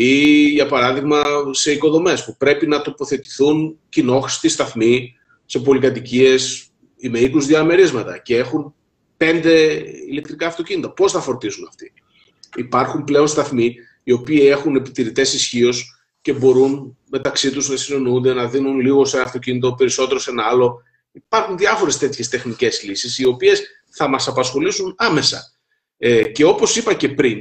[0.00, 5.14] Ή, για παράδειγμα, σε οικοδομές που πρέπει να τοποθετηθούν κοινόχρηστοι σταθμοί
[5.44, 8.74] σε πολυκατοικίες ή με οίκους διαμερίσματα και έχουν
[9.16, 10.90] πέντε ηλεκτρικά αυτοκίνητα.
[10.90, 11.92] Πώς θα φορτίσουν αυτοί;
[12.56, 18.48] Υπάρχουν πλέον σταθμοί οι οποίοι έχουν επιτηρητές ισχύως και μπορούν μεταξύ τους να συνεννοούνται, να
[18.48, 20.82] δίνουν λίγο σε ένα αυτοκίνητο, περισσότερο σε ένα άλλο.
[21.12, 25.52] Υπάρχουν διάφορες τέτοιες τεχνικές λύσεις, οι οποίες θα μας απασχολήσουν άμεσα.
[25.98, 27.40] Ε, και όπως είπα και πριν,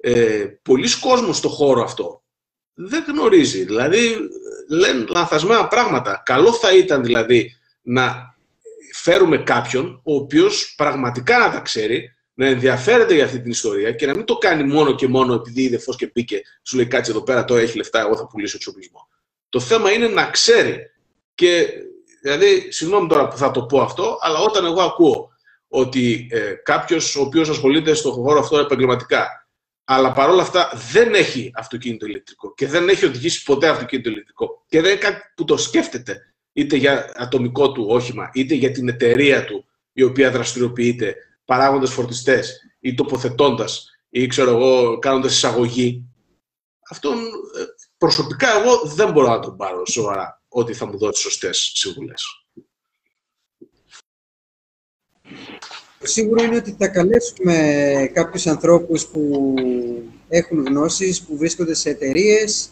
[0.00, 2.22] ε, πολλοί κόσμοι στο χώρο αυτό
[2.80, 3.64] δεν γνωρίζει.
[3.64, 4.16] Δηλαδή,
[4.68, 6.22] λένε λανθασμένα πράγματα.
[6.24, 8.36] Καλό θα ήταν δηλαδή να
[8.92, 14.06] φέρουμε κάποιον ο οποίος πραγματικά να τα ξέρει, να ενδιαφέρεται για αυτή την ιστορία και
[14.06, 17.10] να μην το κάνει μόνο και μόνο επειδή είδε φως και μπήκε, σου λέει κάτσε
[17.10, 19.08] εδώ πέρα, τώρα έχει λεφτά, εγώ θα πουλήσω εξοπλισμό.
[19.48, 20.90] Το θέμα είναι να ξέρει.
[21.34, 21.68] Και
[22.22, 25.28] δηλαδή, συγγνώμη τώρα που θα το πω αυτό, αλλά όταν εγώ ακούω
[25.68, 29.47] ότι ε, κάποιος ο οποίος ασχολείται στον χώρο αυτό επαγγελματικά,
[29.90, 34.80] αλλά παρόλα αυτά δεν έχει αυτοκίνητο ηλεκτρικό και δεν έχει οδηγήσει ποτέ αυτοκίνητο ηλεκτρικό και
[34.80, 39.44] δεν είναι κάτι που το σκέφτεται είτε για ατομικό του όχημα, είτε για την εταιρεία
[39.44, 46.04] του, η οποία δραστηριοποιείται παράγοντας φορτιστές ή τοποθετώντας ή ξέρω εγώ κάνοντας εισαγωγή.
[46.90, 47.64] Αυτόν ε,
[47.98, 52.24] προσωπικά εγώ δεν μπορώ να τον πάρω σοβαρά ότι θα μου δώσει σωστές συμβουλές.
[56.08, 59.54] Σίγουρο είναι ότι θα καλέσουμε κάποιους ανθρώπους που
[60.28, 62.70] έχουν γνώσεις, που βρίσκονται σε εταιρείες,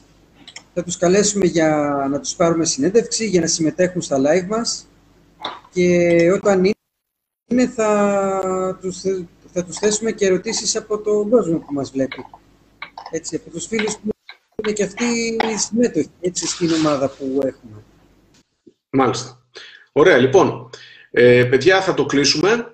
[0.75, 4.89] θα τους καλέσουμε για να τους πάρουμε συνέντευξη, για να συμμετέχουν στα live μας
[5.73, 6.65] και όταν
[7.49, 9.01] είναι θα τους,
[9.53, 12.25] θα τους θέσουμε και ερωτήσεις από τον κόσμο που μας βλέπει.
[13.11, 14.09] Έτσι, από τους φίλους που
[14.63, 15.05] είναι και αυτοί
[15.53, 17.83] οι συμμέτοχοι έτσι, στην ομάδα που έχουμε.
[18.91, 19.47] Μάλιστα.
[19.93, 20.71] Ωραία, λοιπόν.
[21.11, 22.71] Ε, παιδιά, θα το κλείσουμε.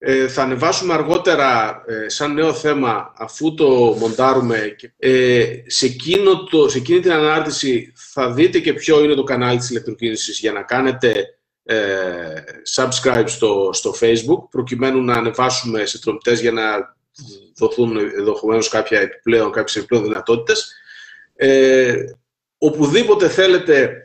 [0.00, 3.68] Ε, θα ανεβάσουμε αργότερα ε, σαν νέο θέμα αφού το
[3.98, 4.76] μοντάρουμε.
[4.98, 9.58] Ε, σε, εκείνο το, σε εκείνη την ανάρτηση θα δείτε και ποιο είναι το κανάλι
[9.58, 11.26] της ηλεκτροκίνησης για να κάνετε
[11.64, 11.76] ε,
[12.76, 16.62] subscribe στο, στο facebook προκειμένου να ανεβάσουμε σε τρομητές για να
[17.56, 20.74] δοθούν ενδεχομένως κάποια επιπλέον, κάποιες επιπλέον δυνατότητες.
[21.36, 21.94] Ε,
[22.58, 24.02] οπουδήποτε θέλετε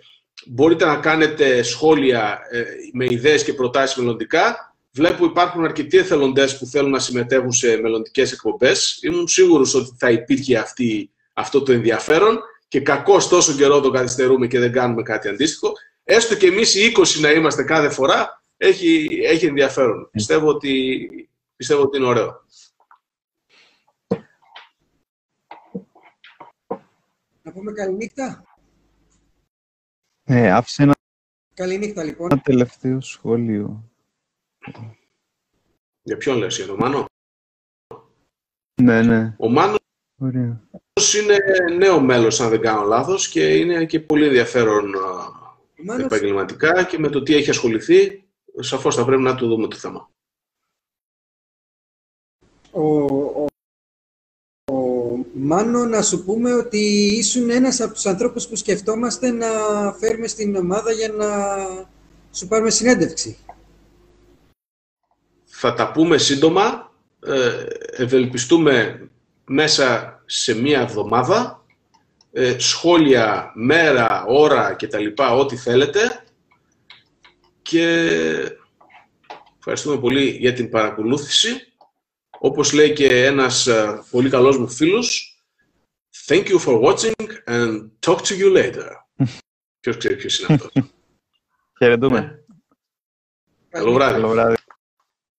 [0.48, 2.40] μπορείτε να κάνετε σχόλια
[2.94, 8.32] με ιδέες και προτάσεις μελλοντικά Βλέπω υπάρχουν αρκετοί εθελοντές που θέλουν να συμμετέχουν σε μελλοντικές
[8.32, 9.00] εκπομπές.
[9.02, 14.48] Ήμουν σίγουρος ότι θα υπήρχε αυτή, αυτό το ενδιαφέρον και κακώς τόσο καιρό το καθυστερούμε
[14.48, 15.74] και δεν κάνουμε κάτι αντίστοιχο.
[16.04, 20.10] Έστω και εμείς οι 20 να είμαστε κάθε φορά, έχει, έχει ενδιαφέρον.
[20.12, 21.08] Πιστεύω ότι,
[21.56, 22.46] πιστεύω ότι είναι ωραίο.
[27.42, 28.44] Να πούμε καληνύχτα.
[30.24, 30.96] Ε, άφησε ένα...
[31.54, 32.28] Καληνύχτα, λοιπόν.
[32.32, 33.93] Ένα τελευταίο σχόλιο.
[36.02, 37.06] Για ποιον λες, για τον Μάνο;
[38.82, 39.36] Ναι, ναι.
[39.38, 39.78] Ο Μάνος
[40.18, 40.68] Ωραία.
[41.22, 41.38] είναι
[41.78, 44.94] νέο μέλος, αν δεν κάνω λάθος, και είναι και πολύ ενδιαφέρον
[45.84, 46.06] Μάνος...
[46.06, 48.24] επαγγελματικά και με το τι έχει ασχοληθεί,
[48.60, 50.12] σαφώς θα πρέπει να του δούμε το θέμα.
[52.72, 53.46] Ο, ο,
[54.72, 56.78] ο Μάνο, να σου πούμε ότι
[57.18, 59.48] ήσουν ένας από τους ανθρώπους που σκεφτόμαστε να
[60.00, 61.28] φέρουμε στην ομάδα για να
[62.32, 63.38] σου πάρουμε συνέντευξη.
[65.66, 66.92] Θα τα πούμε σύντομα.
[67.20, 69.08] Ε, ευελπιστούμε
[69.46, 71.66] μέσα σε μία εβδομάδα.
[72.32, 76.24] Ε, σχόλια, μέρα, ώρα και τα λοιπά, ό,τι θέλετε.
[77.62, 78.10] Και
[79.58, 81.74] ευχαριστούμε πολύ για την παρακολούθηση.
[82.40, 85.38] Όπως λέει και ένας ε, πολύ καλός μου φίλος,
[86.28, 88.90] Thank you for watching and talk to you later.
[89.80, 90.84] Ποιος ξέρει ποιος είναι αυτός.
[91.78, 92.46] Χαιρετούμε.
[93.70, 94.14] Καλό βράδυ.
[94.14, 94.56] Καλό βράδυ.